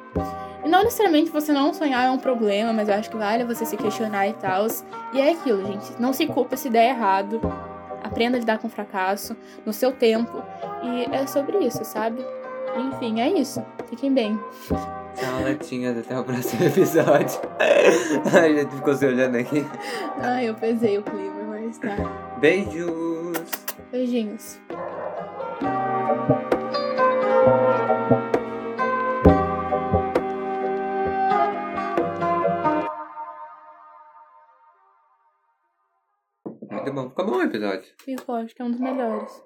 E 0.65 0.67
não 0.67 0.83
necessariamente 0.83 1.29
você 1.29 1.53
não 1.53 1.71
sonhar 1.75 2.07
é 2.07 2.09
um 2.09 2.17
problema, 2.17 2.73
mas 2.73 2.89
eu 2.89 2.95
acho 2.95 3.11
que 3.11 3.15
vale 3.15 3.45
você 3.45 3.67
se 3.67 3.77
questionar 3.77 4.27
e 4.27 4.33
tal. 4.33 4.65
E 5.13 5.21
é 5.21 5.29
aquilo, 5.31 5.63
gente. 5.63 5.93
Não 6.01 6.11
se 6.11 6.25
culpa 6.25 6.57
se 6.57 6.71
der 6.71 6.89
errado. 6.89 7.39
Aprenda 8.03 8.37
a 8.37 8.39
lidar 8.39 8.57
com 8.57 8.67
fracasso 8.67 9.37
no 9.63 9.71
seu 9.71 9.91
tempo. 9.91 10.41
E 10.81 11.15
é 11.15 11.27
sobre 11.27 11.59
isso, 11.59 11.85
sabe? 11.85 12.25
Enfim, 12.75 13.21
é 13.21 13.29
isso. 13.29 13.63
Fiquem 13.89 14.11
bem. 14.11 14.39
Tchau, 14.67 15.43
latinhas. 15.43 15.99
Até 15.99 16.19
o 16.19 16.23
próximo 16.23 16.65
episódio. 16.65 17.39
a 18.33 18.49
gente 18.49 18.75
ficou 18.75 18.95
se 18.95 19.05
olhando 19.05 19.37
aqui. 19.37 19.63
Ai, 20.19 20.49
eu 20.49 20.55
pesei 20.55 20.97
o 20.97 21.03
clima, 21.03 21.43
mas 21.47 21.77
tá. 21.77 21.95
Beijos. 22.39 23.37
Beijinhos. 23.91 24.59
Bom. 36.95 37.09
Ficou 37.09 37.25
bom 37.25 37.37
o 37.37 37.41
episódio. 37.41 37.93
Ficou, 37.99 38.35
acho 38.35 38.55
que 38.55 38.61
é 38.61 38.65
um 38.65 38.71
dos 38.71 38.79
melhores. 38.79 39.43